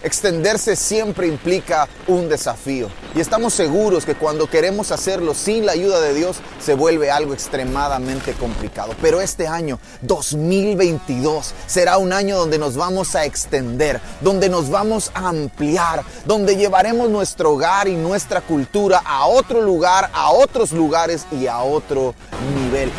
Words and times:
Extenderse 0.00 0.76
siempre 0.76 1.26
implica 1.26 1.88
un 2.06 2.28
desafío 2.28 2.88
y 3.16 3.20
estamos 3.20 3.52
seguros 3.52 4.04
que 4.04 4.14
cuando 4.14 4.48
queremos 4.48 4.92
hacerlo 4.92 5.34
sin 5.34 5.66
la 5.66 5.72
ayuda 5.72 6.00
de 6.00 6.14
Dios 6.14 6.36
se 6.60 6.74
vuelve 6.74 7.10
algo 7.10 7.34
extremadamente 7.34 8.32
complicado. 8.34 8.92
Pero 9.02 9.20
este 9.20 9.48
año 9.48 9.80
2022 10.02 11.52
será 11.66 11.98
un 11.98 12.12
año 12.12 12.38
donde 12.38 12.58
nos 12.58 12.76
vamos 12.76 13.16
a 13.16 13.24
extender, 13.24 14.00
donde 14.20 14.48
nos 14.48 14.70
vamos 14.70 15.10
a 15.14 15.30
ampliar, 15.30 16.04
donde 16.26 16.54
llevaremos 16.54 17.10
nuestro 17.10 17.54
hogar 17.54 17.88
y 17.88 17.96
nuestra 17.96 18.40
cultura 18.40 19.02
a 19.04 19.26
otro 19.26 19.62
lugar, 19.62 20.10
a 20.12 20.30
otros 20.30 20.70
lugares 20.70 21.26
y 21.32 21.48
a 21.48 21.58
otro 21.58 22.14
nivel. 22.54 22.92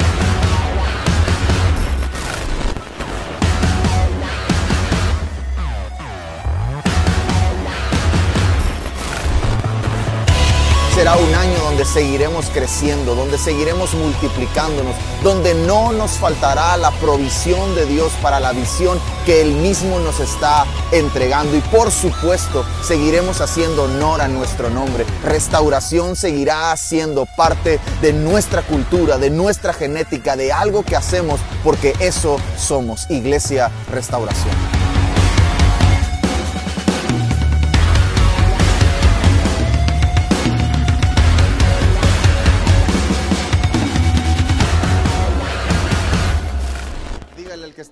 Será 11.00 11.16
un 11.16 11.34
año 11.34 11.58
donde 11.64 11.86
seguiremos 11.86 12.50
creciendo, 12.50 13.16
donde 13.16 13.38
seguiremos 13.38 13.94
multiplicándonos, 13.94 14.94
donde 15.24 15.54
no 15.54 15.94
nos 15.94 16.12
faltará 16.12 16.76
la 16.76 16.92
provisión 16.92 17.74
de 17.74 17.86
Dios 17.86 18.12
para 18.22 18.42
la 18.42 18.52
visión 18.52 19.00
que 19.26 19.42
Él 19.42 19.54
mismo 19.54 20.02
nos 20.02 20.20
está 20.20 20.66
entregando. 20.92 21.56
Y 21.56 21.62
por 21.62 21.90
supuesto, 21.90 22.66
seguiremos 22.84 23.40
haciendo 23.40 23.84
honor 23.84 24.20
a 24.22 24.28
nuestro 24.28 24.70
nombre. 24.70 25.06
Restauración 25.24 26.18
seguirá 26.18 26.76
siendo 26.76 27.26
parte 27.26 27.80
de 28.02 28.12
nuestra 28.12 28.62
cultura, 28.62 29.18
de 29.18 29.30
nuestra 29.30 29.72
genética, 29.72 30.36
de 30.36 30.52
algo 30.52 30.84
que 30.84 30.98
hacemos, 30.98 31.40
porque 31.64 31.94
eso 32.02 32.36
somos, 32.58 33.10
Iglesia 33.10 33.72
Restauración. 33.90 34.79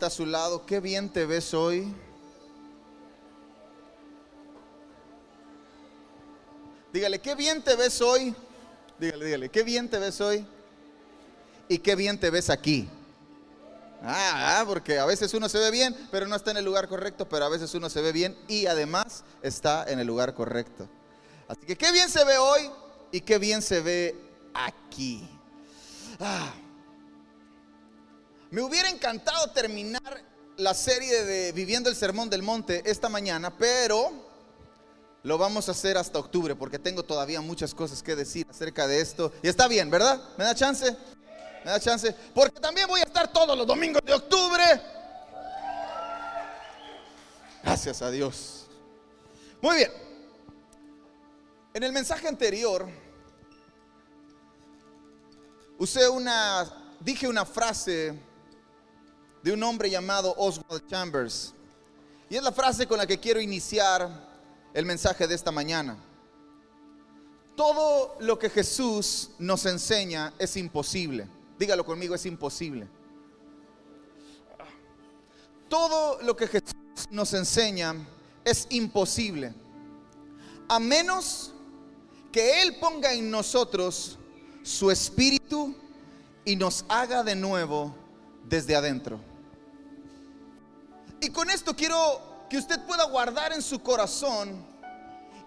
A 0.07 0.09
su 0.09 0.25
lado, 0.25 0.65
qué 0.65 0.79
bien 0.79 1.09
te 1.09 1.25
ves 1.25 1.53
hoy. 1.53 1.93
Dígale, 6.93 7.19
qué 7.19 7.35
bien 7.35 7.61
te 7.61 7.75
ves 7.75 8.01
hoy. 8.01 8.33
Dígale, 8.97 9.25
dígale, 9.25 9.49
qué 9.49 9.63
bien 9.63 9.89
te 9.89 9.99
ves 9.99 10.21
hoy. 10.21 10.47
Y 11.67 11.79
qué 11.79 11.95
bien 11.95 12.17
te 12.17 12.29
ves 12.29 12.49
aquí. 12.49 12.87
Ah, 14.01 14.61
ah, 14.61 14.63
porque 14.65 14.97
a 14.97 15.05
veces 15.05 15.33
uno 15.33 15.49
se 15.49 15.57
ve 15.57 15.71
bien, 15.71 15.93
pero 16.09 16.25
no 16.25 16.37
está 16.37 16.51
en 16.51 16.57
el 16.57 16.65
lugar 16.65 16.87
correcto, 16.87 17.27
pero 17.27 17.43
a 17.43 17.49
veces 17.49 17.73
uno 17.73 17.89
se 17.89 18.01
ve 18.01 18.13
bien 18.13 18.37
y 18.47 18.67
además 18.67 19.25
está 19.41 19.83
en 19.89 19.99
el 19.99 20.07
lugar 20.07 20.33
correcto. 20.33 20.87
Así 21.49 21.65
que 21.65 21.75
qué 21.75 21.91
bien 21.91 22.09
se 22.09 22.23
ve 22.23 22.37
hoy 22.37 22.71
y 23.11 23.19
qué 23.19 23.39
bien 23.39 23.61
se 23.61 23.81
ve 23.81 24.15
aquí. 24.53 25.27
Ah. 26.17 26.53
Me 28.49 28.61
hubiera 28.61 28.89
encantado 28.89 29.51
terminar 29.51 30.23
la 30.55 30.73
serie 30.73 31.25
de 31.25 31.51
Viviendo 31.51 31.89
el 31.89 31.97
Sermón 31.97 32.29
del 32.29 32.41
Monte 32.41 32.81
esta 32.85 33.09
mañana, 33.09 33.55
pero 33.57 34.09
lo 35.23 35.37
vamos 35.37 35.67
a 35.67 35.71
hacer 35.71 35.97
hasta 35.97 36.17
octubre 36.17 36.55
porque 36.55 36.79
tengo 36.79 37.03
todavía 37.03 37.41
muchas 37.41 37.75
cosas 37.75 38.01
que 38.01 38.15
decir 38.15 38.47
acerca 38.49 38.87
de 38.87 39.01
esto. 39.01 39.33
Y 39.43 39.49
está 39.49 39.67
bien, 39.67 39.89
¿verdad? 39.89 40.21
¿Me 40.37 40.45
da 40.45 40.55
chance? 40.55 40.95
¿Me 41.65 41.71
da 41.71 41.79
chance? 41.81 42.15
Porque 42.33 42.57
también 42.61 42.87
voy 42.87 43.01
a 43.01 43.03
estar 43.03 43.31
todos 43.33 43.57
los 43.57 43.67
domingos 43.67 44.01
de 44.05 44.13
octubre. 44.13 44.63
Gracias 47.63 48.01
a 48.01 48.09
Dios. 48.09 48.67
Muy 49.61 49.75
bien. 49.75 49.91
En 51.73 51.83
el 51.83 51.91
mensaje 51.91 52.29
anterior 52.29 52.87
usé 55.77 56.07
una, 56.07 56.65
dije 57.01 57.27
una 57.27 57.45
frase 57.45 58.26
de 59.43 59.51
un 59.53 59.63
hombre 59.63 59.89
llamado 59.89 60.33
Oswald 60.37 60.87
Chambers. 60.87 61.53
Y 62.29 62.35
es 62.35 62.43
la 62.43 62.51
frase 62.51 62.87
con 62.87 62.97
la 62.97 63.07
que 63.07 63.19
quiero 63.19 63.39
iniciar 63.39 64.09
el 64.73 64.85
mensaje 64.85 65.27
de 65.27 65.35
esta 65.35 65.51
mañana. 65.51 65.97
Todo 67.55 68.15
lo 68.19 68.37
que 68.37 68.49
Jesús 68.49 69.31
nos 69.39 69.65
enseña 69.65 70.33
es 70.37 70.57
imposible. 70.57 71.27
Dígalo 71.57 71.85
conmigo, 71.85 72.13
es 72.13 72.25
imposible. 72.25 72.87
Todo 75.69 76.21
lo 76.21 76.35
que 76.35 76.47
Jesús 76.47 76.73
nos 77.09 77.33
enseña 77.33 77.95
es 78.45 78.67
imposible. 78.69 79.53
A 80.69 80.79
menos 80.79 81.53
que 82.31 82.61
Él 82.61 82.77
ponga 82.79 83.13
en 83.13 83.31
nosotros 83.31 84.17
su 84.63 84.91
espíritu 84.91 85.75
y 86.45 86.55
nos 86.55 86.85
haga 86.89 87.23
de 87.23 87.35
nuevo 87.35 87.95
desde 88.47 88.75
adentro. 88.75 89.19
Y 91.19 91.29
con 91.29 91.49
esto 91.49 91.75
quiero 91.75 92.45
que 92.49 92.57
usted 92.57 92.79
pueda 92.85 93.05
guardar 93.05 93.51
en 93.53 93.61
su 93.61 93.79
corazón 93.79 94.65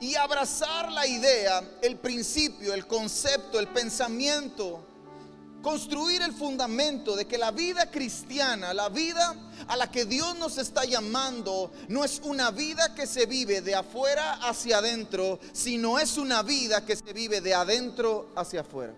y 0.00 0.14
abrazar 0.14 0.90
la 0.90 1.06
idea, 1.06 1.62
el 1.82 1.96
principio, 1.96 2.74
el 2.74 2.86
concepto, 2.86 3.60
el 3.60 3.68
pensamiento, 3.68 4.84
construir 5.62 6.22
el 6.22 6.32
fundamento 6.32 7.14
de 7.14 7.26
que 7.26 7.38
la 7.38 7.50
vida 7.50 7.90
cristiana, 7.90 8.72
la 8.72 8.88
vida 8.88 9.34
a 9.68 9.76
la 9.76 9.90
que 9.90 10.06
Dios 10.06 10.36
nos 10.38 10.58
está 10.58 10.84
llamando, 10.84 11.70
no 11.88 12.02
es 12.02 12.20
una 12.24 12.50
vida 12.50 12.94
que 12.94 13.06
se 13.06 13.26
vive 13.26 13.60
de 13.60 13.74
afuera 13.74 14.34
hacia 14.42 14.78
adentro, 14.78 15.38
sino 15.52 15.98
es 15.98 16.16
una 16.16 16.42
vida 16.42 16.84
que 16.84 16.96
se 16.96 17.12
vive 17.12 17.40
de 17.40 17.54
adentro 17.54 18.30
hacia 18.36 18.62
afuera. 18.62 18.94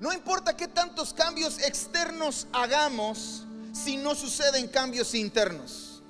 No 0.00 0.14
importa 0.14 0.56
qué 0.56 0.66
tantos 0.66 1.12
cambios 1.12 1.58
externos 1.58 2.46
hagamos 2.52 3.44
si 3.72 3.98
no 3.98 4.14
suceden 4.14 4.66
cambios 4.66 5.14
internos. 5.14 6.02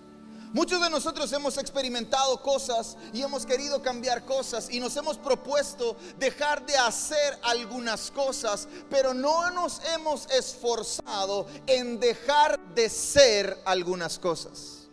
Muchos 0.52 0.80
de 0.80 0.90
nosotros 0.90 1.32
hemos 1.32 1.58
experimentado 1.58 2.40
cosas 2.40 2.96
y 3.12 3.22
hemos 3.22 3.44
querido 3.44 3.82
cambiar 3.82 4.24
cosas 4.24 4.68
y 4.70 4.78
nos 4.78 4.96
hemos 4.96 5.18
propuesto 5.18 5.96
dejar 6.18 6.64
de 6.66 6.76
hacer 6.76 7.38
algunas 7.42 8.12
cosas, 8.12 8.68
pero 8.88 9.12
no 9.12 9.50
nos 9.50 9.80
hemos 9.94 10.26
esforzado 10.30 11.46
en 11.66 11.98
dejar 11.98 12.58
de 12.74 12.88
ser 12.88 13.60
algunas 13.64 14.18
cosas. 14.18 14.88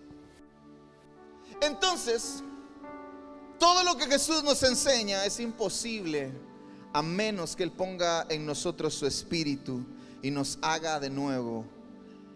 Entonces, 1.62 2.44
todo 3.59 3.84
lo 3.84 3.96
que 3.96 4.06
Jesús 4.06 4.44
nos 4.44 4.62
enseña 4.64 5.25
es 5.25 5.40
imposible 5.40 6.47
a 6.97 7.03
menos 7.03 7.56
que 7.56 7.62
Él 7.62 7.72
ponga 7.72 8.25
en 8.28 8.44
nosotros 8.44 8.96
su 8.96 9.06
espíritu 9.06 9.85
y 10.24 10.31
nos 10.31 10.58
haga 10.63 11.00
de 11.00 11.12
nuevo 11.12 11.63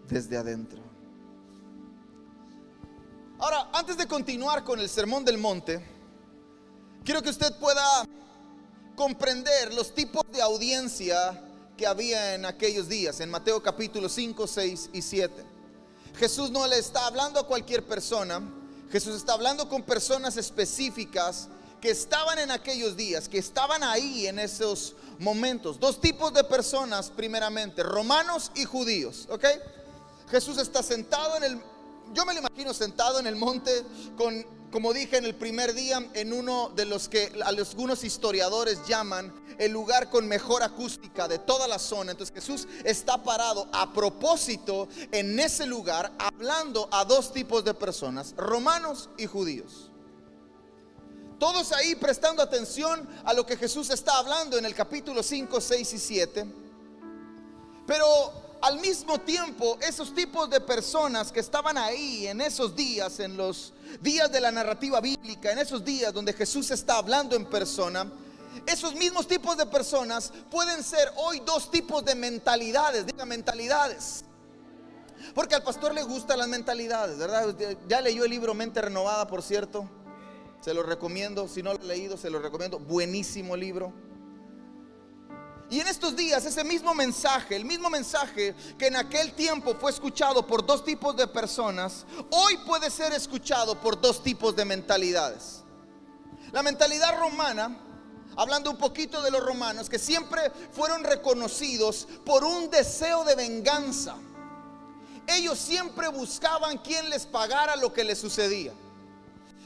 desde 0.08 0.36
adentro. 0.36 0.78
Ahora, 3.40 3.70
antes 3.72 3.96
de 3.96 4.06
continuar 4.06 4.62
con 4.62 4.78
el 4.78 4.88
Sermón 4.88 5.24
del 5.24 5.36
Monte, 5.36 5.84
quiero 7.04 7.20
que 7.22 7.30
usted 7.30 7.52
pueda 7.58 8.06
comprender 8.94 9.74
los 9.74 9.92
tipos 9.96 10.22
de 10.30 10.40
audiencia 10.40 11.42
que 11.76 11.84
había 11.84 12.36
en 12.36 12.44
aquellos 12.44 12.88
días, 12.88 13.18
en 13.18 13.30
Mateo 13.30 13.60
capítulo 13.60 14.08
5, 14.08 14.46
6 14.46 14.90
y 14.92 15.02
7. 15.02 15.44
Jesús 16.14 16.52
no 16.52 16.68
le 16.68 16.78
está 16.78 17.08
hablando 17.08 17.40
a 17.40 17.48
cualquier 17.48 17.84
persona, 17.84 18.40
Jesús 18.92 19.16
está 19.16 19.32
hablando 19.32 19.68
con 19.68 19.82
personas 19.82 20.36
específicas 20.36 21.48
que 21.82 21.90
estaban 21.90 22.38
en 22.38 22.52
aquellos 22.52 22.96
días, 22.96 23.28
que 23.28 23.38
estaban 23.38 23.82
ahí 23.82 24.28
en 24.28 24.38
esos 24.38 24.94
momentos. 25.18 25.80
Dos 25.80 26.00
tipos 26.00 26.32
de 26.32 26.44
personas, 26.44 27.10
primeramente, 27.10 27.82
romanos 27.82 28.52
y 28.54 28.64
judíos, 28.64 29.26
¿ok? 29.28 29.44
Jesús 30.30 30.58
está 30.58 30.80
sentado 30.80 31.36
en 31.38 31.42
el, 31.42 31.60
yo 32.14 32.24
me 32.24 32.34
lo 32.34 32.38
imagino 32.38 32.72
sentado 32.72 33.18
en 33.18 33.26
el 33.26 33.34
monte 33.34 33.82
con, 34.16 34.46
como 34.70 34.92
dije 34.92 35.16
en 35.16 35.24
el 35.24 35.34
primer 35.34 35.74
día, 35.74 36.08
en 36.14 36.32
uno 36.32 36.70
de 36.76 36.84
los 36.84 37.08
que 37.08 37.32
algunos 37.44 38.04
historiadores 38.04 38.78
llaman 38.86 39.34
el 39.58 39.72
lugar 39.72 40.08
con 40.08 40.28
mejor 40.28 40.62
acústica 40.62 41.26
de 41.26 41.40
toda 41.40 41.66
la 41.66 41.80
zona. 41.80 42.12
Entonces 42.12 42.32
Jesús 42.32 42.68
está 42.84 43.24
parado 43.24 43.66
a 43.72 43.92
propósito 43.92 44.88
en 45.10 45.38
ese 45.40 45.66
lugar 45.66 46.12
hablando 46.18 46.88
a 46.92 47.04
dos 47.04 47.32
tipos 47.32 47.64
de 47.64 47.74
personas, 47.74 48.34
romanos 48.36 49.10
y 49.18 49.26
judíos. 49.26 49.91
Todos 51.42 51.72
ahí 51.72 51.96
prestando 51.96 52.40
atención 52.40 53.04
a 53.24 53.34
lo 53.34 53.44
que 53.44 53.56
Jesús 53.56 53.90
está 53.90 54.16
hablando 54.16 54.56
en 54.56 54.64
el 54.64 54.76
capítulo 54.76 55.24
5, 55.24 55.60
6 55.60 55.92
y 55.92 55.98
7. 55.98 56.46
Pero 57.84 58.06
al 58.60 58.78
mismo 58.78 59.18
tiempo, 59.18 59.76
esos 59.80 60.14
tipos 60.14 60.48
de 60.48 60.60
personas 60.60 61.32
que 61.32 61.40
estaban 61.40 61.76
ahí 61.76 62.28
en 62.28 62.40
esos 62.40 62.76
días, 62.76 63.18
en 63.18 63.36
los 63.36 63.72
días 64.00 64.30
de 64.30 64.40
la 64.40 64.52
narrativa 64.52 65.00
bíblica, 65.00 65.50
en 65.50 65.58
esos 65.58 65.84
días 65.84 66.12
donde 66.14 66.32
Jesús 66.32 66.70
está 66.70 66.98
hablando 66.98 67.34
en 67.34 67.44
persona, 67.44 68.08
esos 68.64 68.94
mismos 68.94 69.26
tipos 69.26 69.56
de 69.56 69.66
personas 69.66 70.32
pueden 70.48 70.84
ser 70.84 71.12
hoy 71.16 71.42
dos 71.44 71.72
tipos 71.72 72.04
de 72.04 72.14
mentalidades, 72.14 73.04
diga 73.04 73.24
mentalidades. 73.24 74.24
Porque 75.34 75.56
al 75.56 75.64
pastor 75.64 75.92
le 75.92 76.04
gustan 76.04 76.38
las 76.38 76.46
mentalidades, 76.46 77.18
¿verdad? 77.18 77.52
Ya 77.88 78.00
leyó 78.00 78.22
el 78.26 78.30
libro 78.30 78.54
Mente 78.54 78.80
Renovada, 78.80 79.26
por 79.26 79.42
cierto. 79.42 79.88
Se 80.62 80.72
lo 80.72 80.84
recomiendo. 80.84 81.48
Si 81.48 81.62
no 81.62 81.74
lo 81.74 81.80
ha 81.80 81.84
leído, 81.84 82.16
se 82.16 82.30
lo 82.30 82.38
recomiendo. 82.38 82.78
Buenísimo 82.78 83.56
libro. 83.56 83.92
Y 85.68 85.80
en 85.80 85.88
estos 85.88 86.14
días 86.14 86.44
ese 86.44 86.62
mismo 86.62 86.94
mensaje, 86.94 87.56
el 87.56 87.64
mismo 87.64 87.90
mensaje 87.90 88.54
que 88.78 88.86
en 88.86 88.96
aquel 88.96 89.32
tiempo 89.32 89.74
fue 89.74 89.90
escuchado 89.90 90.46
por 90.46 90.64
dos 90.64 90.84
tipos 90.84 91.16
de 91.16 91.26
personas, 91.26 92.04
hoy 92.30 92.58
puede 92.58 92.90
ser 92.90 93.12
escuchado 93.12 93.74
por 93.80 94.00
dos 94.00 94.22
tipos 94.22 94.54
de 94.54 94.66
mentalidades. 94.66 95.62
La 96.52 96.62
mentalidad 96.62 97.18
romana, 97.18 97.80
hablando 98.36 98.70
un 98.70 98.76
poquito 98.76 99.22
de 99.22 99.30
los 99.30 99.42
romanos, 99.42 99.88
que 99.88 99.98
siempre 99.98 100.52
fueron 100.72 101.02
reconocidos 101.02 102.06
por 102.24 102.44
un 102.44 102.70
deseo 102.70 103.24
de 103.24 103.34
venganza. 103.34 104.16
Ellos 105.26 105.58
siempre 105.58 106.08
buscaban 106.08 106.78
quien 106.78 107.08
les 107.08 107.24
pagara 107.24 107.76
lo 107.76 107.94
que 107.94 108.04
les 108.04 108.18
sucedía. 108.18 108.74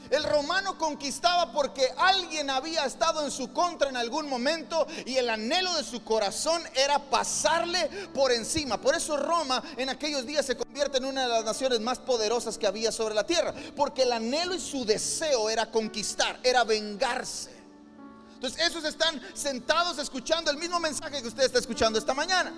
El 0.09 0.23
romano 0.23 0.77
conquistaba 0.77 1.51
porque 1.51 1.87
alguien 1.97 2.49
había 2.49 2.85
estado 2.85 3.23
en 3.23 3.31
su 3.31 3.51
contra 3.51 3.89
en 3.89 3.97
algún 3.97 4.29
momento 4.29 4.87
y 5.05 5.15
el 5.17 5.29
anhelo 5.29 5.73
de 5.75 5.83
su 5.83 6.03
corazón 6.03 6.61
era 6.75 6.99
pasarle 6.99 7.89
por 8.13 8.31
encima. 8.31 8.79
Por 8.79 8.95
eso 8.95 9.17
Roma 9.17 9.63
en 9.75 9.89
aquellos 9.89 10.25
días 10.25 10.45
se 10.45 10.55
convierte 10.55 10.97
en 10.97 11.05
una 11.05 11.23
de 11.23 11.29
las 11.29 11.45
naciones 11.45 11.79
más 11.79 11.99
poderosas 11.99 12.57
que 12.57 12.67
había 12.67 12.91
sobre 12.91 13.15
la 13.15 13.25
tierra. 13.25 13.53
Porque 13.75 14.03
el 14.03 14.11
anhelo 14.11 14.55
y 14.55 14.59
su 14.59 14.85
deseo 14.85 15.49
era 15.49 15.69
conquistar, 15.69 16.39
era 16.43 16.63
vengarse. 16.63 17.51
Entonces 18.35 18.67
esos 18.67 18.83
están 18.83 19.19
sentados 19.33 19.97
escuchando 19.97 20.51
el 20.51 20.57
mismo 20.57 20.79
mensaje 20.79 21.21
que 21.21 21.27
usted 21.27 21.43
está 21.43 21.59
escuchando 21.59 21.97
esta 21.97 22.13
mañana. 22.13 22.53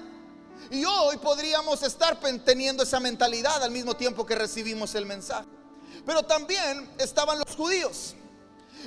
Y 0.70 0.84
hoy 0.84 1.18
podríamos 1.18 1.82
estar 1.84 2.20
teniendo 2.44 2.84
esa 2.84 3.00
mentalidad 3.00 3.64
al 3.64 3.72
mismo 3.72 3.96
tiempo 3.96 4.26
que 4.26 4.36
recibimos 4.36 4.94
el 4.96 5.06
mensaje. 5.06 5.59
Pero 6.06 6.24
también 6.24 6.90
estaban 6.98 7.40
los 7.40 7.56
judíos. 7.56 8.16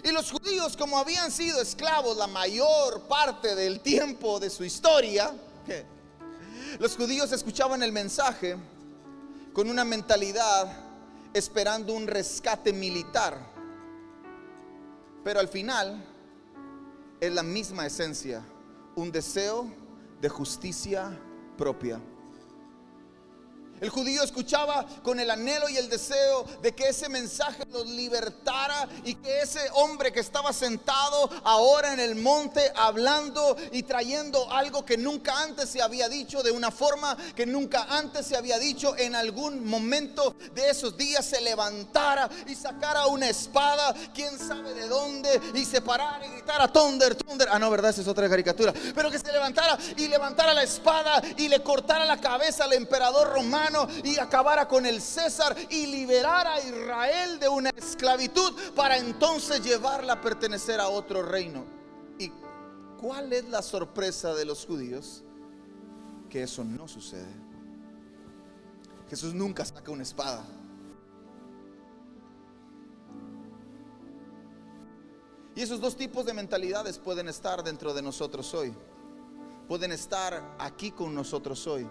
Y 0.02 0.10
los 0.10 0.30
judíos, 0.30 0.76
como 0.76 0.98
habían 0.98 1.30
sido 1.30 1.60
esclavos 1.60 2.16
la 2.16 2.26
mayor 2.26 3.02
parte 3.08 3.54
del 3.54 3.80
tiempo 3.80 4.40
de 4.40 4.50
su 4.50 4.64
historia, 4.64 5.32
los 6.78 6.96
judíos 6.96 7.30
escuchaban 7.32 7.82
el 7.82 7.92
mensaje 7.92 8.56
con 9.52 9.68
una 9.68 9.84
mentalidad 9.84 10.74
esperando 11.34 11.92
un 11.92 12.06
rescate 12.06 12.72
militar. 12.72 13.38
Pero 15.22 15.40
al 15.40 15.48
final 15.48 16.04
es 17.20 17.32
la 17.32 17.42
misma 17.42 17.86
esencia, 17.86 18.42
un 18.96 19.12
deseo 19.12 19.72
de 20.20 20.28
justicia 20.28 21.16
propia. 21.56 22.00
El 23.82 23.90
judío 23.90 24.22
escuchaba 24.22 24.86
con 25.02 25.18
el 25.18 25.28
anhelo 25.28 25.68
y 25.68 25.76
el 25.76 25.88
deseo 25.88 26.44
de 26.62 26.72
que 26.72 26.90
ese 26.90 27.08
mensaje 27.08 27.64
los 27.72 27.84
libertara 27.84 28.88
y 29.02 29.16
que 29.16 29.40
ese 29.40 29.58
hombre 29.72 30.12
que 30.12 30.20
estaba 30.20 30.52
sentado 30.52 31.28
ahora 31.42 31.92
en 31.92 31.98
el 31.98 32.14
monte 32.14 32.72
hablando 32.76 33.56
y 33.72 33.82
trayendo 33.82 34.48
algo 34.52 34.84
que 34.84 34.96
nunca 34.96 35.36
antes 35.42 35.68
se 35.68 35.82
había 35.82 36.08
dicho, 36.08 36.44
de 36.44 36.52
una 36.52 36.70
forma 36.70 37.16
que 37.34 37.44
nunca 37.44 37.88
antes 37.90 38.24
se 38.24 38.36
había 38.36 38.56
dicho, 38.60 38.96
en 38.96 39.16
algún 39.16 39.66
momento 39.66 40.36
de 40.54 40.70
esos 40.70 40.96
días 40.96 41.26
se 41.26 41.40
levantara 41.40 42.30
y 42.46 42.54
sacara 42.54 43.06
una 43.06 43.28
espada, 43.28 43.92
quién 44.14 44.38
sabe 44.38 44.74
de 44.74 44.86
dónde, 44.86 45.40
y 45.54 45.64
se 45.64 45.80
parara 45.80 46.24
y 46.24 46.30
gritara, 46.30 46.72
Thunder, 46.72 47.16
Thunder. 47.16 47.48
Ah, 47.50 47.58
no, 47.58 47.68
verdad, 47.68 47.90
esa 47.90 48.02
es 48.02 48.06
otra 48.06 48.28
caricatura. 48.28 48.72
Pero 48.94 49.10
que 49.10 49.18
se 49.18 49.32
levantara 49.32 49.76
y 49.96 50.06
levantara 50.06 50.54
la 50.54 50.62
espada 50.62 51.20
y 51.36 51.48
le 51.48 51.64
cortara 51.64 52.04
la 52.04 52.20
cabeza 52.20 52.62
al 52.62 52.74
emperador 52.74 53.32
romano 53.32 53.71
y 54.04 54.18
acabara 54.18 54.68
con 54.68 54.86
el 54.86 55.00
César 55.00 55.56
y 55.70 55.86
liberara 55.86 56.54
a 56.54 56.60
Israel 56.60 57.38
de 57.38 57.48
una 57.48 57.70
esclavitud 57.70 58.52
para 58.74 58.98
entonces 58.98 59.62
llevarla 59.62 60.14
a 60.14 60.20
pertenecer 60.20 60.80
a 60.80 60.88
otro 60.88 61.22
reino. 61.22 61.64
¿Y 62.18 62.30
cuál 63.00 63.32
es 63.32 63.48
la 63.48 63.62
sorpresa 63.62 64.34
de 64.34 64.44
los 64.44 64.66
judíos? 64.66 65.22
Que 66.28 66.42
eso 66.42 66.64
no 66.64 66.88
sucede. 66.88 67.42
Jesús 69.08 69.34
nunca 69.34 69.64
saca 69.64 69.90
una 69.90 70.02
espada. 70.02 70.44
Y 75.54 75.60
esos 75.60 75.80
dos 75.80 75.96
tipos 75.96 76.24
de 76.24 76.32
mentalidades 76.32 76.98
pueden 76.98 77.28
estar 77.28 77.62
dentro 77.62 77.92
de 77.92 78.00
nosotros 78.00 78.54
hoy. 78.54 78.74
Pueden 79.68 79.92
estar 79.92 80.56
aquí 80.58 80.90
con 80.90 81.14
nosotros 81.14 81.66
hoy. 81.66 81.86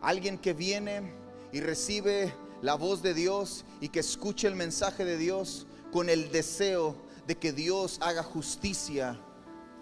Alguien 0.00 0.38
que 0.38 0.52
viene 0.52 1.12
y 1.52 1.60
recibe 1.60 2.32
la 2.62 2.74
voz 2.74 3.02
de 3.02 3.14
Dios 3.14 3.64
y 3.80 3.88
que 3.88 4.00
escuche 4.00 4.46
el 4.46 4.54
mensaje 4.54 5.04
de 5.04 5.16
Dios 5.16 5.66
con 5.92 6.08
el 6.10 6.30
deseo 6.30 6.96
de 7.26 7.36
que 7.36 7.52
Dios 7.52 7.98
haga 8.00 8.22
justicia 8.22 9.18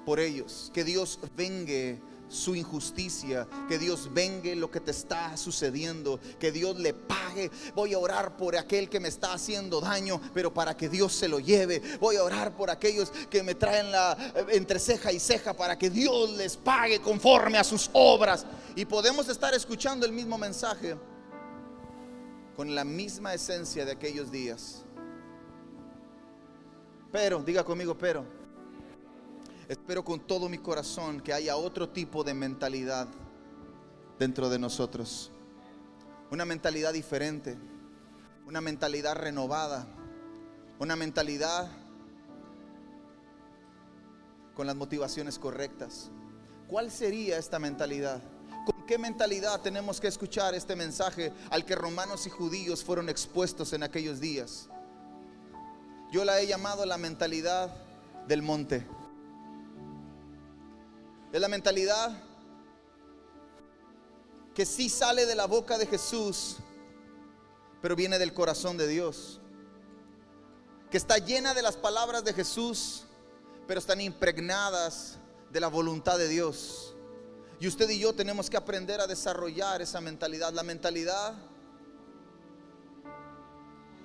por 0.04 0.20
ellos, 0.20 0.70
que 0.72 0.84
Dios 0.84 1.18
vengue 1.36 2.00
su 2.28 2.54
injusticia, 2.54 3.46
que 3.68 3.78
Dios 3.78 4.10
vengue 4.12 4.56
lo 4.56 4.70
que 4.70 4.80
te 4.80 4.90
está 4.90 5.36
sucediendo, 5.36 6.18
que 6.38 6.52
Dios 6.52 6.78
le 6.78 6.94
pague. 6.94 7.50
Voy 7.74 7.94
a 7.94 7.98
orar 7.98 8.36
por 8.36 8.56
aquel 8.56 8.88
que 8.88 9.00
me 9.00 9.08
está 9.08 9.32
haciendo 9.32 9.80
daño, 9.80 10.20
pero 10.34 10.52
para 10.52 10.76
que 10.76 10.88
Dios 10.88 11.12
se 11.12 11.28
lo 11.28 11.38
lleve. 11.38 11.80
Voy 12.00 12.16
a 12.16 12.24
orar 12.24 12.56
por 12.56 12.70
aquellos 12.70 13.10
que 13.30 13.42
me 13.42 13.54
traen 13.54 13.90
la 13.92 14.16
eh, 14.34 14.46
entre 14.50 14.78
ceja 14.78 15.12
y 15.12 15.20
ceja 15.20 15.54
para 15.54 15.78
que 15.78 15.90
Dios 15.90 16.30
les 16.30 16.56
pague 16.56 17.00
conforme 17.00 17.58
a 17.58 17.64
sus 17.64 17.90
obras. 17.92 18.44
Y 18.74 18.84
podemos 18.84 19.28
estar 19.28 19.54
escuchando 19.54 20.04
el 20.04 20.12
mismo 20.12 20.36
mensaje 20.36 20.96
con 22.56 22.74
la 22.74 22.84
misma 22.84 23.34
esencia 23.34 23.84
de 23.84 23.92
aquellos 23.92 24.30
días. 24.30 24.82
Pero, 27.12 27.42
diga 27.42 27.64
conmigo, 27.64 27.96
pero 27.96 28.35
Espero 29.68 30.04
con 30.04 30.20
todo 30.20 30.48
mi 30.48 30.58
corazón 30.58 31.20
que 31.20 31.32
haya 31.32 31.56
otro 31.56 31.88
tipo 31.88 32.22
de 32.22 32.34
mentalidad 32.34 33.08
dentro 34.16 34.48
de 34.48 34.60
nosotros. 34.60 35.32
Una 36.30 36.44
mentalidad 36.44 36.92
diferente, 36.92 37.58
una 38.46 38.60
mentalidad 38.60 39.16
renovada, 39.16 39.88
una 40.78 40.94
mentalidad 40.94 41.68
con 44.54 44.68
las 44.68 44.76
motivaciones 44.76 45.36
correctas. 45.36 46.10
¿Cuál 46.68 46.92
sería 46.92 47.36
esta 47.36 47.58
mentalidad? 47.58 48.22
¿Con 48.64 48.86
qué 48.86 48.98
mentalidad 48.98 49.60
tenemos 49.62 50.00
que 50.00 50.06
escuchar 50.06 50.54
este 50.54 50.76
mensaje 50.76 51.32
al 51.50 51.64
que 51.64 51.74
romanos 51.74 52.24
y 52.28 52.30
judíos 52.30 52.84
fueron 52.84 53.08
expuestos 53.08 53.72
en 53.72 53.82
aquellos 53.82 54.20
días? 54.20 54.68
Yo 56.12 56.24
la 56.24 56.40
he 56.40 56.46
llamado 56.46 56.86
la 56.86 56.98
mentalidad 56.98 57.74
del 58.28 58.42
monte. 58.42 58.86
Es 61.32 61.40
la 61.40 61.48
mentalidad 61.48 62.16
que 64.54 64.64
sí 64.64 64.88
sale 64.88 65.26
de 65.26 65.34
la 65.34 65.46
boca 65.46 65.76
de 65.76 65.86
Jesús, 65.86 66.56
pero 67.82 67.94
viene 67.94 68.18
del 68.18 68.32
corazón 68.32 68.78
de 68.78 68.88
Dios. 68.88 69.40
Que 70.90 70.96
está 70.96 71.18
llena 71.18 71.52
de 71.52 71.62
las 71.62 71.76
palabras 71.76 72.24
de 72.24 72.32
Jesús, 72.32 73.04
pero 73.66 73.80
están 73.80 74.00
impregnadas 74.00 75.18
de 75.50 75.60
la 75.60 75.68
voluntad 75.68 76.16
de 76.16 76.28
Dios. 76.28 76.94
Y 77.60 77.66
usted 77.68 77.88
y 77.90 77.98
yo 77.98 78.14
tenemos 78.14 78.48
que 78.48 78.56
aprender 78.56 79.00
a 79.00 79.06
desarrollar 79.06 79.82
esa 79.82 80.00
mentalidad, 80.00 80.52
la 80.52 80.62
mentalidad 80.62 81.34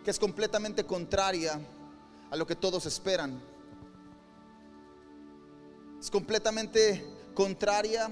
que 0.04 0.12
es 0.12 0.20
completamente 0.20 0.86
contraria 0.86 1.60
a 2.30 2.36
lo 2.36 2.48
que 2.48 2.56
todos 2.56 2.86
esperan. 2.86 3.51
Es 6.02 6.10
completamente 6.10 7.06
contraria 7.36 8.10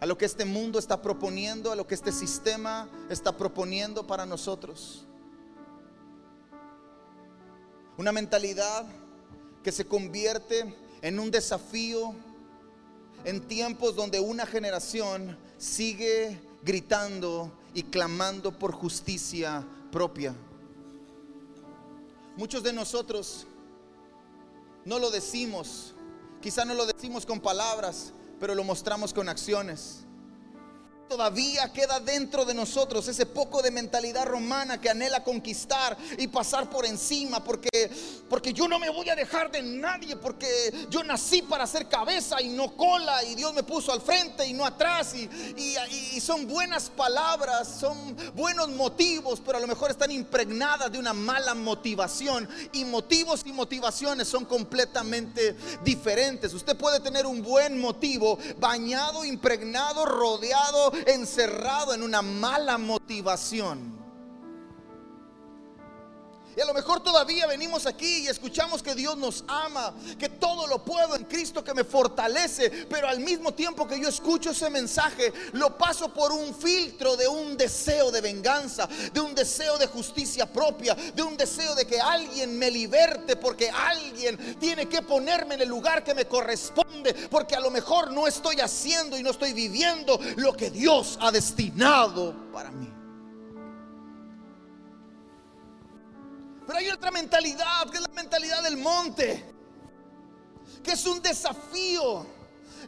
a 0.00 0.06
lo 0.06 0.16
que 0.16 0.24
este 0.24 0.46
mundo 0.46 0.78
está 0.78 1.02
proponiendo, 1.02 1.70
a 1.70 1.76
lo 1.76 1.86
que 1.86 1.94
este 1.94 2.10
sistema 2.10 2.88
está 3.10 3.36
proponiendo 3.36 4.06
para 4.06 4.24
nosotros. 4.24 5.04
Una 7.98 8.12
mentalidad 8.12 8.86
que 9.62 9.70
se 9.70 9.84
convierte 9.84 10.74
en 11.02 11.20
un 11.20 11.30
desafío 11.30 12.14
en 13.24 13.46
tiempos 13.46 13.94
donde 13.94 14.18
una 14.18 14.46
generación 14.46 15.36
sigue 15.58 16.40
gritando 16.62 17.52
y 17.74 17.82
clamando 17.82 18.58
por 18.58 18.72
justicia 18.72 19.66
propia. 19.92 20.34
Muchos 22.38 22.62
de 22.62 22.72
nosotros 22.72 23.46
no 24.86 24.98
lo 24.98 25.10
decimos, 25.10 25.92
Quizá 26.40 26.64
no 26.64 26.74
lo 26.74 26.86
decimos 26.86 27.26
con 27.26 27.40
palabras, 27.40 28.12
pero 28.38 28.54
lo 28.54 28.64
mostramos 28.64 29.12
con 29.12 29.28
acciones. 29.28 30.04
Todavía 31.08 31.72
queda 31.72 32.00
dentro 32.00 32.44
de 32.44 32.52
nosotros 32.52 33.08
ese 33.08 33.24
poco 33.24 33.62
de 33.62 33.70
mentalidad 33.70 34.26
romana 34.26 34.78
que 34.78 34.90
anhela 34.90 35.24
conquistar 35.24 35.96
y 36.18 36.26
pasar 36.26 36.68
por 36.68 36.84
encima, 36.84 37.42
porque, 37.42 37.90
porque 38.28 38.52
yo 38.52 38.68
no 38.68 38.78
me 38.78 38.90
voy 38.90 39.08
a 39.08 39.16
dejar 39.16 39.50
de 39.50 39.62
nadie, 39.62 40.16
porque 40.16 40.46
yo 40.90 41.02
nací 41.02 41.40
para 41.40 41.66
ser 41.66 41.88
cabeza 41.88 42.42
y 42.42 42.50
no 42.50 42.76
cola, 42.76 43.24
y 43.24 43.34
Dios 43.34 43.54
me 43.54 43.62
puso 43.62 43.90
al 43.90 44.02
frente 44.02 44.46
y 44.46 44.52
no 44.52 44.66
atrás, 44.66 45.14
y, 45.14 45.28
y 46.14 46.20
son 46.20 46.46
buenas 46.46 46.90
palabras, 46.90 47.78
son 47.80 48.14
buenos 48.34 48.68
motivos, 48.68 49.40
pero 49.44 49.56
a 49.56 49.60
lo 49.62 49.66
mejor 49.66 49.90
están 49.90 50.10
impregnadas 50.10 50.92
de 50.92 50.98
una 50.98 51.14
mala 51.14 51.54
motivación, 51.54 52.46
y 52.72 52.84
motivos 52.84 53.42
y 53.46 53.52
motivaciones 53.52 54.28
son 54.28 54.44
completamente 54.44 55.56
diferentes. 55.82 56.52
Usted 56.52 56.76
puede 56.76 57.00
tener 57.00 57.24
un 57.24 57.42
buen 57.42 57.80
motivo, 57.80 58.38
bañado, 58.58 59.24
impregnado, 59.24 60.04
rodeado, 60.04 60.92
encerrado 61.06 61.94
en 61.94 62.02
una 62.02 62.22
mala 62.22 62.78
motivación. 62.78 63.98
Y 66.58 66.60
a 66.60 66.64
lo 66.64 66.74
mejor 66.74 66.98
todavía 66.98 67.46
venimos 67.46 67.86
aquí 67.86 68.24
y 68.24 68.26
escuchamos 68.26 68.82
que 68.82 68.96
Dios 68.96 69.16
nos 69.16 69.44
ama, 69.46 69.94
que 70.18 70.28
todo 70.28 70.66
lo 70.66 70.84
puedo 70.84 71.14
en 71.14 71.22
Cristo 71.22 71.62
que 71.62 71.72
me 71.72 71.84
fortalece, 71.84 72.84
pero 72.90 73.06
al 73.06 73.20
mismo 73.20 73.54
tiempo 73.54 73.86
que 73.86 74.00
yo 74.00 74.08
escucho 74.08 74.50
ese 74.50 74.68
mensaje, 74.68 75.32
lo 75.52 75.78
paso 75.78 76.12
por 76.12 76.32
un 76.32 76.52
filtro 76.52 77.16
de 77.16 77.28
un 77.28 77.56
deseo 77.56 78.10
de 78.10 78.20
venganza, 78.20 78.88
de 79.12 79.20
un 79.20 79.36
deseo 79.36 79.78
de 79.78 79.86
justicia 79.86 80.52
propia, 80.52 80.96
de 80.96 81.22
un 81.22 81.36
deseo 81.36 81.76
de 81.76 81.86
que 81.86 82.00
alguien 82.00 82.58
me 82.58 82.72
liberte 82.72 83.36
porque 83.36 83.70
alguien 83.70 84.58
tiene 84.58 84.88
que 84.88 85.02
ponerme 85.02 85.54
en 85.54 85.60
el 85.60 85.68
lugar 85.68 86.02
que 86.02 86.12
me 86.12 86.26
corresponde, 86.26 87.14
porque 87.30 87.54
a 87.54 87.60
lo 87.60 87.70
mejor 87.70 88.10
no 88.10 88.26
estoy 88.26 88.58
haciendo 88.58 89.16
y 89.16 89.22
no 89.22 89.30
estoy 89.30 89.52
viviendo 89.52 90.18
lo 90.34 90.52
que 90.54 90.70
Dios 90.70 91.18
ha 91.20 91.30
destinado 91.30 92.34
para 92.50 92.72
mí. 92.72 92.98
Pero 96.68 96.80
hay 96.80 96.90
otra 96.90 97.10
mentalidad, 97.10 97.88
que 97.90 97.96
es 97.96 98.02
la 98.02 98.14
mentalidad 98.14 98.62
del 98.62 98.76
monte, 98.76 99.42
que 100.82 100.92
es 100.92 101.06
un 101.06 101.22
desafío, 101.22 102.26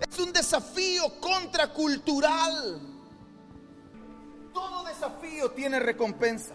es 0.07 0.19
un 0.19 0.35
desafío 0.35 1.19
contracultural. 1.19 2.79
Todo 4.53 4.85
desafío 4.85 5.53
tiene 5.53 5.81
recompensa. 5.81 6.55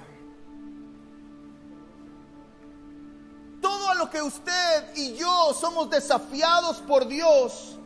Todo 3.60 3.90
a 3.90 3.96
lo 3.96 4.08
que 4.08 4.22
usted 4.22 4.96
y 4.96 5.16
yo 5.16 5.52
somos 5.60 5.90
desafiados 5.90 6.78
por 6.82 7.08
Dios, 7.08 7.80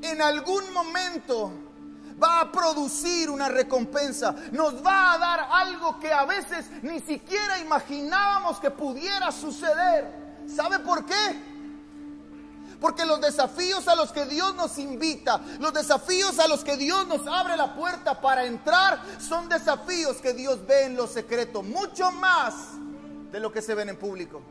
en 0.00 0.22
algún 0.22 0.72
momento 0.72 1.52
va 2.24 2.40
a 2.40 2.52
producir 2.52 3.28
una 3.28 3.48
recompensa, 3.48 4.34
nos 4.52 4.84
va 4.84 5.12
a 5.12 5.18
dar 5.18 5.48
algo 5.50 6.00
que 6.00 6.12
a 6.12 6.24
veces 6.24 6.66
ni 6.82 7.00
siquiera 7.00 7.58
imaginábamos 7.58 8.58
que 8.58 8.70
pudiera 8.70 9.30
suceder. 9.30 10.24
¿Sabe 10.46 10.78
por 10.78 11.04
qué? 11.04 11.54
Porque 12.80 13.04
los 13.04 13.20
desafíos 13.20 13.88
a 13.88 13.94
los 13.94 14.12
que 14.12 14.26
Dios 14.26 14.54
nos 14.54 14.78
invita, 14.78 15.40
los 15.58 15.72
desafíos 15.72 16.38
a 16.38 16.48
los 16.48 16.64
que 16.64 16.76
Dios 16.76 17.06
nos 17.06 17.26
abre 17.26 17.56
la 17.56 17.74
puerta 17.74 18.20
para 18.20 18.44
entrar, 18.44 19.00
son 19.20 19.48
desafíos 19.48 20.18
que 20.18 20.32
Dios 20.32 20.66
ve 20.66 20.84
en 20.84 20.96
lo 20.96 21.06
secreto, 21.06 21.62
mucho 21.62 22.10
más 22.10 22.54
de 23.30 23.40
lo 23.40 23.52
que 23.52 23.62
se 23.62 23.74
ven 23.74 23.88
en 23.88 23.96
público. 23.96 24.42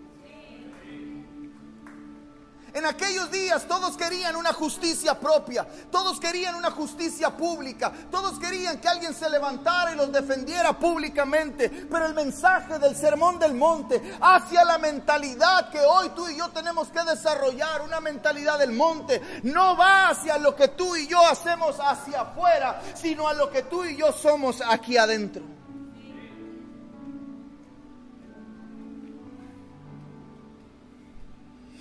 En 2.73 2.87
aquellos 2.87 3.29
días 3.29 3.67
todos 3.67 3.95
querían 3.95 4.35
una 4.35 4.51
justicia 4.51 5.19
propia, 5.19 5.67
todos 5.91 6.19
querían 6.19 6.55
una 6.55 6.71
justicia 6.71 7.29
pública, 7.29 7.93
todos 8.09 8.39
querían 8.39 8.79
que 8.79 8.87
alguien 8.87 9.13
se 9.13 9.29
levantara 9.29 9.93
y 9.93 9.95
los 9.95 10.11
defendiera 10.11 10.77
públicamente. 10.77 11.69
Pero 11.69 12.07
el 12.07 12.15
mensaje 12.15 12.79
del 12.79 12.95
Sermón 12.95 13.37
del 13.37 13.53
Monte 13.53 14.01
hacia 14.19 14.65
la 14.65 14.79
mentalidad 14.79 15.69
que 15.69 15.81
hoy 15.81 16.09
tú 16.15 16.27
y 16.27 16.35
yo 16.35 16.49
tenemos 16.49 16.87
que 16.87 17.03
desarrollar, 17.03 17.83
una 17.83 17.99
mentalidad 17.99 18.57
del 18.57 18.71
monte, 18.71 19.21
no 19.43 19.77
va 19.77 20.09
hacia 20.09 20.39
lo 20.39 20.55
que 20.55 20.69
tú 20.69 20.95
y 20.95 21.05
yo 21.05 21.23
hacemos 21.27 21.77
hacia 21.79 22.21
afuera, 22.21 22.81
sino 22.95 23.27
a 23.27 23.33
lo 23.33 23.51
que 23.51 23.61
tú 23.63 23.85
y 23.85 23.95
yo 23.95 24.11
somos 24.11 24.61
aquí 24.67 24.97
adentro. 24.97 25.62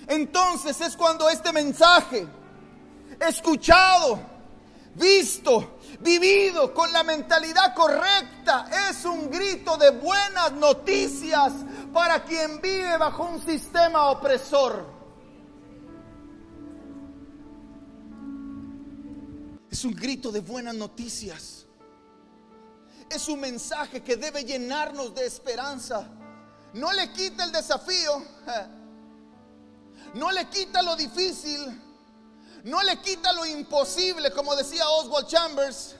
Entonces 0.07 0.79
es 0.81 0.97
cuando 0.97 1.29
este 1.29 1.51
mensaje, 1.51 2.27
escuchado, 3.19 4.19
visto, 4.95 5.77
vivido 6.01 6.73
con 6.73 6.91
la 6.91 7.03
mentalidad 7.03 7.73
correcta, 7.73 8.67
es 8.89 9.05
un 9.05 9.29
grito 9.29 9.77
de 9.77 9.91
buenas 9.91 10.51
noticias 10.53 11.53
para 11.93 12.23
quien 12.23 12.61
vive 12.61 12.97
bajo 12.97 13.23
un 13.25 13.41
sistema 13.41 14.09
opresor. 14.09 14.91
Es 19.71 19.85
un 19.85 19.93
grito 19.95 20.31
de 20.31 20.41
buenas 20.41 20.75
noticias. 20.75 21.65
Es 23.09 23.27
un 23.27 23.39
mensaje 23.39 24.03
que 24.03 24.17
debe 24.17 24.43
llenarnos 24.43 25.15
de 25.15 25.25
esperanza. 25.25 26.07
No 26.73 26.91
le 26.93 27.11
quita 27.11 27.43
el 27.43 27.51
desafío 27.51 28.23
no 30.13 30.31
le 30.31 30.47
quita 30.49 30.81
lo 30.81 30.95
difícil, 30.95 31.81
no 32.63 32.81
le 32.83 32.99
quita 33.01 33.33
lo 33.33 33.45
imposible, 33.45 34.31
como 34.31 34.55
decía 34.55 34.89
Oswald 34.89 35.27
Chambers, 35.27 35.95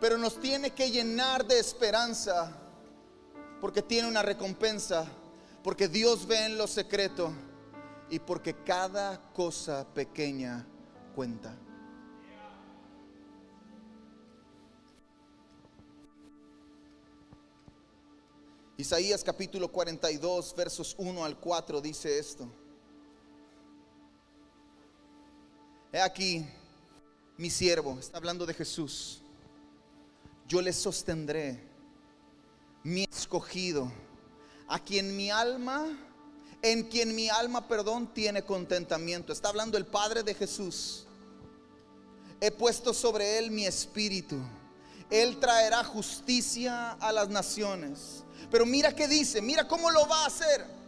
pero 0.00 0.16
nos 0.16 0.40
tiene 0.40 0.70
que 0.70 0.90
llenar 0.90 1.44
de 1.46 1.58
esperanza, 1.58 2.56
porque 3.60 3.82
tiene 3.82 4.08
una 4.08 4.22
recompensa, 4.22 5.06
porque 5.62 5.88
Dios 5.88 6.26
ve 6.26 6.46
en 6.46 6.56
lo 6.56 6.66
secreto 6.66 7.32
y 8.08 8.18
porque 8.18 8.62
cada 8.64 9.20
cosa 9.32 9.86
pequeña 9.92 10.66
cuenta. 11.14 11.54
Isaías 18.78 19.22
capítulo 19.22 19.70
42, 19.70 20.54
versos 20.56 20.94
1 20.96 21.22
al 21.22 21.38
4 21.38 21.82
dice 21.82 22.18
esto. 22.18 22.48
He 25.92 26.00
aquí, 26.00 26.46
mi 27.36 27.50
siervo, 27.50 27.98
está 27.98 28.18
hablando 28.18 28.46
de 28.46 28.54
Jesús. 28.54 29.22
Yo 30.46 30.62
le 30.62 30.72
sostendré, 30.72 31.60
mi 32.84 33.04
escogido, 33.10 33.90
a 34.68 34.78
quien 34.78 35.16
mi 35.16 35.30
alma, 35.30 35.86
en 36.62 36.84
quien 36.84 37.14
mi 37.14 37.28
alma, 37.28 37.66
perdón, 37.66 38.12
tiene 38.14 38.42
contentamiento. 38.42 39.32
Está 39.32 39.48
hablando 39.48 39.76
el 39.76 39.86
Padre 39.86 40.22
de 40.22 40.34
Jesús. 40.34 41.06
He 42.40 42.52
puesto 42.52 42.94
sobre 42.94 43.38
él 43.38 43.50
mi 43.50 43.66
espíritu. 43.66 44.36
Él 45.10 45.40
traerá 45.40 45.82
justicia 45.82 46.92
a 46.92 47.10
las 47.10 47.28
naciones. 47.28 48.22
Pero 48.48 48.64
mira 48.64 48.94
qué 48.94 49.08
dice, 49.08 49.42
mira 49.42 49.66
cómo 49.66 49.90
lo 49.90 50.06
va 50.06 50.22
a 50.22 50.26
hacer. 50.26 50.79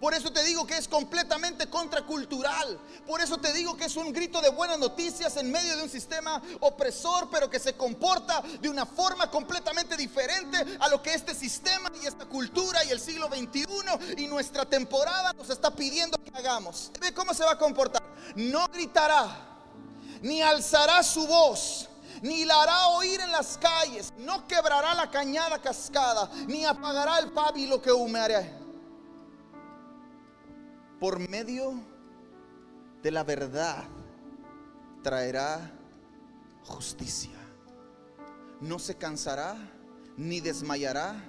Por 0.00 0.12
eso 0.12 0.30
te 0.30 0.42
digo 0.42 0.66
que 0.66 0.76
es 0.76 0.88
completamente 0.88 1.68
contracultural. 1.70 2.78
Por 3.06 3.22
eso 3.22 3.38
te 3.38 3.52
digo 3.52 3.76
que 3.76 3.86
es 3.86 3.96
un 3.96 4.12
grito 4.12 4.42
de 4.42 4.50
buenas 4.50 4.78
noticias 4.78 5.36
en 5.38 5.50
medio 5.50 5.74
de 5.76 5.84
un 5.84 5.88
sistema 5.88 6.42
opresor, 6.60 7.30
pero 7.30 7.48
que 7.48 7.58
se 7.58 7.74
comporta 7.74 8.42
de 8.60 8.68
una 8.68 8.84
forma 8.84 9.30
completamente 9.30 9.96
diferente 9.96 10.58
a 10.80 10.88
lo 10.88 11.02
que 11.02 11.14
este 11.14 11.34
sistema 11.34 11.90
y 12.02 12.06
esta 12.06 12.26
cultura 12.26 12.84
y 12.84 12.90
el 12.90 13.00
siglo 13.00 13.28
XXI 13.28 13.64
y 14.18 14.26
nuestra 14.26 14.66
temporada 14.66 15.32
nos 15.32 15.48
está 15.48 15.70
pidiendo 15.70 16.18
que 16.18 16.30
hagamos. 16.34 16.90
¿Ve 17.00 17.14
cómo 17.14 17.32
se 17.32 17.44
va 17.44 17.52
a 17.52 17.58
comportar? 17.58 18.02
No 18.34 18.66
gritará, 18.68 19.34
ni 20.20 20.42
alzará 20.42 21.02
su 21.02 21.26
voz 21.26 21.88
ni 22.22 22.46
la 22.46 22.62
hará 22.62 22.88
oír 22.88 23.20
en 23.20 23.30
las 23.30 23.58
calles, 23.58 24.10
no 24.16 24.46
quebrará 24.48 24.94
la 24.94 25.10
cañada 25.10 25.60
cascada, 25.60 26.30
ni 26.46 26.64
apagará 26.64 27.18
el 27.18 27.30
pábilo 27.30 27.80
que 27.80 27.92
humeará 27.92 28.65
por 31.00 31.18
medio 31.18 31.74
de 33.02 33.10
la 33.10 33.24
verdad 33.24 33.84
traerá 35.02 35.70
justicia. 36.64 37.38
No 38.60 38.78
se 38.78 38.96
cansará 38.96 39.56
ni 40.16 40.40
desmayará 40.40 41.22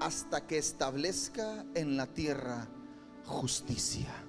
hasta 0.00 0.46
que 0.46 0.58
establezca 0.58 1.64
en 1.74 1.96
la 1.96 2.06
tierra 2.06 2.68
justicia. 3.26 4.27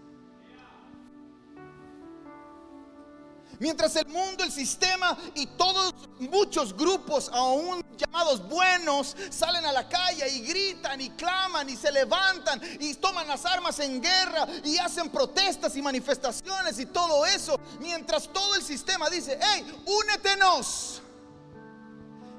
Mientras 3.59 3.93
el 3.97 4.07
mundo, 4.07 4.43
el 4.43 4.51
sistema 4.51 5.17
y 5.35 5.45
todos 5.45 5.93
muchos 6.19 6.75
grupos, 6.75 7.29
aún 7.33 7.83
llamados 7.97 8.47
buenos, 8.47 9.17
salen 9.29 9.65
a 9.65 9.73
la 9.73 9.87
calle 9.89 10.29
y 10.29 10.39
gritan 10.41 11.01
y 11.01 11.09
claman 11.11 11.69
y 11.69 11.75
se 11.75 11.91
levantan 11.91 12.61
y 12.79 12.93
toman 12.95 13.27
las 13.27 13.45
armas 13.45 13.79
en 13.79 14.01
guerra 14.01 14.47
y 14.63 14.77
hacen 14.77 15.09
protestas 15.09 15.75
y 15.75 15.81
manifestaciones 15.81 16.79
y 16.79 16.85
todo 16.85 17.25
eso. 17.25 17.59
Mientras 17.81 18.31
todo 18.31 18.55
el 18.55 18.63
sistema 18.63 19.09
dice, 19.09 19.37
hey, 19.41 19.83
únetenos. 19.85 21.01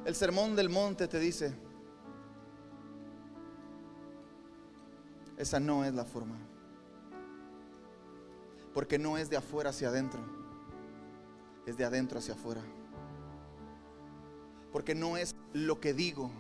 El 0.07 0.17
sermón 0.17 0.57
del 0.57 0.71
monte 0.71 1.07
te 1.07 1.19
dice, 1.19 1.55
esa 5.37 5.61
no 5.61 5.85
es 5.85 5.93
la 5.93 6.07
forma. 6.07 6.37
Porque 8.73 8.99
no 8.99 9.19
es 9.19 9.29
de 9.29 9.37
afuera 9.37 9.71
hacia 9.71 9.89
adentro, 9.89 10.40
es 11.67 11.77
de 11.77 11.85
adentro 11.85 12.19
hacia 12.19 12.35
afuera. 12.35 12.63
Porque 14.73 14.95
no 14.95 15.17
es 15.17 15.35
lo 15.53 15.81
que 15.81 15.93
digo, 15.95 16.31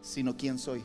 sino 0.00 0.36
quién 0.36 0.58
soy. 0.58 0.84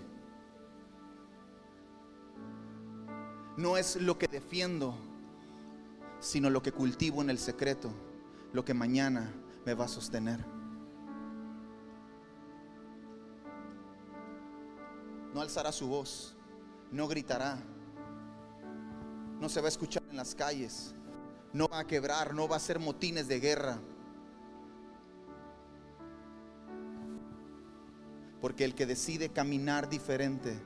No 3.57 3.77
es 3.77 3.95
lo 3.97 4.17
que 4.17 4.27
defiendo, 4.27 4.95
sino 6.19 6.49
lo 6.49 6.61
que 6.61 6.71
cultivo 6.71 7.21
en 7.21 7.29
el 7.29 7.37
secreto, 7.37 7.89
lo 8.51 8.65
que 8.65 8.73
mañana 8.73 9.31
me 9.65 9.73
va 9.73 9.85
a 9.85 9.89
sostener. 9.89 10.45
No 15.33 15.41
alzará 15.41 15.71
su 15.71 15.87
voz, 15.87 16.35
no 16.91 17.07
gritará, 17.07 17.57
no 19.39 19.49
se 19.49 19.59
va 19.59 19.67
a 19.67 19.69
escuchar 19.69 20.03
en 20.09 20.17
las 20.17 20.33
calles, 20.33 20.95
no 21.55 21.69
va 21.69 21.79
a 21.79 21.87
quebrar, 21.87 22.33
no 22.33 22.49
va 22.49 22.57
a 22.57 22.59
ser 22.59 22.79
motines 22.79 23.29
de 23.29 23.39
guerra. 23.39 23.79
Porque 28.41 28.65
el 28.65 28.75
que 28.75 28.85
decide 28.85 29.29
caminar 29.29 29.87
diferente, 29.87 30.59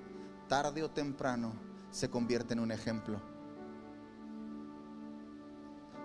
tarde 0.48 0.82
o 0.82 0.90
temprano, 0.90 1.54
se 1.92 2.10
convierte 2.10 2.54
en 2.54 2.60
un 2.62 2.72
ejemplo. 2.72 3.22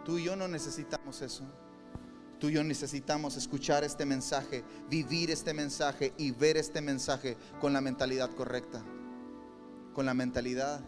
Tú 0.05 0.19
y 0.19 0.25
yo 0.25 0.37
no 0.37 0.49
necesitamos 0.49 1.23
eso. 1.23 1.45
Tú 2.38 2.50
y 2.50 2.53
yo 2.53 2.62
necesitamos 2.62 3.38
escuchar 3.38 3.85
este 3.85 4.05
mensaje, 4.05 4.64
vivir 4.91 5.31
este 5.31 5.55
mensaje 5.55 6.12
y 6.19 6.33
ver 6.33 6.59
este 6.59 6.83
mensaje 6.83 7.38
con 7.59 7.73
la 7.73 7.81
mentalidad 7.81 8.29
correcta. 8.35 8.85
Con 9.95 10.05
la 10.05 10.12
mentalidad 10.12 10.85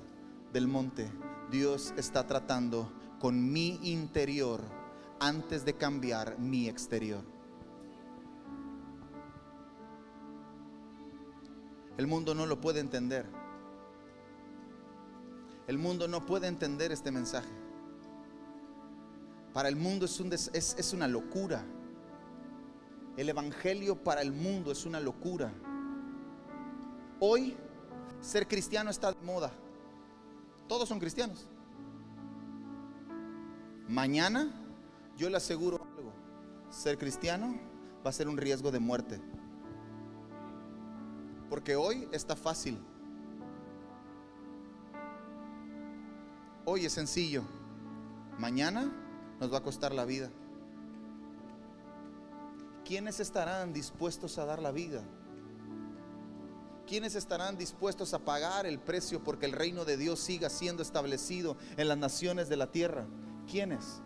del 0.53 0.69
monte. 0.69 1.11
Dios 1.51 1.95
está 1.97 2.27
tratando 2.27 2.93
con 3.21 3.53
mi 3.53 3.79
interior 3.91 4.61
antes 5.21 5.65
de 5.65 5.75
cambiar 5.75 6.39
mi 6.39 6.69
exterior. 6.69 7.23
El 11.97 12.07
mundo 12.07 12.35
no 12.35 12.47
lo 12.47 12.61
puede 12.61 12.81
entender. 12.81 13.27
El 15.67 15.79
mundo 15.79 16.07
no 16.07 16.25
puede 16.27 16.47
entender 16.47 16.93
este 16.93 17.11
mensaje. 17.11 17.49
Para 19.53 19.69
el 19.69 19.77
mundo 19.77 20.05
es, 20.05 20.21
un 20.21 20.33
es, 20.33 20.51
es 20.53 20.93
una 20.93 21.09
locura. 21.09 21.65
El 23.17 23.31
Evangelio 23.31 23.97
para 23.97 24.21
el 24.21 24.33
mundo 24.33 24.71
es 24.71 24.85
una 24.85 25.01
locura. 25.01 25.51
Hoy 27.19 27.57
ser 28.21 28.47
cristiano 28.47 28.91
está 28.91 29.13
de 29.13 29.25
moda. 29.25 29.51
Todos 30.69 30.89
son 30.89 31.01
cristianos. 31.01 31.47
Mañana, 33.89 34.51
yo 35.17 35.31
le 35.31 35.37
aseguro 35.37 35.87
algo, 35.97 36.13
ser 36.71 36.99
cristiano 36.99 37.59
va 38.05 38.11
a 38.11 38.13
ser 38.13 38.29
un 38.29 38.37
riesgo 38.37 38.71
de 38.73 38.81
muerte. 38.81 39.21
Porque 41.49 41.77
hoy 41.77 42.09
está 42.11 42.35
fácil. 42.35 42.79
Hoy 46.65 46.85
es 46.85 46.93
sencillo. 46.93 47.45
Mañana 48.39 48.93
nos 49.39 49.53
va 49.53 49.59
a 49.59 49.63
costar 49.63 49.95
la 49.95 50.05
vida. 50.05 50.31
¿Quiénes 52.85 53.21
estarán 53.21 53.73
dispuestos 53.73 54.39
a 54.39 54.45
dar 54.45 54.61
la 54.61 54.73
vida? 54.73 55.03
¿Quiénes 56.87 57.15
estarán 57.15 57.57
dispuestos 57.57 58.15
a 58.15 58.21
pagar 58.21 58.67
el 58.67 58.79
precio 58.79 59.23
porque 59.23 59.47
el 59.47 59.53
reino 59.53 59.85
de 59.85 59.97
Dios 59.97 60.21
siga 60.21 60.51
siendo 60.51 60.83
establecido 60.83 61.57
en 61.77 61.89
las 61.89 61.99
naciones 61.99 62.49
de 62.49 62.57
la 62.57 62.71
tierra? 62.71 63.07
¿Quiénes? 63.51 64.01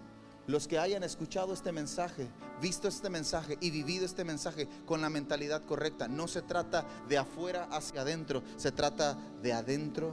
Los 0.47 0.67
que 0.67 0.79
hayan 0.79 1.03
escuchado 1.05 1.53
este 1.53 1.73
mensaje, 1.73 2.29
visto 2.61 2.89
este 2.89 3.09
mensaje 3.09 3.57
y 3.61 3.71
vivido 3.71 4.05
este 4.05 4.25
mensaje 4.25 4.69
con 4.87 5.01
la 5.01 5.11
mentalidad 5.11 5.65
correcta. 5.65 6.09
No 6.09 6.27
se 6.29 6.43
trata 6.43 6.87
de 7.09 7.19
afuera 7.19 7.69
hacia 7.71 8.01
adentro, 8.01 8.43
se 8.57 8.73
trata 8.73 9.17
de 9.43 9.53
adentro 9.53 10.13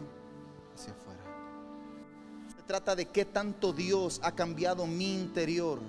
hacia 0.76 0.94
afuera 0.94 1.18
trata 2.68 2.96
de 2.96 3.08
qué 3.08 3.26
tanto 3.26 3.74
Dios 3.74 4.20
ha 4.22 4.34
cambiado 4.34 4.86
mi 4.86 5.14
interior. 5.14 5.80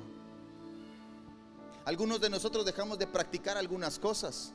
Algunos 1.85 2.21
de 2.21 2.31
nosotros 2.31 2.65
dejamos 2.65 2.99
de 2.99 3.07
practicar 3.07 3.57
algunas 3.59 3.99
cosas. 3.99 4.55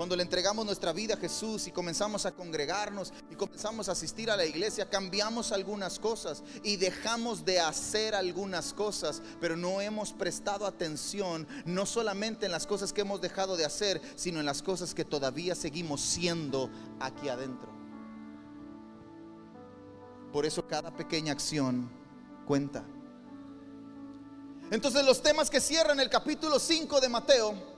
Cuando 0.00 0.16
le 0.16 0.22
entregamos 0.22 0.64
nuestra 0.64 0.94
vida 0.94 1.12
a 1.12 1.18
Jesús 1.18 1.66
y 1.66 1.72
comenzamos 1.72 2.24
a 2.24 2.32
congregarnos 2.32 3.12
y 3.30 3.34
comenzamos 3.34 3.86
a 3.86 3.92
asistir 3.92 4.30
a 4.30 4.36
la 4.38 4.46
iglesia, 4.46 4.88
cambiamos 4.88 5.52
algunas 5.52 5.98
cosas 5.98 6.42
y 6.62 6.76
dejamos 6.76 7.44
de 7.44 7.60
hacer 7.60 8.14
algunas 8.14 8.72
cosas, 8.72 9.20
pero 9.42 9.58
no 9.58 9.82
hemos 9.82 10.14
prestado 10.14 10.64
atención 10.64 11.46
no 11.66 11.84
solamente 11.84 12.46
en 12.46 12.52
las 12.52 12.66
cosas 12.66 12.94
que 12.94 13.02
hemos 13.02 13.20
dejado 13.20 13.58
de 13.58 13.66
hacer, 13.66 14.00
sino 14.16 14.40
en 14.40 14.46
las 14.46 14.62
cosas 14.62 14.94
que 14.94 15.04
todavía 15.04 15.54
seguimos 15.54 16.00
siendo 16.00 16.70
aquí 16.98 17.28
adentro. 17.28 17.68
Por 20.32 20.46
eso 20.46 20.66
cada 20.66 20.96
pequeña 20.96 21.32
acción 21.32 21.90
cuenta. 22.46 22.82
Entonces 24.70 25.04
los 25.04 25.20
temas 25.20 25.50
que 25.50 25.60
cierran 25.60 26.00
el 26.00 26.08
capítulo 26.08 26.58
5 26.58 27.02
de 27.02 27.08
Mateo, 27.10 27.69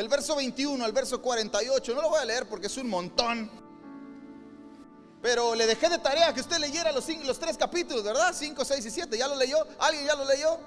del 0.00 0.08
verso 0.08 0.34
21 0.34 0.82
al 0.82 0.92
verso 0.92 1.20
48, 1.20 1.94
no 1.94 2.00
lo 2.00 2.08
voy 2.08 2.20
a 2.20 2.24
leer 2.24 2.48
porque 2.48 2.68
es 2.68 2.76
un 2.78 2.88
montón. 2.88 3.50
Pero 5.20 5.54
le 5.54 5.66
dejé 5.66 5.90
de 5.90 5.98
tarea 5.98 6.32
que 6.32 6.40
usted 6.40 6.56
leyera 6.56 6.90
los, 6.90 7.04
tres 7.38 7.58
capítulos, 7.58 8.02
¿verdad? 8.02 8.34
5, 8.34 8.64
6 8.64 8.86
y 8.86 8.90
7. 8.90 9.18
¿Ya 9.18 9.28
lo 9.28 9.36
leyó? 9.36 9.58
¿Alguien 9.78 10.06
ya 10.06 10.16
lo 10.16 10.24
leyó? 10.24 10.58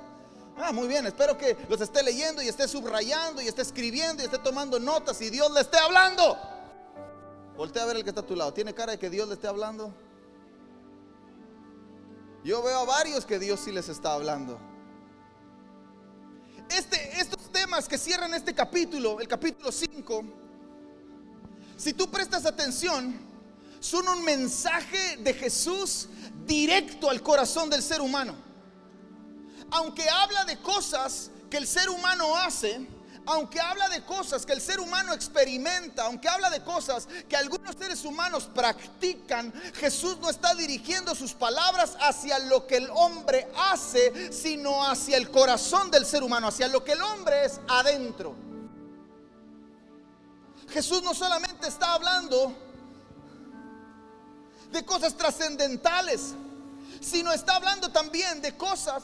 Ah, 0.55 0.71
muy 0.71 0.87
bien, 0.87 1.07
espero 1.07 1.35
que 1.35 1.57
los 1.67 1.81
esté 1.81 2.03
leyendo 2.03 2.43
y 2.43 2.47
esté 2.47 2.67
subrayando 2.67 3.41
y 3.41 3.47
esté 3.47 3.63
escribiendo 3.63 4.21
y 4.21 4.25
esté 4.27 4.37
tomando 4.37 4.79
notas 4.79 5.19
y 5.19 5.31
Dios 5.31 5.51
le 5.51 5.61
esté 5.61 5.79
hablando. 5.79 6.37
Voltea 7.57 7.81
a 7.81 7.85
ver 7.87 7.95
el 7.95 8.03
que 8.03 8.09
está 8.09 8.21
a 8.21 8.27
tu 8.27 8.35
lado. 8.35 8.53
¿Tiene 8.53 8.75
cara 8.75 8.91
de 8.91 8.99
que 8.99 9.09
Dios 9.09 9.27
le 9.27 9.33
esté 9.33 9.47
hablando? 9.47 9.91
Yo 12.43 12.61
veo 12.61 12.77
a 12.77 12.85
varios 12.85 13.25
que 13.25 13.39
Dios 13.39 13.61
sí 13.61 13.71
les 13.71 13.89
está 13.89 14.13
hablando. 14.13 14.59
Este, 16.69 17.19
estos 17.19 17.42
temas 17.63 17.87
que 17.87 17.97
cierran 17.97 18.33
este 18.33 18.53
capítulo, 18.53 19.21
el 19.21 19.27
capítulo 19.29 19.71
5, 19.71 20.25
si 21.77 21.93
tú 21.93 22.11
prestas 22.11 22.45
atención, 22.45 23.17
son 23.79 24.05
un 24.05 24.21
mensaje 24.25 25.15
de 25.15 25.33
Jesús 25.33 26.09
directo 26.45 27.09
al 27.09 27.23
corazón 27.23 27.69
del 27.69 27.81
ser 27.81 28.01
humano. 28.01 28.35
Aunque 29.71 30.09
habla 30.09 30.43
de 30.43 30.59
cosas 30.59 31.31
que 31.49 31.55
el 31.55 31.65
ser 31.65 31.89
humano 31.89 32.35
hace, 32.35 32.85
aunque 33.25 33.59
habla 33.59 33.89
de 33.89 34.03
cosas 34.03 34.45
que 34.45 34.53
el 34.53 34.61
ser 34.61 34.79
humano 34.79 35.13
experimenta, 35.13 36.05
aunque 36.05 36.27
habla 36.27 36.49
de 36.49 36.61
cosas 36.63 37.07
que 37.29 37.35
algunos 37.35 37.75
seres 37.75 38.03
humanos 38.03 38.49
practican, 38.53 39.53
Jesús 39.75 40.17
no 40.19 40.29
está 40.29 40.53
dirigiendo 40.55 41.15
sus 41.15 41.33
palabras 41.33 41.95
hacia 42.01 42.39
lo 42.39 42.67
que 42.67 42.77
el 42.77 42.89
hombre 42.91 43.47
hace, 43.57 44.31
sino 44.31 44.85
hacia 44.85 45.17
el 45.17 45.31
corazón 45.31 45.89
del 45.91 46.05
ser 46.05 46.23
humano, 46.23 46.47
hacia 46.47 46.67
lo 46.67 46.83
que 46.83 46.93
el 46.93 47.01
hombre 47.01 47.45
es 47.45 47.59
adentro. 47.67 48.35
Jesús 50.69 51.03
no 51.03 51.13
solamente 51.13 51.67
está 51.67 51.93
hablando 51.93 52.55
de 54.71 54.83
cosas 54.83 55.15
trascendentales, 55.15 56.33
sino 56.99 57.31
está 57.31 57.55
hablando 57.55 57.91
también 57.91 58.41
de 58.41 58.57
cosas 58.57 59.03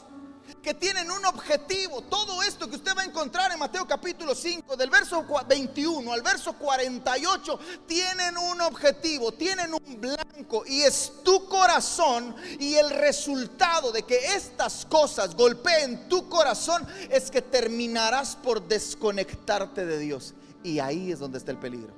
que 0.62 0.74
tienen 0.74 1.10
un 1.10 1.24
objetivo. 1.26 2.02
Todo 2.02 2.42
esto 2.42 2.68
que 2.68 2.76
usted 2.76 2.96
va 2.96 3.02
a 3.02 3.04
encontrar 3.04 3.52
en 3.52 3.58
Mateo 3.58 3.86
capítulo 3.86 4.34
5, 4.34 4.76
del 4.76 4.90
verso 4.90 5.24
21 5.48 6.12
al 6.12 6.22
verso 6.22 6.54
48, 6.54 7.58
tienen 7.86 8.36
un 8.36 8.60
objetivo, 8.60 9.32
tienen 9.32 9.72
un 9.74 10.00
blanco 10.00 10.64
y 10.66 10.82
es 10.82 11.12
tu 11.22 11.46
corazón 11.46 12.34
y 12.58 12.74
el 12.74 12.90
resultado 12.90 13.92
de 13.92 14.02
que 14.02 14.34
estas 14.34 14.86
cosas 14.86 15.34
golpeen 15.34 16.08
tu 16.08 16.28
corazón 16.28 16.86
es 17.10 17.30
que 17.30 17.42
terminarás 17.42 18.36
por 18.36 18.66
desconectarte 18.66 19.86
de 19.86 19.98
Dios. 19.98 20.34
Y 20.62 20.78
ahí 20.78 21.10
es 21.10 21.18
donde 21.18 21.38
está 21.38 21.50
el 21.52 21.58
peligro. 21.58 21.94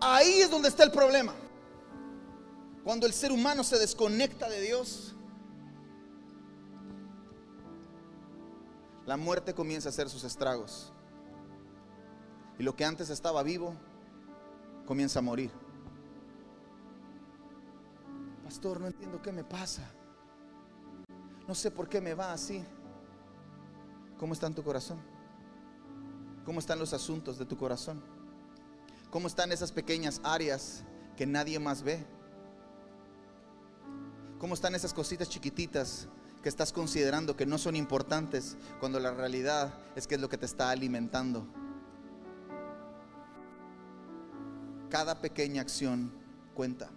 Ahí 0.00 0.40
es 0.40 0.50
donde 0.50 0.68
está 0.68 0.82
el 0.82 0.90
problema. 0.90 1.34
Cuando 2.84 3.06
el 3.06 3.12
ser 3.12 3.32
humano 3.32 3.62
se 3.62 3.78
desconecta 3.78 4.48
de 4.48 4.62
Dios, 4.62 5.09
la 9.06 9.16
muerte 9.16 9.54
comienza 9.54 9.88
a 9.88 9.90
hacer 9.90 10.08
sus 10.08 10.24
estragos. 10.24 10.92
Y 12.58 12.62
lo 12.62 12.76
que 12.76 12.84
antes 12.84 13.10
estaba 13.10 13.42
vivo 13.42 13.74
comienza 14.86 15.18
a 15.18 15.22
morir. 15.22 15.50
Pastor, 18.44 18.80
no 18.80 18.86
entiendo 18.86 19.22
qué 19.22 19.32
me 19.32 19.44
pasa. 19.44 19.90
No 21.46 21.54
sé 21.54 21.70
por 21.70 21.88
qué 21.88 22.00
me 22.00 22.14
va 22.14 22.32
así. 22.32 22.62
¿Cómo 24.18 24.34
está 24.34 24.46
en 24.46 24.54
tu 24.54 24.62
corazón? 24.62 25.00
¿Cómo 26.44 26.58
están 26.58 26.78
los 26.78 26.92
asuntos 26.92 27.38
de 27.38 27.46
tu 27.46 27.56
corazón? 27.56 28.02
¿Cómo 29.10 29.26
están 29.26 29.50
esas 29.52 29.72
pequeñas 29.72 30.20
áreas 30.22 30.84
que 31.16 31.26
nadie 31.26 31.58
más 31.58 31.82
ve? 31.82 32.04
¿Cómo 34.38 34.54
están 34.54 34.74
esas 34.74 34.92
cositas 34.92 35.28
chiquititas 35.28 36.08
que 36.42 36.48
estás 36.48 36.72
considerando 36.72 37.36
que 37.36 37.46
no 37.46 37.58
son 37.58 37.76
importantes 37.76 38.56
cuando 38.78 38.98
la 38.98 39.12
realidad 39.12 39.72
es 39.94 40.06
que 40.06 40.14
es 40.14 40.20
lo 40.20 40.28
que 40.28 40.38
te 40.38 40.46
está 40.46 40.70
alimentando? 40.70 41.46
Cada 44.88 45.20
pequeña 45.20 45.62
acción 45.62 46.12
cuenta. 46.54 46.90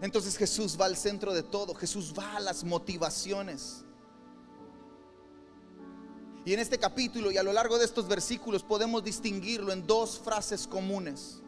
Entonces 0.00 0.36
Jesús 0.36 0.76
va 0.80 0.86
al 0.86 0.96
centro 0.96 1.32
de 1.32 1.42
todo, 1.42 1.74
Jesús 1.74 2.12
va 2.18 2.36
a 2.36 2.40
las 2.40 2.64
motivaciones. 2.64 3.84
Y 6.44 6.52
en 6.52 6.60
este 6.60 6.78
capítulo 6.78 7.30
y 7.30 7.38
a 7.38 7.42
lo 7.42 7.52
largo 7.52 7.78
de 7.78 7.84
estos 7.84 8.06
versículos 8.06 8.62
podemos 8.62 9.02
distinguirlo 9.02 9.72
en 9.72 9.86
dos 9.86 10.18
frases 10.18 10.66
comunes. 10.66 11.43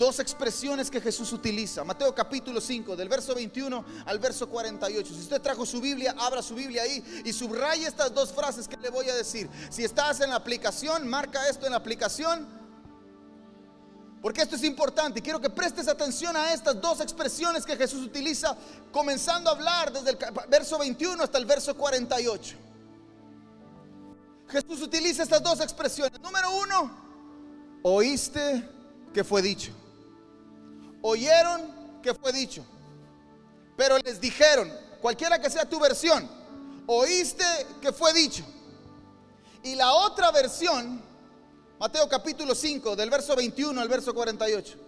Dos 0.00 0.18
expresiones 0.18 0.90
que 0.90 0.98
Jesús 0.98 1.30
utiliza. 1.30 1.84
Mateo 1.84 2.14
capítulo 2.14 2.58
5, 2.58 2.96
del 2.96 3.06
verso 3.06 3.34
21 3.34 3.84
al 4.06 4.18
verso 4.18 4.48
48. 4.48 5.12
Si 5.12 5.20
usted 5.20 5.42
trajo 5.42 5.66
su 5.66 5.78
Biblia, 5.78 6.14
abra 6.18 6.40
su 6.40 6.54
Biblia 6.54 6.84
ahí 6.84 7.22
y 7.22 7.34
subraya 7.34 7.86
estas 7.86 8.14
dos 8.14 8.32
frases 8.32 8.66
que 8.66 8.78
le 8.78 8.88
voy 8.88 9.10
a 9.10 9.14
decir. 9.14 9.50
Si 9.68 9.84
estás 9.84 10.22
en 10.22 10.30
la 10.30 10.36
aplicación, 10.36 11.06
marca 11.06 11.46
esto 11.50 11.66
en 11.66 11.72
la 11.72 11.76
aplicación. 11.76 12.48
Porque 14.22 14.40
esto 14.40 14.56
es 14.56 14.64
importante. 14.64 15.20
Quiero 15.20 15.38
que 15.38 15.50
prestes 15.50 15.86
atención 15.86 16.34
a 16.34 16.54
estas 16.54 16.80
dos 16.80 17.02
expresiones 17.02 17.66
que 17.66 17.76
Jesús 17.76 18.02
utiliza, 18.02 18.56
comenzando 18.90 19.50
a 19.50 19.52
hablar 19.52 19.92
desde 19.92 20.12
el 20.12 20.18
verso 20.48 20.78
21 20.78 21.22
hasta 21.22 21.36
el 21.36 21.44
verso 21.44 21.76
48. 21.76 22.56
Jesús 24.48 24.80
utiliza 24.80 25.24
estas 25.24 25.42
dos 25.42 25.60
expresiones. 25.60 26.18
Número 26.22 26.56
uno, 26.56 26.90
oíste 27.82 28.66
que 29.12 29.22
fue 29.22 29.42
dicho. 29.42 29.72
Oyeron 31.02 32.00
que 32.02 32.14
fue 32.14 32.32
dicho. 32.32 32.64
Pero 33.76 33.98
les 33.98 34.20
dijeron, 34.20 34.70
cualquiera 35.00 35.38
que 35.38 35.48
sea 35.48 35.68
tu 35.68 35.78
versión, 35.80 36.28
oíste 36.86 37.44
que 37.80 37.92
fue 37.92 38.12
dicho. 38.12 38.44
Y 39.62 39.74
la 39.74 39.92
otra 39.92 40.30
versión, 40.30 41.02
Mateo 41.78 42.08
capítulo 42.08 42.54
5, 42.54 42.96
del 42.96 43.10
verso 43.10 43.34
21 43.36 43.80
al 43.80 43.88
verso 43.88 44.12
48. 44.12 44.78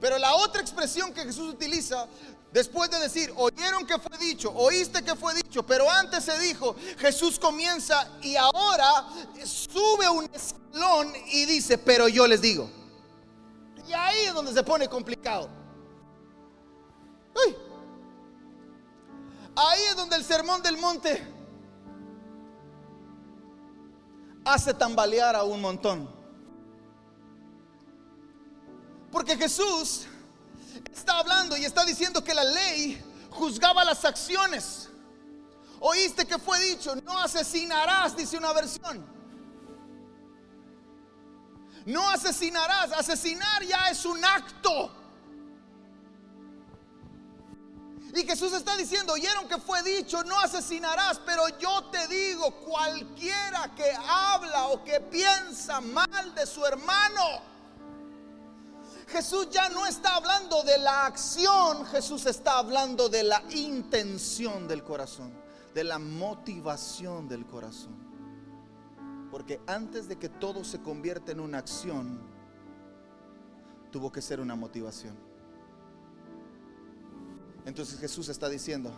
Pero 0.00 0.18
la 0.18 0.34
otra 0.34 0.60
expresión 0.60 1.12
que 1.12 1.22
Jesús 1.22 1.54
utiliza 1.54 2.08
Después 2.54 2.88
de 2.88 3.00
decir, 3.00 3.32
oyeron 3.34 3.84
que 3.84 3.98
fue 3.98 4.16
dicho, 4.16 4.52
oíste 4.54 5.02
que 5.02 5.16
fue 5.16 5.34
dicho, 5.34 5.66
pero 5.66 5.90
antes 5.90 6.22
se 6.22 6.38
dijo, 6.38 6.76
Jesús 6.98 7.36
comienza 7.36 8.08
y 8.22 8.36
ahora 8.36 9.08
sube 9.44 10.08
un 10.08 10.30
escalón 10.32 11.12
y 11.32 11.46
dice, 11.46 11.78
pero 11.78 12.06
yo 12.06 12.28
les 12.28 12.40
digo. 12.40 12.70
Y 13.86 13.92
ahí 13.92 14.26
es 14.26 14.34
donde 14.34 14.52
se 14.52 14.62
pone 14.62 14.88
complicado. 14.88 15.48
Ahí 19.56 19.80
es 19.88 19.96
donde 19.96 20.16
el 20.16 20.24
sermón 20.24 20.62
del 20.62 20.76
monte 20.76 21.32
hace 24.44 24.74
tambalear 24.74 25.36
a 25.36 25.44
un 25.44 25.60
montón. 25.60 26.10
Porque 29.12 29.36
Jesús 29.36 30.06
está 30.92 31.18
hablando 31.18 31.56
y 31.56 31.64
está 31.64 31.84
diciendo 31.84 32.22
que 32.24 32.34
la 32.34 32.44
ley 32.44 33.00
juzgaba 33.30 33.84
las 33.84 34.04
acciones. 34.04 34.90
Oíste 35.78 36.26
que 36.26 36.38
fue 36.38 36.58
dicho, 36.60 36.96
no 36.96 37.18
asesinarás, 37.18 38.16
dice 38.16 38.36
una 38.36 38.52
versión. 38.52 39.13
No 41.86 42.08
asesinarás, 42.08 42.92
asesinar 42.92 43.62
ya 43.64 43.88
es 43.90 44.04
un 44.04 44.24
acto. 44.24 44.90
Y 48.14 48.22
Jesús 48.22 48.52
está 48.52 48.76
diciendo, 48.76 49.12
oyeron 49.14 49.48
que 49.48 49.58
fue 49.58 49.82
dicho, 49.82 50.22
no 50.22 50.38
asesinarás, 50.38 51.20
pero 51.26 51.48
yo 51.58 51.84
te 51.86 52.06
digo, 52.06 52.54
cualquiera 52.60 53.74
que 53.74 53.92
habla 54.08 54.68
o 54.68 54.84
que 54.84 55.00
piensa 55.00 55.80
mal 55.80 56.32
de 56.32 56.46
su 56.46 56.64
hermano, 56.64 57.42
Jesús 59.08 59.48
ya 59.50 59.68
no 59.68 59.84
está 59.84 60.14
hablando 60.14 60.62
de 60.62 60.78
la 60.78 61.06
acción, 61.06 61.84
Jesús 61.86 62.24
está 62.26 62.58
hablando 62.58 63.08
de 63.08 63.24
la 63.24 63.42
intención 63.50 64.68
del 64.68 64.84
corazón, 64.84 65.32
de 65.74 65.82
la 65.82 65.98
motivación 65.98 67.28
del 67.28 67.44
corazón. 67.44 68.03
Porque 69.34 69.58
antes 69.66 70.06
de 70.06 70.14
que 70.14 70.28
todo 70.28 70.62
se 70.62 70.80
convierta 70.80 71.32
en 71.32 71.40
una 71.40 71.58
acción, 71.58 72.20
tuvo 73.90 74.12
que 74.12 74.22
ser 74.22 74.38
una 74.38 74.54
motivación. 74.54 75.16
Entonces 77.64 77.98
Jesús 77.98 78.28
está 78.28 78.48
diciendo, 78.48 78.92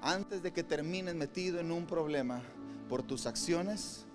antes 0.00 0.44
de 0.44 0.52
que 0.52 0.62
termines 0.62 1.16
metido 1.16 1.58
en 1.58 1.72
un 1.72 1.86
problema 1.86 2.40
por 2.88 3.02
tus 3.02 3.26
acciones, 3.26 4.06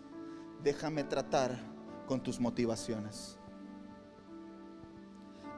déjame 0.64 1.04
tratar 1.04 1.60
con 2.08 2.24
tus 2.24 2.40
motivaciones 2.40 3.38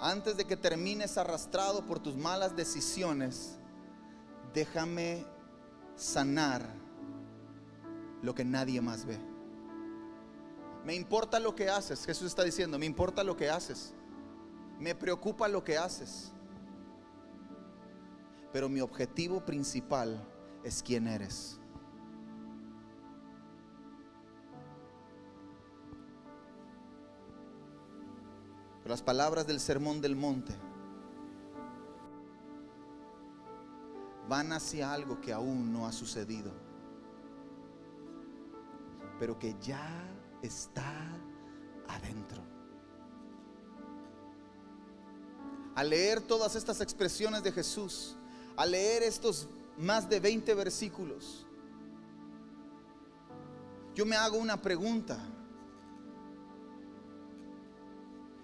antes 0.01 0.35
de 0.35 0.45
que 0.45 0.57
termines 0.57 1.15
arrastrado 1.19 1.85
por 1.85 1.99
tus 1.99 2.15
malas 2.15 2.55
decisiones, 2.55 3.59
déjame 4.51 5.27
sanar 5.95 6.65
lo 8.23 8.33
que 8.33 8.45
nadie 8.45 8.81
más 8.81 9.05
ve. 9.05 9.28
Me 10.85 10.95
importa 10.95 11.39
lo 11.39 11.55
que 11.55 11.69
haces, 11.69 12.05
Jesús 12.05 12.27
está 12.27 12.43
diciendo, 12.43 12.79
me 12.79 12.85
importa 12.85 13.23
lo 13.23 13.35
que 13.35 13.49
haces. 13.49 13.93
Me 14.79 14.95
preocupa 14.95 15.47
lo 15.47 15.63
que 15.63 15.77
haces. 15.77 16.31
Pero 18.51 18.69
mi 18.69 18.81
objetivo 18.81 19.45
principal 19.45 20.25
es 20.63 20.81
quién 20.81 21.07
eres. 21.07 21.59
las 28.89 29.03
palabras 29.03 29.45
del 29.45 29.59
sermón 29.59 30.01
del 30.01 30.15
monte 30.15 30.51
van 34.27 34.51
hacia 34.51 34.91
algo 34.91 35.21
que 35.21 35.31
aún 35.31 35.71
no 35.71 35.85
ha 35.85 35.91
sucedido, 35.91 36.51
pero 39.19 39.37
que 39.37 39.55
ya 39.61 40.09
está 40.41 40.93
adentro. 41.87 42.41
Al 45.75 45.89
leer 45.89 46.21
todas 46.21 46.55
estas 46.55 46.81
expresiones 46.81 47.43
de 47.43 47.51
Jesús, 47.51 48.15
al 48.55 48.71
leer 48.71 49.03
estos 49.03 49.47
más 49.77 50.09
de 50.09 50.19
20 50.19 50.53
versículos, 50.53 51.45
yo 53.95 54.05
me 54.05 54.15
hago 54.15 54.37
una 54.37 54.61
pregunta. 54.61 55.17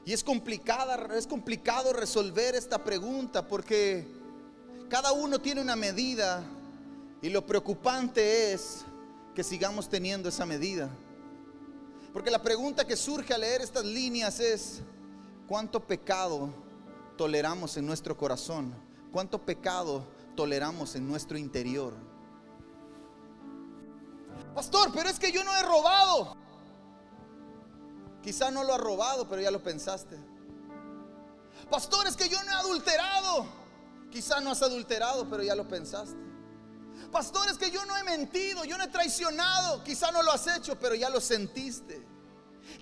Y 0.06 0.14
es 0.14 0.24
complicada, 0.24 1.16
es 1.16 1.26
complicado 1.26 1.92
resolver 1.92 2.56
esta 2.56 2.84
pregunta 2.84 3.48
porque 3.48 4.08
cada 4.88 5.12
uno 5.14 5.40
tiene 5.40 5.62
una 5.62 5.76
medida 5.76 6.44
y 7.22 7.30
lo 7.30 7.46
preocupante 7.46 8.54
es 8.54 8.86
que 9.34 9.44
sigamos 9.44 9.90
teniendo 9.90 10.30
esa 10.30 10.46
medida. 10.46 10.90
Porque 12.16 12.32
la 12.32 12.42
pregunta 12.42 12.88
que 12.88 12.96
surge 12.96 13.34
al 13.34 13.42
leer 13.42 13.60
estas 13.60 13.84
líneas 13.84 14.40
es, 14.40 14.80
¿cuánto 15.50 15.86
pecado 15.86 16.48
toleramos 17.18 17.76
en 17.76 17.86
nuestro 17.86 18.16
corazón? 18.16 18.74
¿Cuánto 19.12 19.38
pecado 19.38 20.08
toleramos 20.34 20.96
en 20.96 21.06
nuestro 21.06 21.38
interior? 21.38 21.92
Pastor, 24.56 24.92
pero 24.94 25.10
es 25.10 25.20
que 25.20 25.30
yo 25.30 25.44
no 25.44 25.54
he 25.58 25.62
robado. 25.64 26.38
Quizá 28.24 28.50
no 28.50 28.64
lo 28.64 28.74
ha 28.74 28.78
robado, 28.78 29.28
pero 29.28 29.42
ya 29.42 29.52
lo 29.52 29.62
pensaste. 29.62 30.18
Pastor, 31.70 32.08
es 32.08 32.16
que 32.16 32.30
yo 32.30 32.42
no 32.44 32.50
he 32.50 32.56
adulterado. 32.56 33.46
Quizá 34.10 34.40
no 34.40 34.52
has 34.52 34.62
adulterado, 34.62 35.30
pero 35.30 35.44
ya 35.44 35.54
lo 35.54 35.68
pensaste. 35.68 36.16
Pastor, 37.16 37.48
es 37.48 37.58
que 37.58 37.72
yo 37.72 37.86
no 37.86 37.96
he 37.96 38.04
mentido, 38.04 38.66
yo 38.66 38.78
no 38.78 38.84
he 38.84 38.90
traicionado. 38.90 39.82
Quizá 39.86 40.12
no 40.12 40.22
lo 40.22 40.34
has 40.34 40.48
hecho, 40.48 40.78
pero 40.78 40.96
ya 40.96 41.10
lo 41.10 41.22
sentiste. 41.22 42.06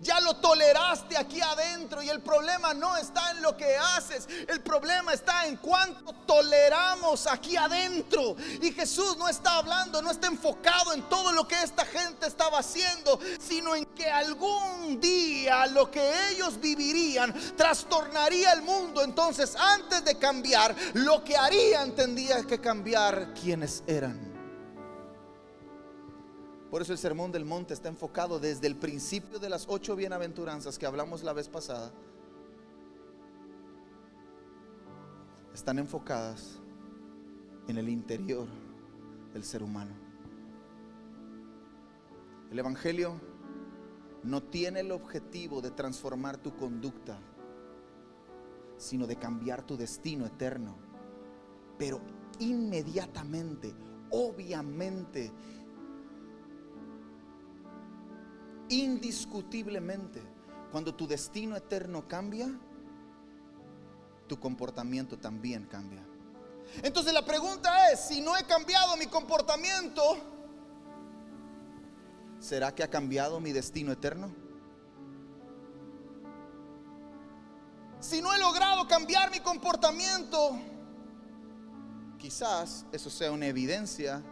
Ya 0.02 0.19
lo 0.19 0.36
toleraste 0.36 1.17
aquí 1.17 1.41
adentro 1.41 2.02
y 2.04 2.10
el 2.10 2.22
problema 2.22 2.74
no 2.74 2.98
está 2.98 3.32
en 3.32 3.41
lo 3.41 3.56
que 3.56 3.78
haces, 3.78 4.28
el 4.48 4.62
problema 4.62 5.13
está 5.13 5.46
en 5.46 5.58
cuánto 5.58 6.13
toleramos 6.26 7.28
aquí 7.28 7.56
adentro. 7.56 8.36
Y 8.62 8.72
Jesús 8.72 9.17
no 9.17 9.30
está 9.30 9.58
hablando, 9.58 10.02
no 10.02 10.12
está 10.12 10.28
enfocado 10.28 10.93
en 10.93 11.04
todo 11.10 11.32
lo 11.32 11.48
que 11.48 11.62
esta 11.62 11.86
gente 11.86 12.28
estaba 12.28 12.60
haciendo, 12.60 13.19
sino 13.39 13.76
en 13.76 13.86
que 13.88 14.10
algún 14.10 15.00
día 15.00 15.65
lo 15.67 15.89
que 15.89 16.30
ellos 16.32 16.60
vivirían 16.60 17.34
trastornaría 17.56 18.52
el 18.52 18.62
mundo. 18.62 19.04
Entonces, 19.04 19.56
antes 19.56 20.04
de 20.04 20.17
cambiar, 20.17 20.76
lo 20.93 21.24
que 21.24 21.38
harían 21.38 21.93
tendría 21.96 22.43
que 22.43 22.60
cambiar 22.60 23.34
quienes 23.34 23.84
eran. 23.88 24.33
Por 26.74 26.82
eso 26.82 26.92
el 26.92 26.98
sermón 26.98 27.32
del 27.32 27.46
monte 27.46 27.76
está 27.76 27.88
enfocado 27.88 28.40
desde 28.40 28.66
el 28.66 28.76
principio 28.76 29.38
de 29.38 29.48
las 29.48 29.68
ocho 29.70 29.96
bienaventuranzas 29.96 30.80
que 30.80 30.88
hablamos 30.88 31.22
la 31.22 31.32
vez 31.32 31.48
pasada. 31.48 31.92
Están 35.54 35.78
enfocadas 35.78 36.58
en 37.68 37.78
el 37.78 37.90
interior 37.90 38.48
del 39.36 39.44
ser 39.44 39.62
humano. 39.62 39.92
El 42.50 42.58
Evangelio 42.58 43.22
no 44.24 44.42
tiene 44.42 44.80
el 44.80 44.92
objetivo 44.94 45.62
de 45.62 45.70
transformar 45.70 46.38
tu 46.38 46.56
conducta, 46.56 47.20
sino 48.78 49.06
de 49.06 49.18
cambiar 49.18 49.62
tu 49.62 49.78
destino 49.78 50.26
eterno. 50.26 50.76
Pero 51.78 52.02
inmediatamente, 52.40 53.76
obviamente, 54.10 55.32
indiscutiblemente, 58.82 60.22
cuando 60.72 60.94
tu 60.96 61.08
destino 61.08 61.56
eterno 61.56 62.08
cambia, 62.08 62.50
tu 64.28 64.40
comportamiento 64.40 65.18
también 65.18 65.66
cambia. 65.66 66.04
Entonces 66.82 67.14
la 67.14 67.24
pregunta 67.24 67.92
es, 67.92 68.00
si 68.00 68.22
no 68.22 68.36
he 68.36 68.44
cambiado 68.46 68.98
mi 68.98 69.06
comportamiento, 69.06 70.02
¿será 72.40 72.74
que 72.74 72.84
ha 72.84 72.90
cambiado 72.90 73.40
mi 73.40 73.52
destino 73.52 73.92
eterno? 73.92 74.34
Si 78.00 78.22
no 78.22 78.34
he 78.34 78.40
logrado 78.40 78.88
cambiar 78.88 79.32
mi 79.32 79.40
comportamiento, 79.40 80.60
quizás 82.18 82.86
eso 82.92 83.10
sea 83.10 83.32
una 83.32 83.46
evidencia 83.46 84.24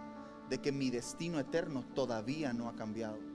de 0.49 0.59
que 0.59 0.71
mi 0.71 0.89
destino 0.89 1.39
eterno 1.39 1.85
todavía 1.93 2.51
no 2.51 2.67
ha 2.67 2.75
cambiado. 2.75 3.30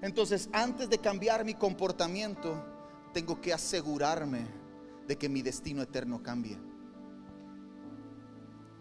Entonces, 0.00 0.48
antes 0.52 0.88
de 0.88 0.98
cambiar 0.98 1.44
mi 1.44 1.54
comportamiento, 1.54 2.62
tengo 3.12 3.40
que 3.40 3.52
asegurarme 3.52 4.46
de 5.06 5.16
que 5.16 5.28
mi 5.28 5.42
destino 5.42 5.82
eterno 5.82 6.22
cambie. 6.22 6.58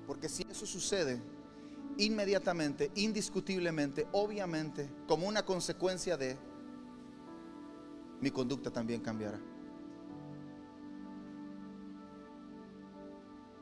Porque 0.06 0.30
si 0.30 0.46
eso 0.50 0.66
sucede, 0.66 1.22
inmediatamente, 1.98 2.92
indiscutiblemente, 2.96 4.08
obviamente, 4.12 4.90
como 5.08 5.28
una 5.28 5.44
consecuencia 5.44 6.18
de, 6.18 6.38
mi 8.22 8.32
conducta 8.32 8.72
también 8.72 9.02
cambiará. 9.02 9.40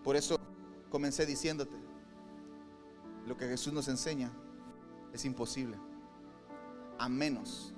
Por 0.04 0.16
eso 0.16 0.40
comencé 0.90 1.26
diciéndote, 1.26 1.76
lo 3.26 3.36
que 3.36 3.48
Jesús 3.48 3.74
nos 3.74 3.88
enseña 3.88 4.32
es 5.14 5.26
imposible, 5.26 5.78
a 6.98 7.10
menos 7.10 7.74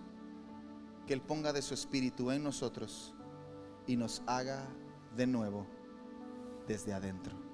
que 1.06 1.13
Él 1.13 1.21
ponga 1.21 1.53
de 1.53 1.62
su 1.62 1.73
espíritu 1.73 2.32
en 2.32 2.43
nosotros 2.43 3.13
y 3.86 3.95
nos 3.95 4.21
haga 4.27 4.67
de 5.15 5.27
nuevo 5.27 5.65
desde 6.67 6.93
adentro. 6.93 7.47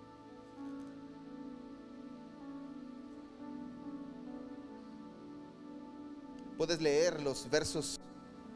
Puedes 6.57 6.81
leer 6.81 7.21
los 7.21 7.49
versos 7.49 7.99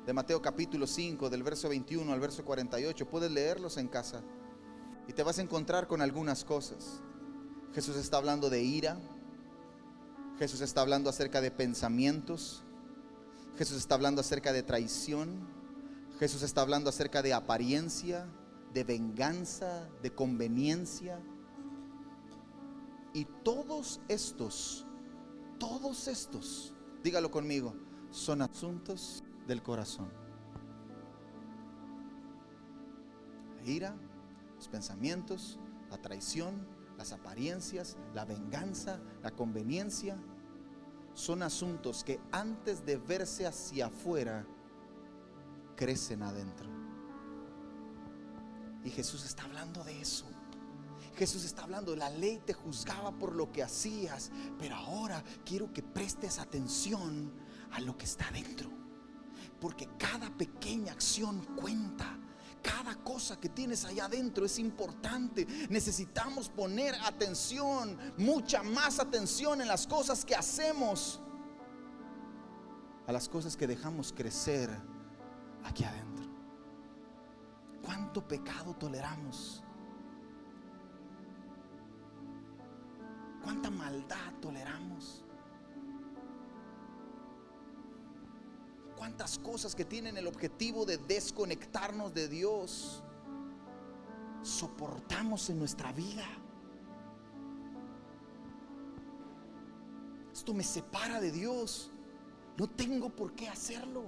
de 0.05 0.13
Mateo 0.13 0.41
capítulo 0.41 0.87
5, 0.87 1.29
del 1.29 1.43
verso 1.43 1.67
21 1.67 2.11
al 2.13 2.19
verso 2.19 2.45
48. 2.45 3.09
Puedes 3.09 3.31
leerlos 3.31 3.77
en 3.77 3.87
casa 3.87 4.23
y 5.07 5.13
te 5.13 5.23
vas 5.23 5.39
a 5.39 5.41
encontrar 5.41 5.87
con 5.87 6.01
algunas 6.01 6.45
cosas. 6.45 7.01
Jesús 7.73 7.95
está 7.97 8.17
hablando 8.17 8.49
de 8.49 8.61
ira. 8.61 8.97
Jesús 10.39 10.61
está 10.61 10.81
hablando 10.81 11.09
acerca 11.09 11.41
de 11.41 11.51
pensamientos. 11.51 12.63
Jesús 13.57 13.77
está 13.77 13.95
hablando 13.95 14.21
acerca 14.21 14.53
de 14.53 14.61
traición. 14.61 15.47
Jesús 16.19 16.43
está 16.43 16.61
hablando 16.61 16.89
acerca 16.89 17.21
de 17.21 17.33
apariencia, 17.33 18.27
de 18.73 18.83
venganza, 18.83 19.89
de 20.03 20.13
conveniencia. 20.13 21.19
Y 23.13 23.25
todos 23.43 23.99
estos, 24.07 24.85
todos 25.57 26.07
estos, 26.07 26.75
dígalo 27.03 27.31
conmigo, 27.31 27.73
son 28.11 28.43
asuntos 28.43 29.23
del 29.47 29.63
corazón. 29.63 30.11
La 33.55 33.69
ira, 33.69 33.95
los 34.55 34.67
pensamientos, 34.67 35.59
la 35.89 35.97
traición, 35.97 36.67
las 36.95 37.11
apariencias, 37.11 37.97
la 38.13 38.25
venganza, 38.25 38.99
la 39.23 39.31
conveniencia, 39.31 40.17
son 41.17 41.41
asuntos 41.41 42.03
que 42.03 42.19
antes 42.31 42.85
de 42.85 42.95
verse 42.95 43.47
hacia 43.47 43.87
afuera, 43.87 44.45
crecen 45.75 46.21
adentro. 46.21 46.69
Y 48.83 48.91
Jesús 48.91 49.25
está 49.25 49.45
hablando 49.45 49.83
de 49.83 49.99
eso. 49.99 50.25
Jesús 51.15 51.43
está 51.43 51.63
hablando, 51.63 51.95
la 51.95 52.11
ley 52.11 52.39
te 52.45 52.53
juzgaba 52.53 53.11
por 53.11 53.33
lo 53.33 53.51
que 53.51 53.63
hacías, 53.63 54.29
pero 54.59 54.75
ahora 54.75 55.23
quiero 55.43 55.73
que 55.73 55.81
prestes 55.81 56.37
atención 56.37 57.33
a 57.71 57.79
lo 57.79 57.97
que 57.97 58.05
está 58.05 58.29
dentro. 58.29 58.69
Porque 59.59 59.89
cada 59.97 60.29
pequeña 60.37 60.91
acción 60.91 61.43
cuenta. 61.55 62.15
Cada 62.67 62.95
cosa 62.95 63.39
que 63.39 63.47
tienes 63.47 63.85
allá 63.85 64.05
adentro 64.05 64.45
es 64.45 64.59
importante. 64.59 65.47
Necesitamos 65.69 66.49
poner 66.49 66.95
atención, 67.05 67.97
mucha 68.17 68.61
más 68.61 68.99
atención 68.99 69.61
en 69.61 69.69
las 69.69 69.87
cosas 69.87 70.25
que 70.25 70.35
hacemos, 70.35 71.21
a 73.05 73.11
las 73.13 73.29
cosas 73.29 73.55
que 73.55 73.67
dejamos 73.67 74.11
crecer 74.11 74.69
aquí 75.63 75.85
adentro. 75.85 76.25
¿Cuánto 77.81 78.27
pecado 78.27 78.73
toleramos? 78.73 79.63
¿Cuánta 83.41 83.69
maldad 83.69 84.33
toleramos? 84.41 85.23
Cuántas 88.97 89.37
cosas 89.39 89.75
que 89.75 89.85
tienen 89.85 90.17
el 90.17 90.27
objetivo 90.27 90.85
de 90.85 90.97
desconectarnos 90.97 92.13
de 92.13 92.27
Dios 92.27 93.03
soportamos 94.41 95.49
en 95.49 95.59
nuestra 95.59 95.91
vida. 95.91 96.25
Esto 100.33 100.53
me 100.53 100.63
separa 100.63 101.19
de 101.19 101.31
Dios. 101.31 101.91
No 102.57 102.67
tengo 102.67 103.09
por 103.09 103.33
qué 103.33 103.49
hacerlo. 103.49 104.05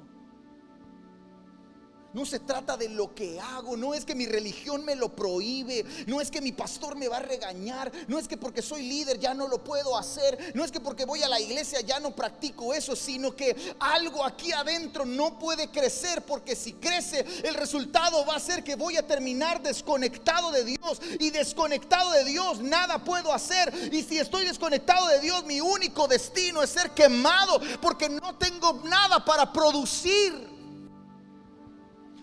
No 2.11 2.25
se 2.25 2.39
trata 2.39 2.75
de 2.75 2.89
lo 2.89 3.13
que 3.13 3.39
hago, 3.39 3.77
no 3.77 3.93
es 3.93 4.03
que 4.03 4.15
mi 4.15 4.25
religión 4.25 4.83
me 4.83 4.95
lo 4.95 5.09
prohíbe, 5.09 5.85
no 6.07 6.19
es 6.19 6.31
que 6.31 6.41
mi 6.41 6.51
pastor 6.51 6.95
me 6.95 7.07
va 7.07 7.17
a 7.17 7.21
regañar, 7.21 7.91
no 8.07 8.17
es 8.17 8.27
que 8.27 8.35
porque 8.35 8.63
soy 8.63 8.83
líder 8.83 9.19
ya 9.19 9.35
no 9.35 9.47
lo 9.47 9.63
puedo 9.63 9.95
hacer, 9.95 10.53
no 10.55 10.65
es 10.65 10.71
que 10.71 10.79
porque 10.79 11.05
voy 11.05 11.21
a 11.21 11.29
la 11.29 11.39
iglesia 11.39 11.81
ya 11.81 11.99
no 11.99 12.15
practico 12.15 12.73
eso, 12.73 12.95
sino 12.95 13.35
que 13.35 13.55
algo 13.79 14.25
aquí 14.25 14.51
adentro 14.51 15.05
no 15.05 15.37
puede 15.37 15.69
crecer 15.69 16.23
porque 16.23 16.55
si 16.55 16.73
crece 16.73 17.23
el 17.43 17.53
resultado 17.53 18.25
va 18.25 18.37
a 18.37 18.39
ser 18.39 18.63
que 18.63 18.75
voy 18.75 18.97
a 18.97 19.05
terminar 19.05 19.61
desconectado 19.61 20.51
de 20.51 20.63
Dios 20.63 20.99
y 21.19 21.29
desconectado 21.29 22.11
de 22.11 22.25
Dios 22.25 22.59
nada 22.59 23.03
puedo 23.03 23.31
hacer 23.31 23.71
y 23.91 24.01
si 24.01 24.17
estoy 24.17 24.45
desconectado 24.45 25.07
de 25.07 25.19
Dios 25.19 25.45
mi 25.45 25.61
único 25.61 26.07
destino 26.07 26.63
es 26.63 26.71
ser 26.71 26.91
quemado 26.91 27.61
porque 27.81 28.09
no 28.09 28.35
tengo 28.35 28.81
nada 28.85 29.23
para 29.23 29.53
producir. 29.53 30.58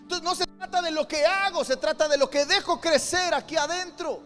Entonces 0.07 0.23
no 0.23 0.35
se 0.35 0.47
trata 0.47 0.81
de 0.81 0.91
lo 0.91 1.05
que 1.05 1.25
hago, 1.25 1.65
se 1.65 1.75
trata 1.75 2.07
de 2.07 2.17
lo 2.17 2.29
que 2.29 2.45
dejo 2.45 2.79
crecer 2.79 3.33
aquí 3.33 3.57
adentro. 3.57 4.21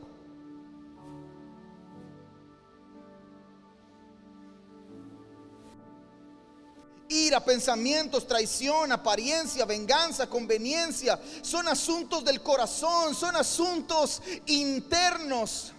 Ira, 7.09 7.43
pensamientos, 7.43 8.27
traición, 8.27 8.91
apariencia, 8.91 9.65
venganza, 9.65 10.29
conveniencia, 10.29 11.19
son 11.41 11.67
asuntos 11.67 12.23
del 12.23 12.43
corazón, 12.43 13.15
son 13.15 13.35
asuntos 13.35 14.21
internos. 14.45 15.73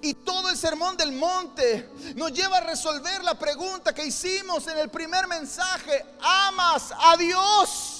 Y 0.00 0.14
todo 0.14 0.48
el 0.48 0.56
sermón 0.56 0.96
del 0.96 1.12
monte 1.12 1.90
nos 2.16 2.32
lleva 2.32 2.56
a 2.56 2.60
resolver 2.60 3.22
la 3.22 3.38
pregunta 3.38 3.94
que 3.94 4.06
hicimos 4.06 4.66
en 4.66 4.78
el 4.78 4.88
primer 4.88 5.26
mensaje. 5.26 6.06
¿Amas 6.22 6.90
a 6.98 7.14
Dios? 7.18 7.97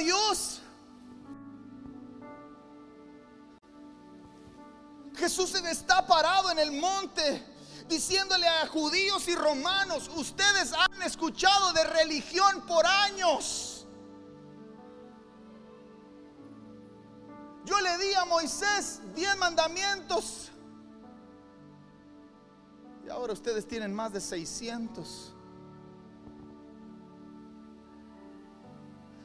Dios. 0.00 0.60
Jesús 5.16 5.54
está 5.54 6.06
parado 6.06 6.50
en 6.50 6.58
el 6.58 6.72
monte 6.72 7.46
diciéndole 7.88 8.46
a 8.46 8.66
judíos 8.66 9.28
y 9.28 9.34
romanos, 9.34 10.10
ustedes 10.16 10.72
han 10.72 11.02
escuchado 11.02 11.72
de 11.72 11.84
religión 11.84 12.64
por 12.66 12.86
años. 12.86 13.80
yo 17.70 17.80
le 17.80 17.98
di 17.98 18.14
a 18.14 18.24
Moisés 18.24 19.00
diez 19.14 19.36
mandamientos. 19.36 20.50
Y 23.06 23.08
ahora 23.08 23.32
ustedes 23.32 23.66
tienen 23.66 23.94
más 23.94 24.12
de 24.12 24.20
600. 24.20 25.34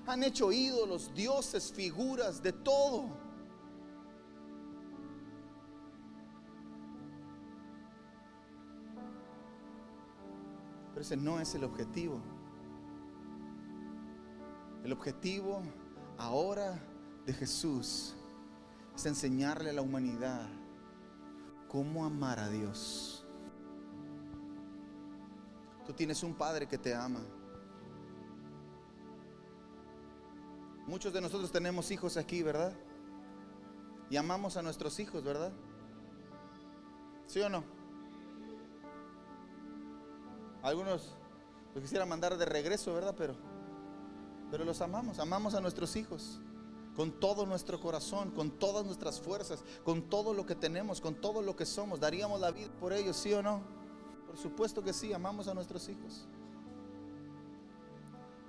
Han 0.07 0.23
hecho 0.23 0.51
ídolos, 0.51 1.11
dioses, 1.13 1.71
figuras, 1.71 2.41
de 2.41 2.53
todo. 2.53 3.09
Pero 10.89 11.01
ese 11.01 11.17
no 11.17 11.39
es 11.39 11.55
el 11.55 11.63
objetivo. 11.63 12.21
El 14.83 14.93
objetivo 14.93 15.63
ahora 16.17 16.79
de 17.25 17.33
Jesús 17.33 18.15
es 18.95 19.05
enseñarle 19.05 19.71
a 19.71 19.73
la 19.73 19.81
humanidad 19.81 20.47
cómo 21.67 22.05
amar 22.05 22.39
a 22.39 22.49
Dios. 22.49 23.25
Tú 25.85 25.93
tienes 25.93 26.23
un 26.23 26.35
padre 26.35 26.67
que 26.67 26.77
te 26.77 26.95
ama. 26.95 27.21
Muchos 30.87 31.13
de 31.13 31.21
nosotros 31.21 31.51
tenemos 31.51 31.89
hijos 31.91 32.15
aquí, 32.15 32.43
¿verdad? 32.43 32.73
Y 34.09 34.17
amamos 34.17 34.55
a 34.55 34.61
nuestros 34.61 34.99
hijos, 34.99 35.23
¿verdad? 35.23 35.51
¿Sí 37.25 37.41
o 37.41 37.49
no? 37.49 37.63
Algunos 40.61 41.15
los 41.73 41.81
quisiera 41.81 42.05
mandar 42.05 42.37
de 42.37 42.45
regreso, 42.45 42.93
¿verdad? 42.93 43.15
Pero, 43.17 43.35
pero 44.51 44.63
los 44.63 44.79
amamos, 44.81 45.19
amamos 45.19 45.55
a 45.55 45.61
nuestros 45.61 45.95
hijos 45.95 46.39
con 46.95 47.11
todo 47.19 47.45
nuestro 47.45 47.79
corazón, 47.79 48.31
con 48.31 48.51
todas 48.51 48.85
nuestras 48.85 49.19
fuerzas, 49.19 49.63
con 49.83 50.03
todo 50.03 50.33
lo 50.33 50.45
que 50.45 50.55
tenemos, 50.55 51.01
con 51.01 51.15
todo 51.15 51.41
lo 51.41 51.55
que 51.55 51.65
somos. 51.65 51.99
¿Daríamos 51.99 52.39
la 52.39 52.51
vida 52.51 52.69
por 52.79 52.93
ellos, 52.93 53.17
sí 53.17 53.33
o 53.33 53.43
no? 53.43 53.61
Por 54.27 54.37
supuesto 54.37 54.81
que 54.81 54.93
sí, 54.93 55.11
amamos 55.11 55.47
a 55.47 55.53
nuestros 55.53 55.89
hijos. 55.89 56.27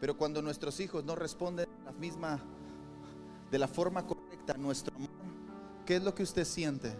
Pero 0.01 0.17
cuando 0.17 0.43
nuestros 0.43 0.79
hijos 0.81 1.05
no 1.05 1.17
responden 1.17 1.66
misma, 1.99 2.41
de 3.51 3.59
la 3.59 3.69
forma 3.69 4.07
correcta 4.07 4.55
nuestro 4.55 4.95
amor, 4.97 5.11
¿qué 5.85 5.97
es 5.97 6.03
lo 6.03 6.15
que 6.15 6.23
usted 6.23 6.45
siente? 6.45 6.95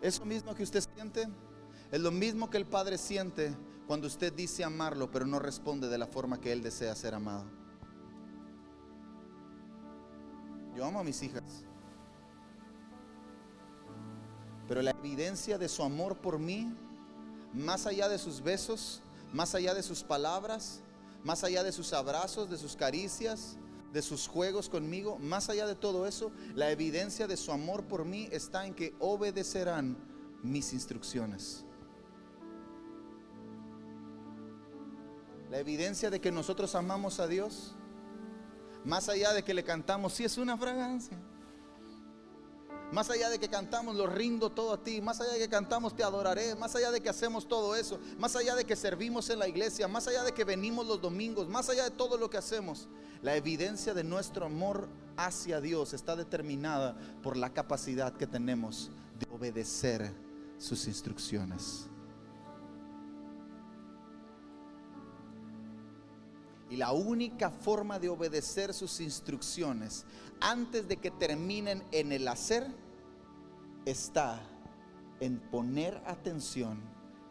Eso 0.00 0.24
mismo 0.24 0.54
que 0.54 0.62
usted 0.62 0.82
siente 0.94 1.28
es 1.90 2.00
lo 2.00 2.10
mismo 2.10 2.48
que 2.48 2.56
el 2.56 2.66
Padre 2.66 2.96
siente 2.96 3.54
cuando 3.86 4.06
usted 4.06 4.32
dice 4.32 4.62
amarlo, 4.64 5.10
pero 5.10 5.26
no 5.26 5.38
responde 5.38 5.88
de 5.88 5.98
la 5.98 6.06
forma 6.06 6.40
que 6.40 6.52
Él 6.52 6.62
desea 6.62 6.94
ser 6.94 7.14
amado. 7.14 7.44
Yo 10.76 10.84
amo 10.84 11.00
a 11.00 11.04
mis 11.04 11.22
hijas. 11.22 11.42
Pero 14.68 14.82
la 14.82 14.92
evidencia 14.92 15.58
de 15.58 15.68
su 15.68 15.82
amor 15.82 16.18
por 16.18 16.38
mí, 16.38 16.72
más 17.52 17.86
allá 17.86 18.08
de 18.08 18.18
sus 18.18 18.40
besos, 18.40 19.02
más 19.32 19.54
allá 19.54 19.74
de 19.74 19.82
sus 19.82 20.02
palabras, 20.02 20.80
más 21.24 21.44
allá 21.44 21.62
de 21.62 21.72
sus 21.72 21.92
abrazos, 21.92 22.50
de 22.50 22.58
sus 22.58 22.76
caricias, 22.76 23.56
de 23.92 24.02
sus 24.02 24.28
juegos 24.28 24.68
conmigo, 24.68 25.18
más 25.18 25.48
allá 25.50 25.66
de 25.66 25.74
todo 25.74 26.06
eso, 26.06 26.30
la 26.54 26.70
evidencia 26.70 27.26
de 27.26 27.36
su 27.36 27.52
amor 27.52 27.84
por 27.84 28.04
mí 28.04 28.28
está 28.30 28.66
en 28.66 28.74
que 28.74 28.94
obedecerán 28.98 29.96
mis 30.42 30.72
instrucciones. 30.72 31.64
La 35.50 35.58
evidencia 35.58 36.10
de 36.10 36.20
que 36.20 36.30
nosotros 36.30 36.74
amamos 36.76 37.18
a 37.18 37.26
Dios, 37.26 37.74
más 38.84 39.08
allá 39.08 39.32
de 39.32 39.42
que 39.42 39.52
le 39.52 39.64
cantamos, 39.64 40.14
si 40.14 40.24
es 40.24 40.38
una 40.38 40.56
fragancia. 40.56 41.18
Más 42.92 43.08
allá 43.08 43.30
de 43.30 43.38
que 43.38 43.48
cantamos, 43.48 43.94
lo 43.94 44.06
rindo 44.06 44.50
todo 44.50 44.72
a 44.72 44.82
ti. 44.82 45.00
Más 45.00 45.20
allá 45.20 45.32
de 45.32 45.38
que 45.38 45.48
cantamos, 45.48 45.94
te 45.94 46.02
adoraré. 46.02 46.54
Más 46.56 46.74
allá 46.74 46.90
de 46.90 47.00
que 47.00 47.08
hacemos 47.08 47.46
todo 47.46 47.76
eso. 47.76 47.98
Más 48.18 48.34
allá 48.34 48.54
de 48.54 48.64
que 48.64 48.74
servimos 48.74 49.30
en 49.30 49.38
la 49.38 49.48
iglesia. 49.48 49.86
Más 49.86 50.08
allá 50.08 50.24
de 50.24 50.32
que 50.32 50.44
venimos 50.44 50.86
los 50.86 51.00
domingos. 51.00 51.48
Más 51.48 51.68
allá 51.68 51.84
de 51.84 51.90
todo 51.90 52.16
lo 52.16 52.30
que 52.30 52.38
hacemos. 52.38 52.88
La 53.22 53.36
evidencia 53.36 53.94
de 53.94 54.02
nuestro 54.02 54.46
amor 54.46 54.88
hacia 55.16 55.60
Dios 55.60 55.92
está 55.92 56.16
determinada 56.16 56.96
por 57.22 57.36
la 57.36 57.52
capacidad 57.52 58.12
que 58.14 58.26
tenemos 58.26 58.90
de 59.18 59.26
obedecer 59.30 60.10
sus 60.58 60.86
instrucciones. 60.86 61.89
Y 66.70 66.76
la 66.76 66.92
única 66.92 67.50
forma 67.50 67.98
de 67.98 68.08
obedecer 68.08 68.72
sus 68.72 69.00
instrucciones 69.00 70.06
antes 70.40 70.86
de 70.86 70.96
que 70.96 71.10
terminen 71.10 71.82
en 71.90 72.12
el 72.12 72.28
hacer 72.28 72.66
está 73.84 74.40
en 75.18 75.40
poner 75.50 76.00
atención 76.06 76.80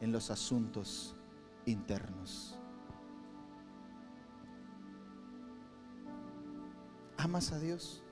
en 0.02 0.12
los 0.12 0.30
asuntos 0.30 1.15
internos. 1.65 2.58
¿Amas 7.17 7.52
a 7.54 7.60
Dios? 7.60 8.04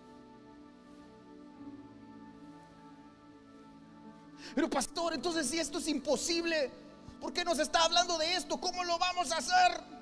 Pero 4.55 4.69
pastor, 4.69 5.13
entonces 5.13 5.47
si 5.47 5.59
esto 5.59 5.77
es 5.77 5.87
imposible, 5.87 6.71
¿por 7.19 7.33
qué 7.33 7.43
nos 7.43 7.59
está 7.59 7.83
hablando 7.83 8.17
de 8.17 8.35
esto? 8.35 8.59
¿Cómo 8.59 8.83
lo 8.83 8.97
vamos 8.97 9.31
a 9.31 9.37
hacer? 9.37 9.96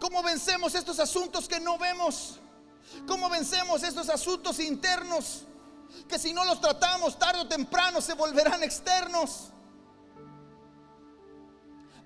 ¿Cómo 0.00 0.22
vencemos 0.22 0.74
estos 0.74 0.98
asuntos 0.98 1.48
que 1.48 1.60
no 1.60 1.78
vemos? 1.78 2.40
¿Cómo 3.06 3.28
vencemos 3.28 3.82
estos 3.82 4.08
asuntos 4.08 4.58
internos 4.60 5.42
que 6.08 6.18
si 6.18 6.32
no 6.32 6.44
los 6.44 6.60
tratamos 6.60 7.18
tarde 7.18 7.40
o 7.40 7.48
temprano 7.48 8.00
se 8.00 8.14
volverán 8.14 8.62
externos? 8.62 9.50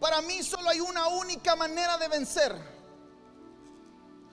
Para 0.00 0.20
mí 0.22 0.42
solo 0.42 0.68
hay 0.68 0.80
una 0.80 1.08
única 1.08 1.56
manera 1.56 1.98
de 1.98 2.08
vencer. 2.08 2.78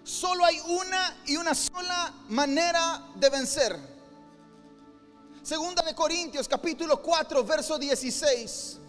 Solo 0.03 0.45
hay 0.45 0.59
una 0.67 1.17
y 1.25 1.35
una 1.37 1.55
sola 1.55 2.13
manera 2.29 3.01
de 3.15 3.29
vencer. 3.29 3.95
Segunda 5.41 5.81
de 5.83 5.95
Corintios 5.95 6.47
capítulo 6.47 7.01
4 7.01 7.43
verso 7.43 7.79
16. 7.79 8.79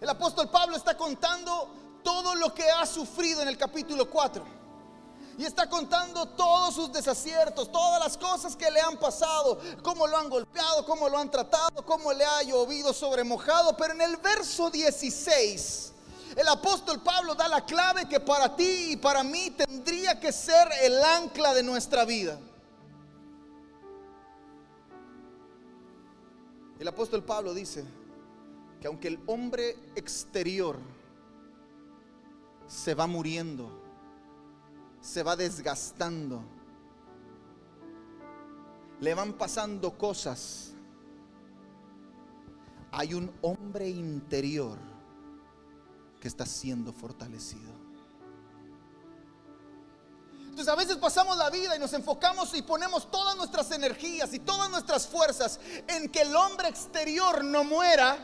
El 0.00 0.08
apóstol 0.08 0.50
Pablo 0.50 0.76
está 0.76 0.96
contando 0.96 1.83
todo 2.04 2.36
lo 2.36 2.54
que 2.54 2.70
ha 2.70 2.86
sufrido 2.86 3.42
en 3.42 3.48
el 3.48 3.58
capítulo 3.58 4.08
4. 4.08 4.44
Y 5.36 5.44
está 5.44 5.68
contando 5.68 6.26
todos 6.26 6.76
sus 6.76 6.92
desaciertos, 6.92 7.72
todas 7.72 7.98
las 7.98 8.16
cosas 8.16 8.54
que 8.54 8.70
le 8.70 8.80
han 8.80 8.96
pasado, 8.98 9.58
cómo 9.82 10.06
lo 10.06 10.16
han 10.16 10.28
golpeado, 10.28 10.86
cómo 10.86 11.08
lo 11.08 11.18
han 11.18 11.28
tratado, 11.28 11.84
cómo 11.84 12.12
le 12.12 12.24
ha 12.24 12.42
llovido 12.44 12.92
sobre 12.92 13.24
mojado. 13.24 13.76
Pero 13.76 13.94
en 13.94 14.02
el 14.02 14.16
verso 14.18 14.70
16, 14.70 15.92
el 16.36 16.46
apóstol 16.46 17.02
Pablo 17.02 17.34
da 17.34 17.48
la 17.48 17.64
clave 17.64 18.08
que 18.08 18.20
para 18.20 18.54
ti 18.54 18.92
y 18.92 18.96
para 18.96 19.24
mí 19.24 19.50
tendría 19.50 20.20
que 20.20 20.30
ser 20.30 20.68
el 20.82 21.02
ancla 21.02 21.52
de 21.52 21.64
nuestra 21.64 22.04
vida. 22.04 22.38
El 26.78 26.86
apóstol 26.86 27.24
Pablo 27.24 27.54
dice 27.54 27.84
que 28.80 28.86
aunque 28.86 29.08
el 29.08 29.18
hombre 29.26 29.78
exterior 29.96 30.78
se 32.66 32.94
va 32.94 33.06
muriendo, 33.06 33.70
se 35.00 35.22
va 35.22 35.36
desgastando, 35.36 36.42
le 39.00 39.14
van 39.14 39.34
pasando 39.34 39.96
cosas. 39.96 40.72
Hay 42.90 43.12
un 43.12 43.32
hombre 43.42 43.88
interior 43.88 44.78
que 46.20 46.28
está 46.28 46.46
siendo 46.46 46.92
fortalecido. 46.92 47.74
Entonces 50.54 50.72
a 50.72 50.76
veces 50.76 50.96
pasamos 50.98 51.36
la 51.36 51.50
vida 51.50 51.74
y 51.74 51.80
nos 51.80 51.92
enfocamos 51.94 52.54
y 52.54 52.62
ponemos 52.62 53.10
todas 53.10 53.36
nuestras 53.36 53.72
energías 53.72 54.32
y 54.34 54.38
todas 54.38 54.70
nuestras 54.70 55.08
fuerzas 55.08 55.58
en 55.88 56.08
que 56.08 56.22
el 56.22 56.34
hombre 56.36 56.68
exterior 56.68 57.42
no 57.42 57.64
muera. 57.64 58.16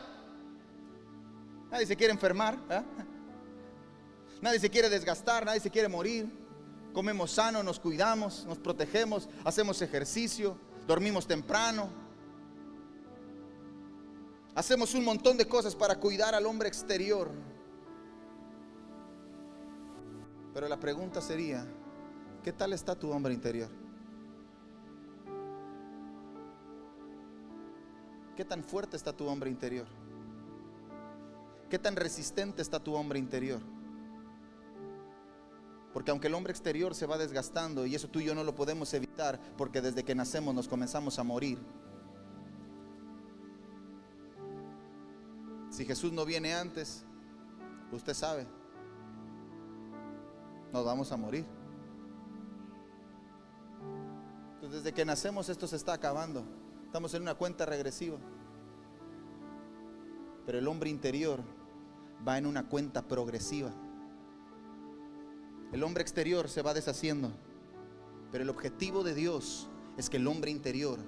Nadie 1.69 1.85
se 1.85 1.97
quiere 1.97 2.13
enfermar. 2.13 2.57
¿eh? 2.69 2.81
Nadie 4.41 4.59
se 4.59 4.69
quiere 4.69 4.89
desgastar, 4.89 5.45
nadie 5.45 5.59
se 5.59 5.69
quiere 5.69 5.87
morir. 5.87 6.27
Comemos 6.93 7.31
sano, 7.31 7.63
nos 7.63 7.79
cuidamos, 7.79 8.45
nos 8.45 8.57
protegemos, 8.57 9.29
hacemos 9.45 9.81
ejercicio, 9.81 10.57
dormimos 10.87 11.27
temprano. 11.27 11.89
Hacemos 14.55 14.93
un 14.95 15.05
montón 15.05 15.37
de 15.37 15.47
cosas 15.47 15.75
para 15.75 15.95
cuidar 15.95 16.35
al 16.35 16.45
hombre 16.45 16.67
exterior. 16.67 17.31
Pero 20.53 20.67
la 20.67 20.79
pregunta 20.79 21.21
sería, 21.21 21.65
¿qué 22.43 22.51
tal 22.51 22.73
está 22.73 22.95
tu 22.95 23.11
hombre 23.11 23.33
interior? 23.33 23.69
¿Qué 28.35 28.43
tan 28.43 28.63
fuerte 28.63 28.97
está 28.97 29.13
tu 29.13 29.27
hombre 29.27 29.49
interior? 29.49 29.87
¿Qué 31.69 31.79
tan 31.79 31.95
resistente 31.95 32.61
está 32.61 32.79
tu 32.79 32.95
hombre 32.95 33.19
interior? 33.19 33.61
Porque 35.93 36.11
aunque 36.11 36.27
el 36.27 36.33
hombre 36.33 36.51
exterior 36.51 36.95
se 36.95 37.05
va 37.05 37.17
desgastando 37.17 37.85
y 37.85 37.95
eso 37.95 38.07
tú 38.07 38.19
y 38.19 38.25
yo 38.25 38.35
no 38.35 38.43
lo 38.43 38.55
podemos 38.55 38.93
evitar 38.93 39.39
porque 39.57 39.81
desde 39.81 40.03
que 40.03 40.15
nacemos 40.15 40.55
nos 40.55 40.67
comenzamos 40.67 41.19
a 41.19 41.23
morir. 41.23 41.59
Si 45.69 45.85
Jesús 45.85 46.11
no 46.11 46.25
viene 46.25 46.53
antes, 46.53 47.03
usted 47.91 48.13
sabe, 48.13 48.45
nos 50.71 50.85
vamos 50.85 51.11
a 51.11 51.17
morir. 51.17 51.45
Entonces 54.55 54.83
desde 54.83 54.93
que 54.93 55.05
nacemos 55.05 55.49
esto 55.49 55.67
se 55.67 55.75
está 55.75 55.93
acabando. 55.93 56.43
Estamos 56.85 57.13
en 57.13 57.23
una 57.23 57.35
cuenta 57.35 57.65
regresiva. 57.65 58.17
Pero 60.45 60.59
el 60.59 60.67
hombre 60.67 60.89
interior 60.89 61.41
va 62.27 62.37
en 62.37 62.45
una 62.45 62.67
cuenta 62.67 63.01
progresiva. 63.01 63.71
El 65.71 65.83
hombre 65.83 66.01
exterior 66.01 66.49
se 66.49 66.61
va 66.61 66.73
deshaciendo, 66.73 67.31
pero 68.31 68.43
el 68.43 68.49
objetivo 68.49 69.03
de 69.03 69.13
Dios 69.13 69.69
es 69.97 70.09
que 70.09 70.17
el 70.17 70.27
hombre 70.27 70.51
interior 70.51 70.99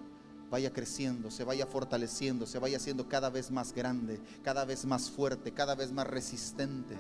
vaya 0.49 0.71
creciendo, 0.71 1.31
se 1.31 1.43
vaya 1.43 1.65
fortaleciendo, 1.65 2.45
se 2.45 2.59
vaya 2.59 2.77
haciendo 2.77 3.09
cada 3.09 3.29
vez 3.29 3.51
más 3.51 3.73
grande, 3.73 4.21
cada 4.43 4.65
vez 4.65 4.85
más 4.85 5.09
fuerte, 5.09 5.51
cada 5.51 5.75
vez 5.75 5.91
más 5.91 6.07
resistente. 6.07 6.95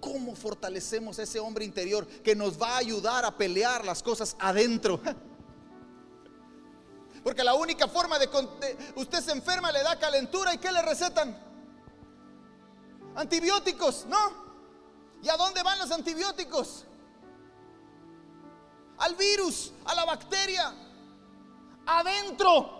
¿Cómo 0.00 0.34
fortalecemos 0.34 1.18
ese 1.18 1.38
hombre 1.38 1.64
interior 1.64 2.06
que 2.06 2.34
nos 2.34 2.60
va 2.60 2.74
a 2.74 2.78
ayudar 2.78 3.24
a 3.24 3.36
pelear 3.36 3.84
las 3.84 4.02
cosas 4.02 4.36
adentro? 4.40 5.00
Porque 7.22 7.44
la 7.44 7.54
única 7.54 7.86
forma 7.86 8.18
de, 8.18 8.28
usted 8.96 9.20
se 9.20 9.32
enferma, 9.32 9.70
le 9.70 9.82
da 9.82 9.98
calentura 9.98 10.54
y 10.54 10.58
¿qué 10.58 10.72
le 10.72 10.82
recetan? 10.82 11.36
Antibióticos, 13.14 14.06
¿no? 14.06 14.47
¿Y 15.22 15.28
a 15.28 15.36
dónde 15.36 15.62
van 15.62 15.78
los 15.78 15.90
antibióticos? 15.90 16.84
Al 18.98 19.14
virus, 19.14 19.72
a 19.84 19.94
la 19.94 20.04
bacteria, 20.04 20.72
adentro. 21.86 22.78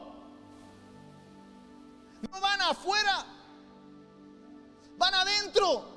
No 2.30 2.40
van 2.40 2.60
afuera, 2.62 3.24
van 4.96 5.14
adentro. 5.14 5.96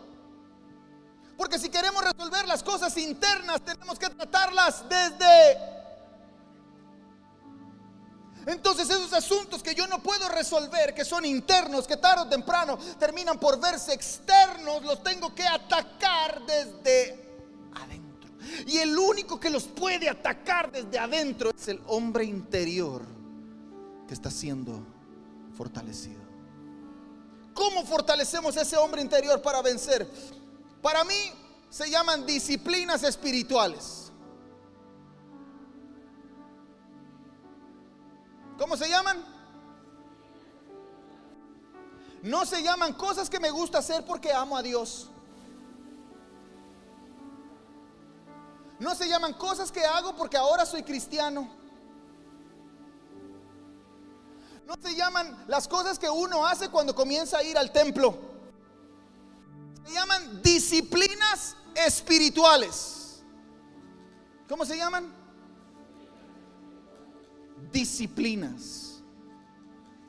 Porque 1.38 1.58
si 1.58 1.70
queremos 1.70 2.04
resolver 2.04 2.48
las 2.48 2.62
cosas 2.62 2.96
internas, 2.98 3.62
tenemos 3.62 3.98
que 3.98 4.10
tratarlas 4.10 4.88
desde 4.88 5.81
entonces 8.46 8.90
esos 8.90 9.14
asuntos 9.14 9.62
que 9.62 9.76
yo 9.76 9.86
no 9.88 10.02
puedo 10.02 10.28
resolver, 10.30 10.94
que 10.94 11.06
son 11.06 11.26
internos, 11.26 11.86
que 11.86 11.98
tarde 11.98 12.24
o 12.24 12.30
temprano 12.30 12.78
terminan 13.00 13.40
por 13.40 13.60
verse 13.60 13.94
externos, 13.94 14.84
los 14.84 15.04
tengo 15.04 15.34
que 15.36 15.46
atacar 15.46 16.42
desde 16.46 17.30
adentro. 17.76 18.32
Y 18.66 18.78
el 18.78 18.98
único 18.98 19.40
que 19.40 19.50
los 19.50 19.66
puede 19.66 20.10
atacar 20.10 20.72
desde 20.72 20.98
adentro 20.98 21.52
es 21.56 21.68
el 21.68 21.80
hombre 21.88 22.26
interior 22.26 23.04
que 24.08 24.14
está 24.14 24.32
siendo 24.32 24.82
fortalecido. 25.56 26.22
¿Cómo 27.54 27.86
fortalecemos 27.86 28.56
ese 28.58 28.76
hombre 28.78 29.02
interior 29.02 29.42
para 29.42 29.62
vencer? 29.62 30.10
Para 30.82 31.04
mí 31.04 31.32
se 31.70 31.90
llaman 31.92 32.26
disciplinas 32.26 33.04
espirituales. 33.04 34.01
¿Cómo 38.62 38.78
se 38.78 38.88
llaman? 38.88 39.26
No 42.22 42.46
se 42.46 42.62
llaman 42.62 42.94
cosas 42.94 43.28
que 43.28 43.40
me 43.40 43.50
gusta 43.50 43.80
hacer 43.80 44.06
porque 44.06 44.32
amo 44.32 44.56
a 44.56 44.62
Dios. 44.62 45.10
No 48.78 48.94
se 48.94 49.10
llaman 49.10 49.34
cosas 49.34 49.72
que 49.72 49.84
hago 49.84 50.16
porque 50.16 50.38
ahora 50.38 50.64
soy 50.68 50.84
cristiano. 50.84 51.50
No 54.68 54.76
se 54.80 54.96
llaman 54.96 55.44
las 55.48 55.68
cosas 55.68 55.98
que 55.98 56.08
uno 56.08 56.46
hace 56.46 56.70
cuando 56.70 56.94
comienza 56.94 57.40
a 57.40 57.44
ir 57.44 57.58
al 57.58 57.72
templo. 57.72 58.16
Se 59.88 59.94
llaman 59.94 60.40
disciplinas 60.44 61.56
espirituales. 61.74 63.24
¿Cómo 64.48 64.66
se 64.66 64.78
llaman? 64.78 65.21
Disciplinas. 67.72 69.04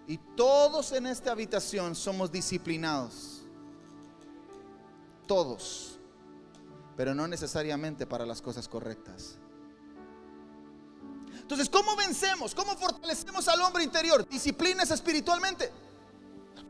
Y 0.06 0.18
todos 0.36 0.92
en 0.92 1.06
esta 1.06 1.32
habitación 1.32 1.94
somos 1.94 2.30
disciplinados. 2.30 3.42
Todos. 5.26 5.98
Pero 6.96 7.14
no 7.14 7.26
necesariamente 7.28 8.06
para 8.06 8.26
las 8.26 8.42
cosas 8.42 8.68
correctas. 8.68 9.38
Entonces, 11.40 11.68
¿cómo 11.68 11.96
vencemos? 11.96 12.54
¿Cómo 12.54 12.76
fortalecemos 12.76 13.46
al 13.48 13.60
hombre 13.62 13.84
interior? 13.84 14.28
Disciplinas 14.28 14.90
espiritualmente. 14.90 15.70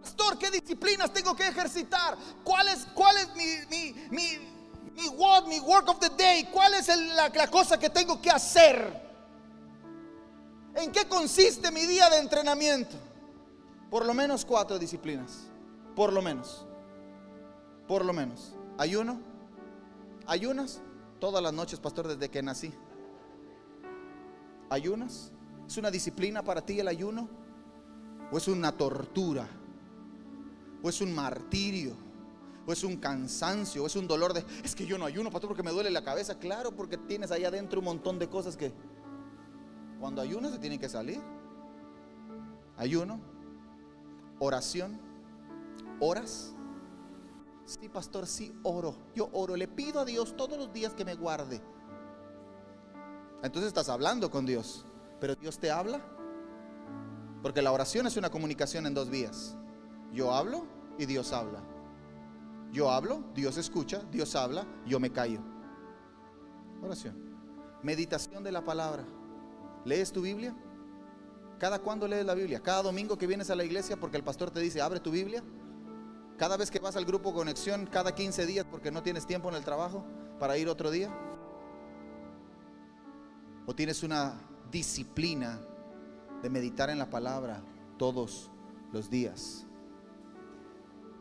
Pastor, 0.02 0.38
¿qué 0.38 0.50
disciplinas 0.50 1.12
tengo 1.12 1.34
que 1.36 1.46
ejercitar? 1.46 2.16
¿Cuál 2.42 2.68
es, 2.68 2.86
cuál 2.94 3.16
es 3.18 3.34
mi, 3.34 3.44
mi, 3.70 3.92
mi, 4.10 4.38
mi, 4.94 5.08
work, 5.10 5.46
mi 5.46 5.60
work 5.60 5.88
of 5.88 5.98
the 6.00 6.10
day? 6.10 6.48
¿Cuál 6.52 6.74
es 6.74 6.88
la 6.88 7.48
cosa 7.48 7.78
que 7.78 7.90
tengo 7.90 8.20
que 8.20 8.30
hacer? 8.30 9.11
¿En 10.74 10.90
qué 10.90 11.06
consiste 11.06 11.70
mi 11.70 11.84
día 11.86 12.08
de 12.08 12.18
entrenamiento? 12.18 12.96
Por 13.90 14.06
lo 14.06 14.14
menos 14.14 14.44
cuatro 14.44 14.78
disciplinas. 14.78 15.48
Por 15.94 16.12
lo 16.12 16.22
menos. 16.22 16.66
Por 17.86 18.04
lo 18.04 18.12
menos. 18.12 18.54
Ayuno. 18.78 19.20
Ayunas 20.26 20.80
todas 21.20 21.42
las 21.42 21.52
noches, 21.52 21.78
pastor, 21.78 22.08
desde 22.08 22.30
que 22.30 22.42
nací. 22.42 22.72
Ayunas. 24.70 25.30
¿Es 25.66 25.76
una 25.76 25.90
disciplina 25.90 26.42
para 26.42 26.64
ti 26.64 26.80
el 26.80 26.88
ayuno? 26.88 27.28
¿O 28.30 28.38
es 28.38 28.48
una 28.48 28.72
tortura? 28.72 29.46
¿O 30.82 30.88
es 30.88 31.00
un 31.02 31.14
martirio? 31.14 31.94
¿O 32.66 32.72
es 32.72 32.82
un 32.82 32.96
cansancio? 32.96 33.84
¿O 33.84 33.86
es 33.86 33.96
un 33.96 34.08
dolor 34.08 34.32
de... 34.32 34.44
Es 34.64 34.74
que 34.74 34.86
yo 34.86 34.96
no 34.96 35.04
ayuno, 35.04 35.30
pastor, 35.30 35.48
porque 35.48 35.62
me 35.62 35.70
duele 35.70 35.90
la 35.90 36.02
cabeza. 36.02 36.38
Claro, 36.38 36.74
porque 36.74 36.96
tienes 36.96 37.30
ahí 37.30 37.44
adentro 37.44 37.80
un 37.80 37.84
montón 37.84 38.18
de 38.18 38.28
cosas 38.28 38.56
que 38.56 38.72
cuando 40.02 40.20
ayuno 40.20 40.50
se 40.50 40.58
tiene 40.58 40.80
que 40.80 40.88
salir. 40.88 41.22
Ayuno, 42.76 43.20
oración, 44.40 44.98
oras. 46.00 46.56
Sí, 47.64 47.88
pastor, 47.88 48.26
sí 48.26 48.52
oro. 48.64 48.96
Yo 49.14 49.30
oro, 49.32 49.54
le 49.54 49.68
pido 49.68 50.00
a 50.00 50.04
Dios 50.04 50.36
todos 50.36 50.58
los 50.58 50.72
días 50.72 50.92
que 50.92 51.04
me 51.04 51.14
guarde. 51.14 51.62
Entonces 53.44 53.68
estás 53.68 53.88
hablando 53.88 54.28
con 54.28 54.44
Dios, 54.44 54.84
pero 55.20 55.36
Dios 55.36 55.60
te 55.60 55.70
habla. 55.70 56.00
Porque 57.40 57.62
la 57.62 57.70
oración 57.70 58.04
es 58.08 58.16
una 58.16 58.28
comunicación 58.28 58.86
en 58.86 58.94
dos 58.94 59.08
vías. 59.08 59.56
Yo 60.12 60.34
hablo 60.34 60.66
y 60.98 61.06
Dios 61.06 61.32
habla. 61.32 61.62
Yo 62.72 62.90
hablo, 62.90 63.22
Dios 63.36 63.56
escucha, 63.56 64.02
Dios 64.10 64.34
habla, 64.34 64.66
yo 64.84 64.98
me 64.98 65.12
callo. 65.12 65.38
Oración. 66.82 67.14
Meditación 67.84 68.42
de 68.42 68.50
la 68.50 68.64
palabra. 68.64 69.04
¿Lees 69.84 70.12
tu 70.12 70.22
Biblia? 70.22 70.54
¿Cada 71.58 71.78
cuándo 71.78 72.08
lees 72.08 72.26
la 72.26 72.34
Biblia? 72.34 72.60
¿Cada 72.60 72.82
domingo 72.82 73.16
que 73.16 73.26
vienes 73.26 73.50
a 73.50 73.54
la 73.54 73.64
iglesia 73.64 73.96
porque 73.96 74.16
el 74.16 74.24
pastor 74.24 74.50
te 74.50 74.60
dice, 74.60 74.80
abre 74.80 75.00
tu 75.00 75.10
Biblia? 75.10 75.42
¿Cada 76.36 76.56
vez 76.56 76.70
que 76.70 76.80
vas 76.80 76.96
al 76.96 77.04
grupo 77.04 77.32
conexión, 77.32 77.86
cada 77.86 78.14
15 78.14 78.46
días 78.46 78.66
porque 78.68 78.90
no 78.90 79.02
tienes 79.02 79.26
tiempo 79.26 79.48
en 79.48 79.54
el 79.54 79.64
trabajo 79.64 80.04
para 80.38 80.58
ir 80.58 80.68
otro 80.68 80.90
día? 80.90 81.08
¿O 83.66 83.74
tienes 83.74 84.02
una 84.02 84.34
disciplina 84.70 85.60
de 86.42 86.50
meditar 86.50 86.90
en 86.90 86.98
la 86.98 87.08
palabra 87.10 87.62
todos 87.96 88.50
los 88.92 89.08
días? 89.08 89.66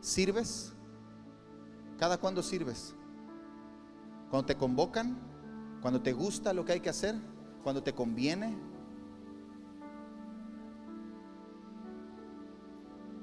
¿Sirves? 0.00 0.72
¿Cada 1.98 2.18
cuándo 2.18 2.42
sirves? 2.42 2.96
¿Cuando 4.28 4.46
te 4.46 4.56
convocan? 4.56 5.16
¿Cuando 5.80 6.02
te 6.02 6.12
gusta 6.12 6.52
lo 6.52 6.64
que 6.64 6.72
hay 6.72 6.80
que 6.80 6.90
hacer? 6.90 7.14
Cuando 7.62 7.82
te 7.82 7.94
conviene, 7.94 8.56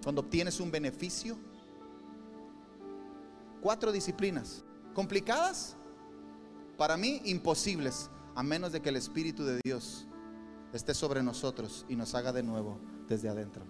cuando 0.04 0.22
obtienes 0.22 0.60
un 0.60 0.72
beneficio. 0.72 1.38
Cuatro 3.62 3.92
disciplinas, 3.92 4.64
complicadas, 4.94 5.76
para 6.78 6.96
mí 6.96 7.22
imposibles, 7.26 8.10
a 8.36 8.42
menos 8.42 8.72
de 8.72 8.82
que 8.82 8.90
el 8.90 8.96
Espíritu 8.96 9.44
de 9.44 9.60
Dios 9.64 10.08
esté 10.72 10.94
sobre 10.94 11.22
nosotros 11.22 11.86
y 11.90 11.96
nos 11.98 12.16
haga 12.16 12.32
de 12.32 12.42
nuevo 12.42 12.80
desde 13.10 13.28
adentro. 13.28 13.66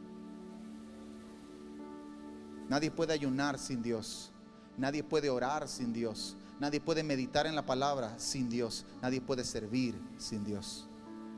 Nadie 2.70 2.92
puede 2.92 3.14
ayunar 3.14 3.58
sin 3.58 3.82
Dios. 3.82 4.32
Nadie 4.78 5.04
puede 5.04 5.30
orar 5.30 5.68
sin 5.68 5.92
Dios. 5.92 6.38
Nadie 6.60 6.82
puede 6.82 7.04
meditar 7.04 7.48
en 7.48 7.56
la 7.56 7.66
palabra 7.66 8.20
sin 8.20 8.50
Dios. 8.50 8.86
Nadie 9.02 9.22
puede 9.22 9.46
servir 9.46 10.00
sin 10.18 10.44
Dios. 10.44 10.90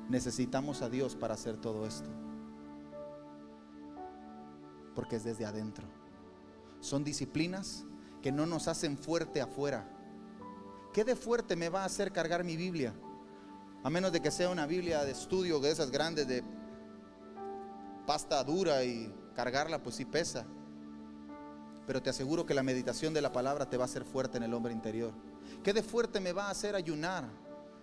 Necesitamos 0.10 0.82
a 0.82 0.90
Dios 0.90 1.16
para 1.16 1.36
hacer 1.36 1.58
todo 1.58 1.86
esto. 1.86 2.10
Porque 4.96 5.18
es 5.18 5.24
desde 5.24 5.46
adentro. 5.46 5.88
Son 6.80 7.04
disciplinas 7.04 7.86
que 8.22 8.32
no 8.32 8.48
nos 8.48 8.68
hacen 8.68 8.98
fuerte 8.98 9.42
afuera. 9.42 9.88
¿Qué 10.94 11.04
de 11.04 11.16
fuerte 11.16 11.56
me 11.56 11.70
va 11.70 11.84
a 11.84 11.86
hacer 11.86 12.12
cargar 12.12 12.44
mi 12.44 12.58
Biblia? 12.58 12.94
A 13.84 13.90
menos 13.90 14.12
de 14.12 14.22
que 14.22 14.32
sea 14.32 14.50
una 14.50 14.66
Biblia 14.66 15.04
de 15.06 15.12
estudio 15.12 15.60
de 15.60 15.72
esas 15.72 15.92
grandes 15.92 16.28
de 16.28 16.44
pasta 18.06 18.44
dura 18.44 18.84
y 18.84 19.14
cargarla 19.36 19.82
pues 19.82 19.96
sí 19.96 20.06
pesa. 20.06 20.46
Pero 21.88 22.02
te 22.02 22.10
aseguro 22.10 22.46
que 22.46 22.54
la 22.54 22.64
meditación 22.64 23.14
de 23.14 23.22
la 23.22 23.32
palabra 23.32 23.70
te 23.70 23.78
va 23.78 23.84
a 23.84 23.86
hacer 23.86 24.04
fuerte 24.04 24.38
en 24.38 24.44
el 24.44 24.54
hombre 24.54 24.74
interior. 24.74 25.12
¿Qué 25.64 25.74
de 25.74 25.84
fuerte 25.84 26.20
me 26.20 26.34
va 26.34 26.48
a 26.48 26.52
hacer 26.52 26.76
ayunar? 26.76 27.26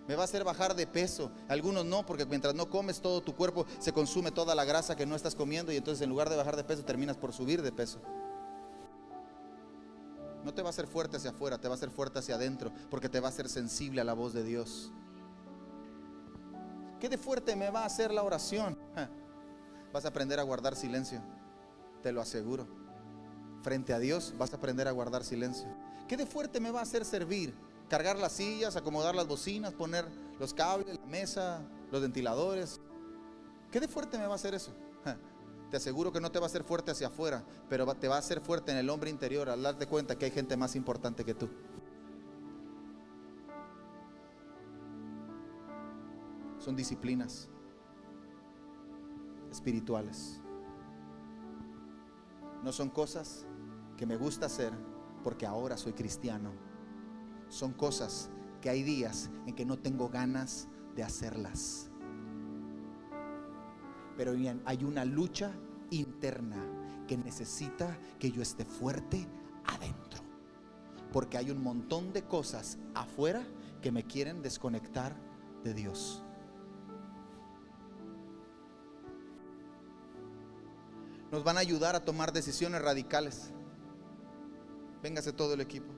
Me 0.06 0.14
va 0.14 0.22
a 0.22 0.24
hacer 0.24 0.42
bajar 0.42 0.74
de 0.74 0.86
peso. 0.86 1.30
Algunos 1.48 1.84
no, 1.84 2.06
porque 2.06 2.24
mientras 2.24 2.54
no 2.54 2.70
comes 2.70 3.00
todo 3.00 3.20
tu 3.20 3.34
cuerpo 3.34 3.66
se 3.78 3.92
consume 3.92 4.30
toda 4.30 4.54
la 4.54 4.64
grasa 4.64 4.96
que 4.96 5.04
no 5.04 5.14
estás 5.14 5.34
comiendo 5.34 5.70
y 5.70 5.76
entonces 5.76 6.02
en 6.02 6.08
lugar 6.08 6.30
de 6.30 6.36
bajar 6.36 6.56
de 6.56 6.64
peso 6.64 6.84
terminas 6.84 7.16
por 7.16 7.32
subir 7.32 7.60
de 7.60 7.72
peso. 7.72 8.00
No 10.44 10.54
te 10.54 10.62
va 10.62 10.68
a 10.68 10.70
hacer 10.70 10.86
fuerte 10.86 11.18
hacia 11.18 11.30
afuera, 11.30 11.58
te 11.58 11.68
va 11.68 11.74
a 11.74 11.76
hacer 11.76 11.90
fuerte 11.90 12.20
hacia 12.20 12.36
adentro, 12.36 12.72
porque 12.88 13.10
te 13.10 13.20
va 13.20 13.26
a 13.26 13.30
hacer 13.30 13.50
sensible 13.50 14.00
a 14.00 14.04
la 14.04 14.14
voz 14.14 14.32
de 14.32 14.44
Dios. 14.44 14.90
¿Qué 17.00 17.10
de 17.10 17.18
fuerte 17.18 17.54
me 17.54 17.70
va 17.70 17.82
a 17.82 17.86
hacer 17.86 18.12
la 18.12 18.22
oración? 18.22 18.78
Vas 19.92 20.04
a 20.04 20.08
aprender 20.08 20.40
a 20.40 20.42
guardar 20.42 20.74
silencio, 20.74 21.20
te 22.02 22.12
lo 22.12 22.22
aseguro. 22.22 22.77
Frente 23.62 23.92
a 23.92 23.98
Dios 23.98 24.34
vas 24.38 24.52
a 24.52 24.56
aprender 24.56 24.88
a 24.88 24.92
guardar 24.92 25.24
silencio. 25.24 25.68
¿Qué 26.06 26.16
de 26.16 26.26
fuerte 26.26 26.60
me 26.60 26.70
va 26.70 26.80
a 26.80 26.82
hacer 26.82 27.04
servir? 27.04 27.54
Cargar 27.88 28.18
las 28.18 28.32
sillas, 28.32 28.76
acomodar 28.76 29.14
las 29.14 29.26
bocinas, 29.26 29.72
poner 29.72 30.06
los 30.38 30.54
cables, 30.54 30.98
la 30.98 31.06
mesa, 31.06 31.62
los 31.90 32.00
ventiladores. 32.00 32.80
¿Qué 33.70 33.80
de 33.80 33.88
fuerte 33.88 34.18
me 34.18 34.26
va 34.26 34.32
a 34.32 34.36
hacer 34.36 34.54
eso? 34.54 34.72
Te 35.70 35.76
aseguro 35.76 36.12
que 36.12 36.20
no 36.20 36.32
te 36.32 36.38
va 36.38 36.46
a 36.46 36.48
hacer 36.48 36.64
fuerte 36.64 36.92
hacia 36.92 37.08
afuera, 37.08 37.44
pero 37.68 37.86
te 37.94 38.08
va 38.08 38.16
a 38.16 38.20
hacer 38.20 38.40
fuerte 38.40 38.72
en 38.72 38.78
el 38.78 38.88
hombre 38.88 39.10
interior 39.10 39.50
al 39.50 39.62
darte 39.62 39.86
cuenta 39.86 40.16
que 40.16 40.24
hay 40.24 40.30
gente 40.30 40.56
más 40.56 40.74
importante 40.76 41.24
que 41.24 41.34
tú. 41.34 41.48
Son 46.58 46.74
disciplinas 46.74 47.48
espirituales. 49.50 50.40
No 52.62 52.72
son 52.72 52.88
cosas 52.88 53.46
que 53.98 54.06
me 54.06 54.16
gusta 54.16 54.46
hacer 54.46 54.72
porque 55.22 55.44
ahora 55.44 55.76
soy 55.76 55.92
cristiano. 55.92 56.52
Son 57.50 57.74
cosas 57.74 58.30
que 58.62 58.70
hay 58.70 58.82
días 58.82 59.28
en 59.46 59.54
que 59.54 59.66
no 59.66 59.78
tengo 59.78 60.08
ganas 60.08 60.68
de 60.96 61.02
hacerlas 61.02 61.88
pero 64.18 64.32
hay 64.64 64.82
una 64.82 65.04
lucha 65.04 65.52
interna 65.90 66.56
que 67.06 67.16
necesita 67.16 67.96
que 68.18 68.32
yo 68.32 68.42
esté 68.42 68.64
fuerte 68.64 69.28
adentro. 69.64 70.24
Porque 71.12 71.38
hay 71.38 71.52
un 71.52 71.62
montón 71.62 72.12
de 72.12 72.24
cosas 72.24 72.78
afuera 72.96 73.46
que 73.80 73.92
me 73.92 74.02
quieren 74.02 74.42
desconectar 74.42 75.14
de 75.62 75.72
Dios. 75.72 76.24
Nos 81.30 81.44
van 81.44 81.56
a 81.56 81.60
ayudar 81.60 81.94
a 81.94 82.04
tomar 82.04 82.32
decisiones 82.32 82.82
radicales. 82.82 83.52
Véngase 85.02 85.32
todo 85.32 85.54
el 85.54 85.60
equipo. 85.60 85.92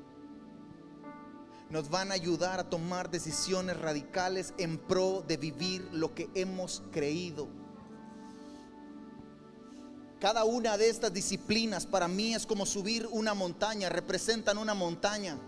Nos 1.71 1.89
van 1.89 2.11
a 2.11 2.15
ayudar 2.15 2.59
a 2.61 2.69
tomar 2.69 3.11
decisiones 3.11 3.79
radicales 3.79 4.55
en 4.59 4.77
pro 4.79 5.25
de 5.27 5.37
vivir 5.37 5.89
lo 5.93 6.15
que 6.15 6.29
hemos 6.35 6.83
creído. 6.91 7.49
Cada 10.21 10.45
una 10.45 10.77
de 10.77 10.91
estas 10.91 11.13
disciplinas 11.13 11.87
para 11.87 12.09
mí 12.09 12.35
es 12.35 12.45
como 12.45 12.67
subir 12.67 13.09
una 13.11 13.35
montaña, 13.35 13.89
representan 13.89 14.59
una 14.59 14.75
montaña 14.75 15.39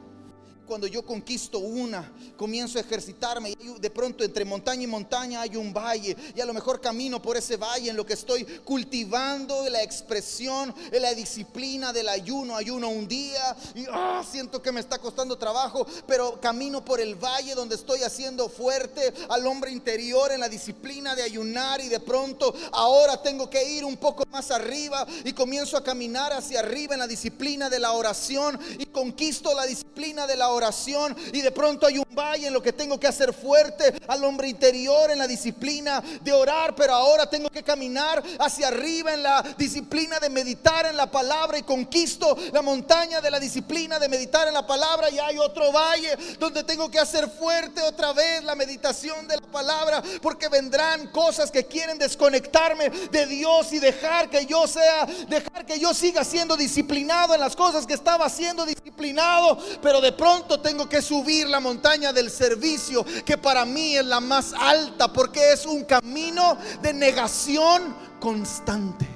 cuando 0.67 0.87
yo 0.87 1.05
conquisto 1.05 1.59
una, 1.59 2.11
comienzo 2.37 2.79
a 2.79 2.81
ejercitarme 2.81 3.51
y 3.51 3.81
de 3.81 3.91
pronto 3.91 4.25
entre 4.25 4.45
montaña 4.45 4.83
y 4.83 4.87
montaña 4.87 5.41
hay 5.43 5.57
un 5.57 5.73
valle 5.73 6.17
y 6.35 6.41
a 6.41 6.47
lo 6.47 6.55
mejor 6.55 6.81
camino 6.81 7.21
por 7.21 7.37
ese 7.37 7.57
valle 7.57 7.91
en 7.91 7.97
lo 7.97 8.07
que 8.07 8.15
estoy 8.15 8.45
cultivando 8.65 9.69
la 9.69 9.83
expresión, 9.83 10.75
la 10.93 11.15
disciplina 11.15 11.93
del 11.93 12.09
ayuno, 12.09 12.57
ayuno 12.57 12.89
un 12.89 13.09
día 13.09 13.57
y 13.75 13.85
ah, 13.91 14.25
siento 14.29 14.63
que 14.63 14.73
me 14.73 14.81
está 14.81 14.99
costando 14.99 15.37
trabajo, 15.37 15.87
pero 16.07 16.41
camino 16.41 16.85
por 16.85 17.01
el 17.01 17.15
valle 17.15 17.55
donde 17.55 17.75
estoy 17.75 18.03
haciendo 18.03 18.49
fuerte 18.49 19.13
al 19.29 19.47
hombre 19.47 19.71
interior 19.71 20.33
en 20.33 20.41
la 20.41 20.49
disciplina 20.49 21.15
de 21.15 21.23
ayunar 21.23 21.81
y 21.81 21.89
de 21.89 22.01
pronto 22.01 22.55
ahora 22.73 23.21
tengo 23.21 23.51
que 23.51 23.65
ir 23.65 23.85
un 23.85 23.97
poco 23.97 24.25
más 24.31 24.51
arriba 24.51 25.07
y 25.25 25.33
comienzo 25.33 25.77
a 25.77 25.85
caminar 25.85 26.33
hacia 26.33 26.61
arriba 26.61 26.95
en 26.95 27.01
la 27.01 27.07
disciplina 27.07 27.69
de 27.69 27.79
la 27.79 27.93
oración 27.93 28.59
y 28.79 28.87
conquisto 28.87 29.55
la 29.55 29.67
disciplina 29.67 30.27
de 30.27 30.37
la 30.37 30.51
oración 30.53 31.17
y 31.33 31.41
de 31.41 31.51
pronto 31.51 31.87
hay 31.87 31.99
un 31.99 32.07
valle 32.15 32.47
en 32.47 32.53
lo 32.53 32.63
que 32.63 32.73
tengo 32.73 32.99
que 32.99 33.07
hacer 33.07 33.33
fuerte 33.33 33.95
al 34.09 34.25
hombre 34.25 34.49
interior 34.49 35.11
en 35.11 35.19
la 35.19 35.27
disciplina 35.27 36.03
de 36.21 36.33
orar, 36.33 36.75
pero 36.75 36.95
ahora 36.95 37.29
tengo 37.29 37.51
que 37.51 37.63
caminar 37.63 38.23
hacia 38.39 38.69
arriba 38.69 39.15
en 39.15 39.23
la 39.23 39.43
disciplina 39.57 40.19
de 40.21 40.31
meditar 40.31 40.87
en 40.87 40.97
la 40.97 41.11
palabra 41.11 41.59
y 41.59 41.63
conquisto 41.63 42.37
la 42.53 42.63
montaña 42.63 43.21
de 43.21 43.31
la 43.31 43.41
disciplina 43.41 43.99
de 43.99 44.09
meditar 44.09 44.49
en 44.49 44.55
la 44.55 44.67
palabra. 44.67 45.11
Y 45.11 45.19
hay 45.19 45.39
otro 45.39 45.73
valle 45.73 46.17
donde 46.39 46.65
tengo 46.65 46.91
que 46.91 46.99
hacer 46.99 47.29
fuerte 47.31 47.81
otra 47.83 48.13
vez 48.13 48.45
la 48.45 48.55
meditación 48.55 49.27
de 49.27 49.37
la 49.37 49.47
palabra 49.47 50.03
porque 50.21 50.49
vendrán 50.49 51.09
cosas 51.09 51.51
que 51.51 51.67
quieren 51.67 51.99
desconectarme 51.99 52.91
de 52.91 53.27
Dios 53.27 53.73
y 53.73 53.79
dejar 53.79 54.31
que 54.31 54.47
yo 54.47 54.67
sea, 54.67 55.07
dejar 55.29 55.65
que 55.65 55.79
yo 55.79 55.95
siga 55.95 56.25
siendo 56.25 56.57
disciplinado 56.57 57.35
en 57.35 57.41
las 57.41 57.57
cosas 57.57 57.87
que 57.87 57.95
estaba 57.95 58.29
siendo 58.29 58.65
disciplinado, 58.67 59.59
pero 59.81 60.01
de 60.01 60.13
pronto 60.13 60.42
tengo 60.61 60.89
que 60.89 61.03
subir 61.03 61.49
la 61.49 61.61
montaña 61.61 62.13
del 62.13 62.31
servicio, 62.31 63.05
que 63.25 63.39
para 63.39 63.65
mí 63.65 63.97
es 63.97 64.05
la 64.05 64.21
más 64.21 64.53
alta, 64.53 65.13
porque 65.13 65.53
es 65.53 65.67
un 65.67 65.85
camino 65.85 66.57
de 66.83 66.93
negación 66.93 67.95
constante. 68.21 69.07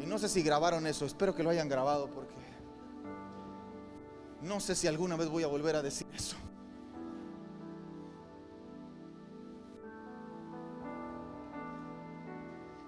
Y 0.00 0.06
no 0.06 0.18
sé 0.18 0.28
si 0.28 0.42
grabaron 0.42 0.86
eso, 0.86 1.04
espero 1.04 1.34
que 1.34 1.42
lo 1.42 1.50
hayan 1.50 1.68
grabado, 1.68 2.08
porque 2.08 2.32
no 4.42 4.58
sé 4.58 4.74
si 4.74 4.86
alguna 4.88 5.16
vez 5.16 5.28
voy 5.28 5.44
a 5.44 5.46
volver 5.46 5.76
a 5.76 5.82
decir 5.82 6.06
eso. 6.14 6.36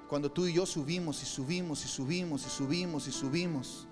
Cuando 0.09 0.31
tú 0.31 0.47
y 0.47 0.53
yo 0.53 0.67
subimos 0.67 1.23
y 1.23 1.27
subimos 1.27 1.85
y 1.85 1.89
subimos 1.89 2.47
y 2.47 2.49
subimos 2.51 3.09
y 3.09 3.12
subimos 3.12 3.89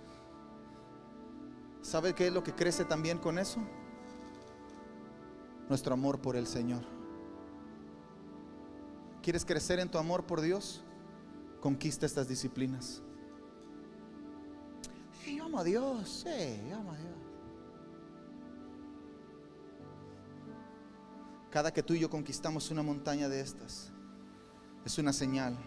¿Sabe 1.92 2.14
qué 2.14 2.28
es 2.28 2.32
lo 2.32 2.42
que 2.42 2.54
crece 2.54 2.86
también 2.86 3.18
con 3.18 3.38
eso? 3.38 3.60
Nuestro 5.68 5.92
amor 5.92 6.22
por 6.22 6.36
el 6.36 6.46
Señor. 6.46 6.80
¿Quieres 9.22 9.44
crecer 9.44 9.78
en 9.78 9.90
tu 9.90 9.98
amor 9.98 10.24
por 10.24 10.40
Dios? 10.40 10.82
Conquista 11.60 12.06
estas 12.06 12.26
disciplinas. 12.26 13.02
Sí, 15.22 15.38
amo 15.38 15.58
a 15.58 15.64
Dios, 15.64 16.24
sí, 16.24 16.72
amo 16.72 16.92
a 16.92 16.96
Dios. 16.96 17.14
Cada 21.50 21.74
que 21.74 21.82
tú 21.82 21.92
y 21.92 21.98
yo 21.98 22.08
conquistamos 22.08 22.70
una 22.70 22.82
montaña 22.82 23.28
de 23.28 23.42
estas, 23.42 23.92
es 24.86 24.96
una 24.96 25.12
señal 25.12 25.58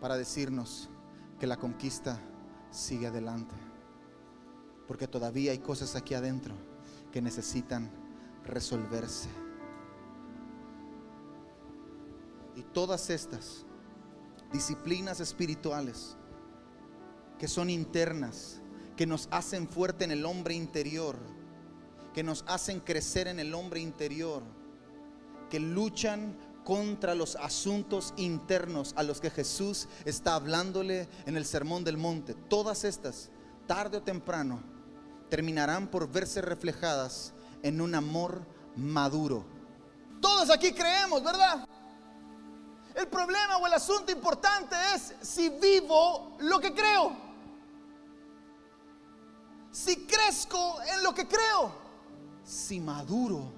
para 0.00 0.16
decirnos 0.16 0.90
que 1.38 1.46
la 1.46 1.58
conquista 1.58 2.18
sigue 2.72 3.06
adelante 3.06 3.61
porque 4.92 5.08
todavía 5.08 5.52
hay 5.52 5.58
cosas 5.58 5.96
aquí 5.96 6.12
adentro 6.12 6.54
que 7.10 7.22
necesitan 7.22 7.90
resolverse. 8.44 9.30
Y 12.56 12.62
todas 12.74 13.08
estas 13.08 13.64
disciplinas 14.52 15.18
espirituales 15.20 16.14
que 17.38 17.48
son 17.48 17.70
internas, 17.70 18.60
que 18.94 19.06
nos 19.06 19.28
hacen 19.30 19.66
fuerte 19.66 20.04
en 20.04 20.10
el 20.10 20.26
hombre 20.26 20.52
interior, 20.52 21.16
que 22.12 22.22
nos 22.22 22.44
hacen 22.46 22.78
crecer 22.78 23.28
en 23.28 23.40
el 23.40 23.54
hombre 23.54 23.80
interior, 23.80 24.42
que 25.48 25.58
luchan 25.58 26.36
contra 26.64 27.14
los 27.14 27.36
asuntos 27.36 28.12
internos 28.18 28.92
a 28.98 29.04
los 29.04 29.22
que 29.22 29.30
Jesús 29.30 29.88
está 30.04 30.34
hablándole 30.34 31.08
en 31.24 31.38
el 31.38 31.46
Sermón 31.46 31.82
del 31.82 31.96
Monte. 31.96 32.34
Todas 32.34 32.84
estas, 32.84 33.30
tarde 33.66 33.96
o 33.96 34.02
temprano, 34.02 34.71
terminarán 35.32 35.86
por 35.86 36.12
verse 36.12 36.42
reflejadas 36.42 37.32
en 37.62 37.80
un 37.80 37.94
amor 37.94 38.42
maduro. 38.76 39.46
Todos 40.20 40.50
aquí 40.50 40.74
creemos, 40.74 41.24
¿verdad? 41.24 41.66
El 42.94 43.08
problema 43.08 43.56
o 43.56 43.66
el 43.66 43.72
asunto 43.72 44.12
importante 44.12 44.76
es 44.94 45.14
si 45.22 45.48
vivo 45.48 46.36
lo 46.40 46.60
que 46.60 46.74
creo. 46.74 47.16
Si 49.70 50.04
crezco 50.04 50.82
en 50.82 51.02
lo 51.02 51.14
que 51.14 51.26
creo. 51.26 51.72
Si 52.44 52.78
maduro 52.78 53.54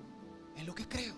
en 0.55 0.67
lo 0.67 0.77
que 0.77 0.89
creo. 0.89 1.17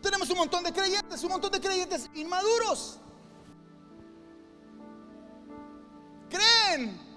Tenemos 0.00 0.30
un 0.30 0.36
montón 0.36 0.62
de 0.62 0.72
creyentes, 0.72 1.24
un 1.24 1.32
montón 1.32 1.50
de 1.50 1.60
creyentes 1.60 2.08
inmaduros. 2.14 3.00
Creen 6.28 7.09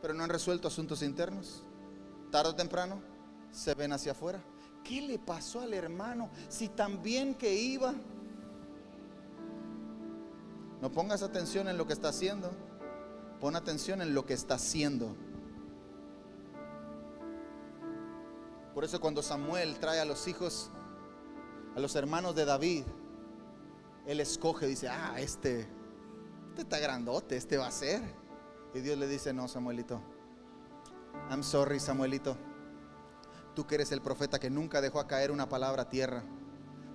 pero 0.00 0.14
no 0.14 0.24
han 0.24 0.30
resuelto 0.30 0.68
asuntos 0.68 1.02
internos. 1.02 1.62
Tarde 2.30 2.50
o 2.50 2.54
temprano 2.54 3.00
se 3.50 3.74
ven 3.74 3.92
hacia 3.92 4.12
afuera. 4.12 4.42
¿Qué 4.84 5.00
le 5.02 5.18
pasó 5.18 5.60
al 5.60 5.74
hermano 5.74 6.30
si 6.48 6.68
tan 6.68 7.02
bien 7.02 7.34
que 7.34 7.54
iba? 7.54 7.94
No 10.80 10.92
pongas 10.92 11.22
atención 11.22 11.68
en 11.68 11.76
lo 11.76 11.86
que 11.86 11.92
está 11.92 12.08
haciendo, 12.08 12.50
pon 13.40 13.56
atención 13.56 14.00
en 14.00 14.14
lo 14.14 14.24
que 14.24 14.34
está 14.34 14.54
haciendo. 14.54 15.14
Por 18.74 18.84
eso 18.84 19.00
cuando 19.00 19.22
Samuel 19.22 19.78
trae 19.80 19.98
a 19.98 20.04
los 20.04 20.28
hijos, 20.28 20.70
a 21.74 21.80
los 21.80 21.96
hermanos 21.96 22.36
de 22.36 22.44
David, 22.44 22.84
él 24.06 24.20
escoge, 24.20 24.66
dice, 24.66 24.88
ah, 24.88 25.16
este, 25.18 25.68
este 26.50 26.62
está 26.62 26.78
grandote, 26.78 27.36
este 27.36 27.58
va 27.58 27.66
a 27.66 27.72
ser. 27.72 28.00
Y 28.74 28.80
Dios 28.80 28.98
le 28.98 29.06
dice, 29.06 29.32
no, 29.32 29.48
Samuelito, 29.48 30.00
I'm 31.30 31.42
sorry, 31.42 31.80
Samuelito. 31.80 32.36
Tú 33.54 33.66
que 33.66 33.74
eres 33.74 33.92
el 33.92 34.00
profeta 34.00 34.38
que 34.38 34.50
nunca 34.50 34.80
dejó 34.80 35.00
a 35.00 35.08
caer 35.08 35.30
una 35.30 35.48
palabra 35.48 35.82
a 35.82 35.88
tierra. 35.88 36.22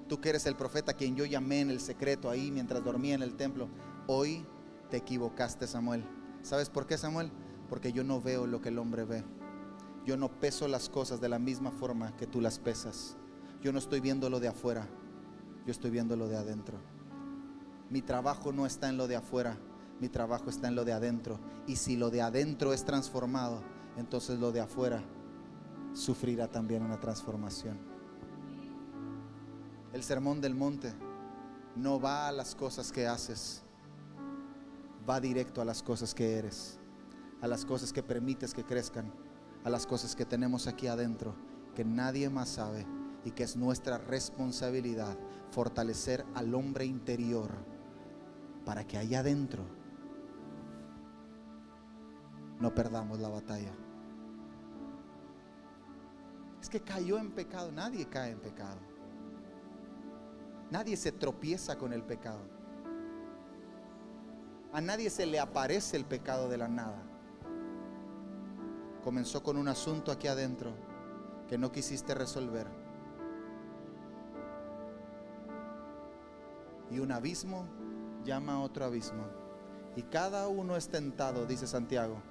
Tú 0.08 0.22
que 0.22 0.30
eres 0.30 0.46
el 0.46 0.56
profeta 0.56 0.94
quien 0.94 1.16
yo 1.16 1.26
llamé 1.26 1.62
en 1.62 1.70
el 1.70 1.80
secreto 1.80 2.30
ahí 2.30 2.52
mientras 2.52 2.84
dormía 2.84 3.16
en 3.16 3.22
el 3.22 3.36
templo. 3.36 3.68
Hoy 4.08 4.46
te 4.90 4.98
equivocaste, 4.98 5.68
Samuel. 5.68 6.04
¿Sabes 6.42 6.70
por 6.70 6.88
qué, 6.88 6.98
Samuel? 6.98 7.32
Porque 7.70 7.92
yo 7.92 8.04
no 8.04 8.22
veo 8.22 8.48
lo 8.48 8.62
que 8.62 8.70
el 8.70 8.80
hombre 8.80 9.04
ve. 9.04 9.24
Yo 10.06 10.18
no 10.18 10.40
peso 10.40 10.68
las 10.68 10.90
cosas 10.90 11.22
de 11.22 11.30
la 11.30 11.40
misma 11.40 11.72
forma 11.72 12.16
que 12.18 12.28
tú 12.28 12.42
las 12.42 12.60
pesas. 12.60 13.18
Yo 13.62 13.72
no 13.72 13.80
estoy 13.80 14.02
viendo 14.02 14.30
lo 14.30 14.42
de 14.42 14.50
afuera, 14.50 14.88
yo 15.66 15.72
estoy 15.72 15.90
viendo 15.90 16.18
lo 16.18 16.28
de 16.28 16.36
adentro. 16.36 16.78
Mi 17.90 18.02
trabajo 18.02 18.52
no 18.52 18.66
está 18.66 18.90
en 18.90 18.98
lo 18.98 19.08
de 19.08 19.16
afuera, 19.16 19.58
mi 20.04 20.10
trabajo 20.10 20.50
está 20.50 20.68
en 20.68 20.76
lo 20.76 20.84
de 20.84 20.92
adentro. 20.92 21.40
Y 21.66 21.78
si 21.78 21.96
lo 21.96 22.10
de 22.10 22.22
adentro 22.22 22.74
es 22.74 22.84
transformado, 22.84 23.62
entonces 23.96 24.38
lo 24.38 24.52
de 24.52 24.60
afuera 24.60 25.02
sufrirá 25.94 26.50
también 26.50 26.84
una 26.84 27.00
transformación. 27.00 27.78
El 29.94 30.04
sermón 30.04 30.42
del 30.42 30.56
monte 30.56 30.94
no 31.78 32.02
va 32.02 32.28
a 32.28 32.34
las 32.34 32.54
cosas 32.54 32.92
que 32.92 33.08
haces, 33.08 33.62
va 35.10 35.22
directo 35.22 35.62
a 35.62 35.66
las 35.66 35.82
cosas 35.82 36.14
que 36.14 36.36
eres, 36.38 36.80
a 37.42 37.48
las 37.48 37.64
cosas 37.64 37.94
que 37.94 38.04
permites 38.04 38.54
que 38.54 38.66
crezcan 38.66 39.10
a 39.64 39.70
las 39.70 39.88
cosas 39.88 40.18
que 40.18 40.26
tenemos 40.26 40.68
aquí 40.68 40.88
adentro, 40.88 41.34
que 41.76 41.86
nadie 41.86 42.30
más 42.30 42.50
sabe 42.50 42.86
y 43.24 43.32
que 43.32 43.44
es 43.44 43.56
nuestra 43.56 44.00
responsabilidad 44.00 45.18
fortalecer 45.52 46.26
al 46.36 46.54
hombre 46.54 46.84
interior 46.84 47.52
para 48.66 48.86
que 48.86 48.98
allá 48.98 49.20
adentro 49.20 49.64
no 52.64 52.74
perdamos 52.74 53.20
la 53.20 53.30
batalla. 53.30 53.74
Es 56.60 56.70
que 56.70 56.80
cayó 56.82 57.20
en 57.20 57.32
pecado, 57.32 57.72
nadie 57.72 58.08
cae 58.08 58.32
en 58.32 58.40
pecado. 58.40 58.80
Nadie 60.72 60.98
se 60.98 61.12
tropieza 61.12 61.78
con 61.78 61.94
el 61.94 62.04
pecado. 62.04 62.42
A 64.72 64.82
nadie 64.82 65.12
se 65.12 65.28
le 65.28 65.40
aparece 65.40 65.98
el 65.98 66.06
pecado 66.06 66.50
de 66.50 66.58
la 66.58 66.68
nada 66.68 67.04
comenzó 69.04 69.44
con 69.44 69.58
un 69.58 69.68
asunto 69.68 70.12
aquí 70.12 70.28
adentro 70.28 70.72
que 71.50 71.58
no 71.58 71.72
quisiste 71.72 72.14
resolver. 72.16 72.68
Y 76.90 77.00
un 77.00 77.12
abismo 77.12 77.68
llama 78.24 78.54
a 78.54 78.60
otro 78.60 78.86
abismo. 78.86 79.26
Y 79.96 80.04
cada 80.04 80.48
uno 80.48 80.78
es 80.78 80.88
tentado, 80.88 81.46
dice 81.46 81.68
Santiago, 81.68 82.22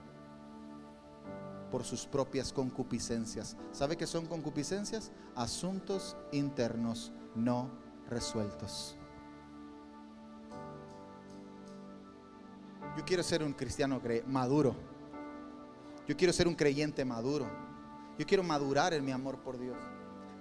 por 1.72 1.84
sus 1.84 2.04
propias 2.04 2.52
concupiscencias. 2.52 3.56
¿Sabe 3.72 3.96
qué 3.96 4.06
son 4.06 4.26
concupiscencias? 4.26 5.10
Asuntos 5.34 6.18
internos 6.30 7.12
no 7.34 7.70
resueltos. 8.10 8.94
Yo 12.94 13.04
quiero 13.06 13.22
ser 13.22 13.42
un 13.42 13.54
cristiano 13.54 14.02
maduro. 14.26 14.76
Yo 16.06 16.14
quiero 16.14 16.34
ser 16.34 16.46
un 16.46 16.54
creyente 16.54 17.06
maduro. 17.06 17.46
Yo 18.18 18.26
quiero 18.26 18.42
madurar 18.42 18.92
en 18.92 19.02
mi 19.02 19.10
amor 19.10 19.38
por 19.38 19.58
Dios. 19.58 19.78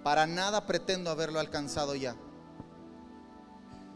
Para 0.03 0.27
nada 0.27 0.65
pretendo 0.67 1.09
haberlo 1.09 1.39
alcanzado 1.39 1.95
ya. 1.95 2.13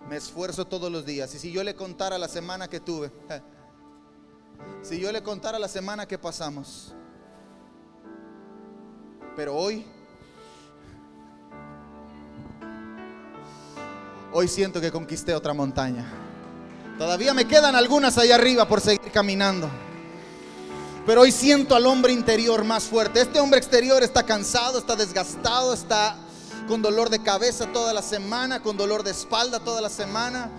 Me 0.08 0.16
esfuerzo 0.16 0.66
todos 0.66 0.90
los 0.90 1.06
días. 1.06 1.36
Y 1.36 1.40
si 1.40 1.52
yo 1.52 1.66
le 1.66 1.76
contara 1.76 2.18
la 2.18 2.30
semana 2.30 2.70
que 2.70 2.80
tuve, 2.80 3.12
si 4.84 5.02
yo 5.02 5.12
le 5.12 5.22
contara 5.22 5.60
la 5.60 5.68
semana 5.68 6.08
que 6.08 6.18
pasamos, 6.18 6.96
pero 9.36 9.56
hoy, 9.56 9.86
hoy 14.32 14.48
siento 14.48 14.80
que 14.80 14.92
conquisté 14.92 15.36
otra 15.36 15.54
montaña. 15.54 16.06
Todavía 16.98 17.34
me 17.34 17.46
quedan 17.46 17.76
algunas 17.76 18.18
ahí 18.18 18.32
arriba 18.32 18.68
por 18.68 18.80
seguir 18.80 19.12
caminando. 19.12 19.70
Pero 21.06 21.22
hoy 21.22 21.32
siento 21.32 21.76
al 21.76 21.86
hombre 21.86 22.14
interior 22.14 22.64
más 22.64 22.86
fuerte. 22.86 23.22
Este 23.22 23.40
hombre 23.40 23.60
exterior 23.60 24.02
está 24.02 24.24
cansado, 24.24 24.80
está 24.80 24.96
desgastado, 24.96 25.74
está 25.74 26.16
con 26.68 26.82
dolor 26.82 27.10
de 27.10 27.22
cabeza 27.22 27.68
toda 27.68 27.94
la 27.94 28.02
semana, 28.02 28.62
con 28.62 28.78
dolor 28.78 29.04
de 29.04 29.12
espalda 29.12 29.60
toda 29.60 29.82
la 29.82 29.90
semana 29.90 30.50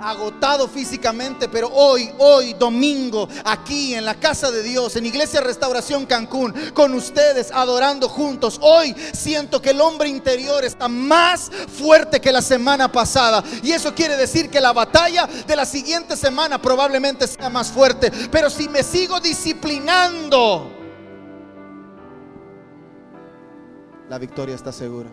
agotado 0.00 0.68
físicamente, 0.68 1.48
pero 1.48 1.68
hoy, 1.68 2.10
hoy, 2.18 2.54
domingo, 2.54 3.28
aquí 3.44 3.94
en 3.94 4.04
la 4.04 4.14
casa 4.14 4.50
de 4.50 4.62
Dios, 4.62 4.96
en 4.96 5.06
Iglesia 5.06 5.40
Restauración 5.40 6.06
Cancún, 6.06 6.54
con 6.74 6.94
ustedes 6.94 7.50
adorando 7.52 8.08
juntos, 8.08 8.58
hoy 8.62 8.94
siento 9.12 9.60
que 9.60 9.70
el 9.70 9.80
hombre 9.80 10.08
interior 10.08 10.64
está 10.64 10.88
más 10.88 11.50
fuerte 11.50 12.20
que 12.20 12.32
la 12.32 12.42
semana 12.42 12.90
pasada. 12.90 13.42
Y 13.62 13.72
eso 13.72 13.94
quiere 13.94 14.16
decir 14.16 14.50
que 14.50 14.60
la 14.60 14.72
batalla 14.72 15.28
de 15.46 15.56
la 15.56 15.64
siguiente 15.64 16.16
semana 16.16 16.60
probablemente 16.60 17.26
sea 17.26 17.48
más 17.48 17.70
fuerte. 17.70 18.10
Pero 18.30 18.50
si 18.50 18.68
me 18.68 18.82
sigo 18.82 19.20
disciplinando, 19.20 20.72
la 24.08 24.18
victoria 24.18 24.54
está 24.54 24.72
segura. 24.72 25.10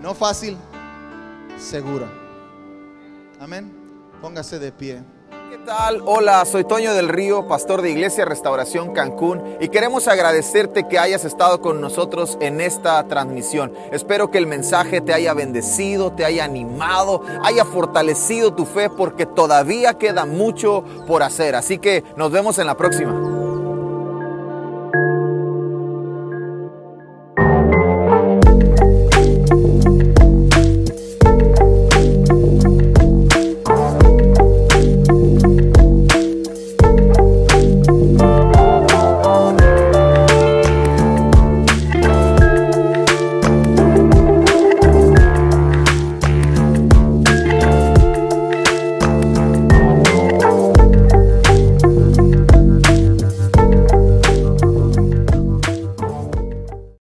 No 0.00 0.14
fácil, 0.14 0.56
segura. 1.58 2.23
Amén. 3.44 3.70
Póngase 4.22 4.58
de 4.58 4.72
pie. 4.72 5.02
¿Qué 5.50 5.58
tal? 5.66 6.00
Hola, 6.06 6.46
soy 6.46 6.64
Toño 6.64 6.94
del 6.94 7.10
Río, 7.10 7.46
pastor 7.46 7.82
de 7.82 7.90
Iglesia 7.90 8.24
Restauración 8.24 8.94
Cancún 8.94 9.42
y 9.60 9.68
queremos 9.68 10.08
agradecerte 10.08 10.88
que 10.88 10.98
hayas 10.98 11.26
estado 11.26 11.60
con 11.60 11.78
nosotros 11.78 12.38
en 12.40 12.62
esta 12.62 13.06
transmisión. 13.06 13.74
Espero 13.92 14.30
que 14.30 14.38
el 14.38 14.46
mensaje 14.46 15.02
te 15.02 15.12
haya 15.12 15.34
bendecido, 15.34 16.10
te 16.12 16.24
haya 16.24 16.42
animado, 16.42 17.20
haya 17.42 17.66
fortalecido 17.66 18.54
tu 18.54 18.64
fe 18.64 18.88
porque 18.88 19.26
todavía 19.26 19.98
queda 19.98 20.24
mucho 20.24 20.82
por 21.06 21.22
hacer. 21.22 21.54
Así 21.54 21.76
que 21.76 22.02
nos 22.16 22.32
vemos 22.32 22.58
en 22.58 22.66
la 22.66 22.78
próxima. 22.78 23.43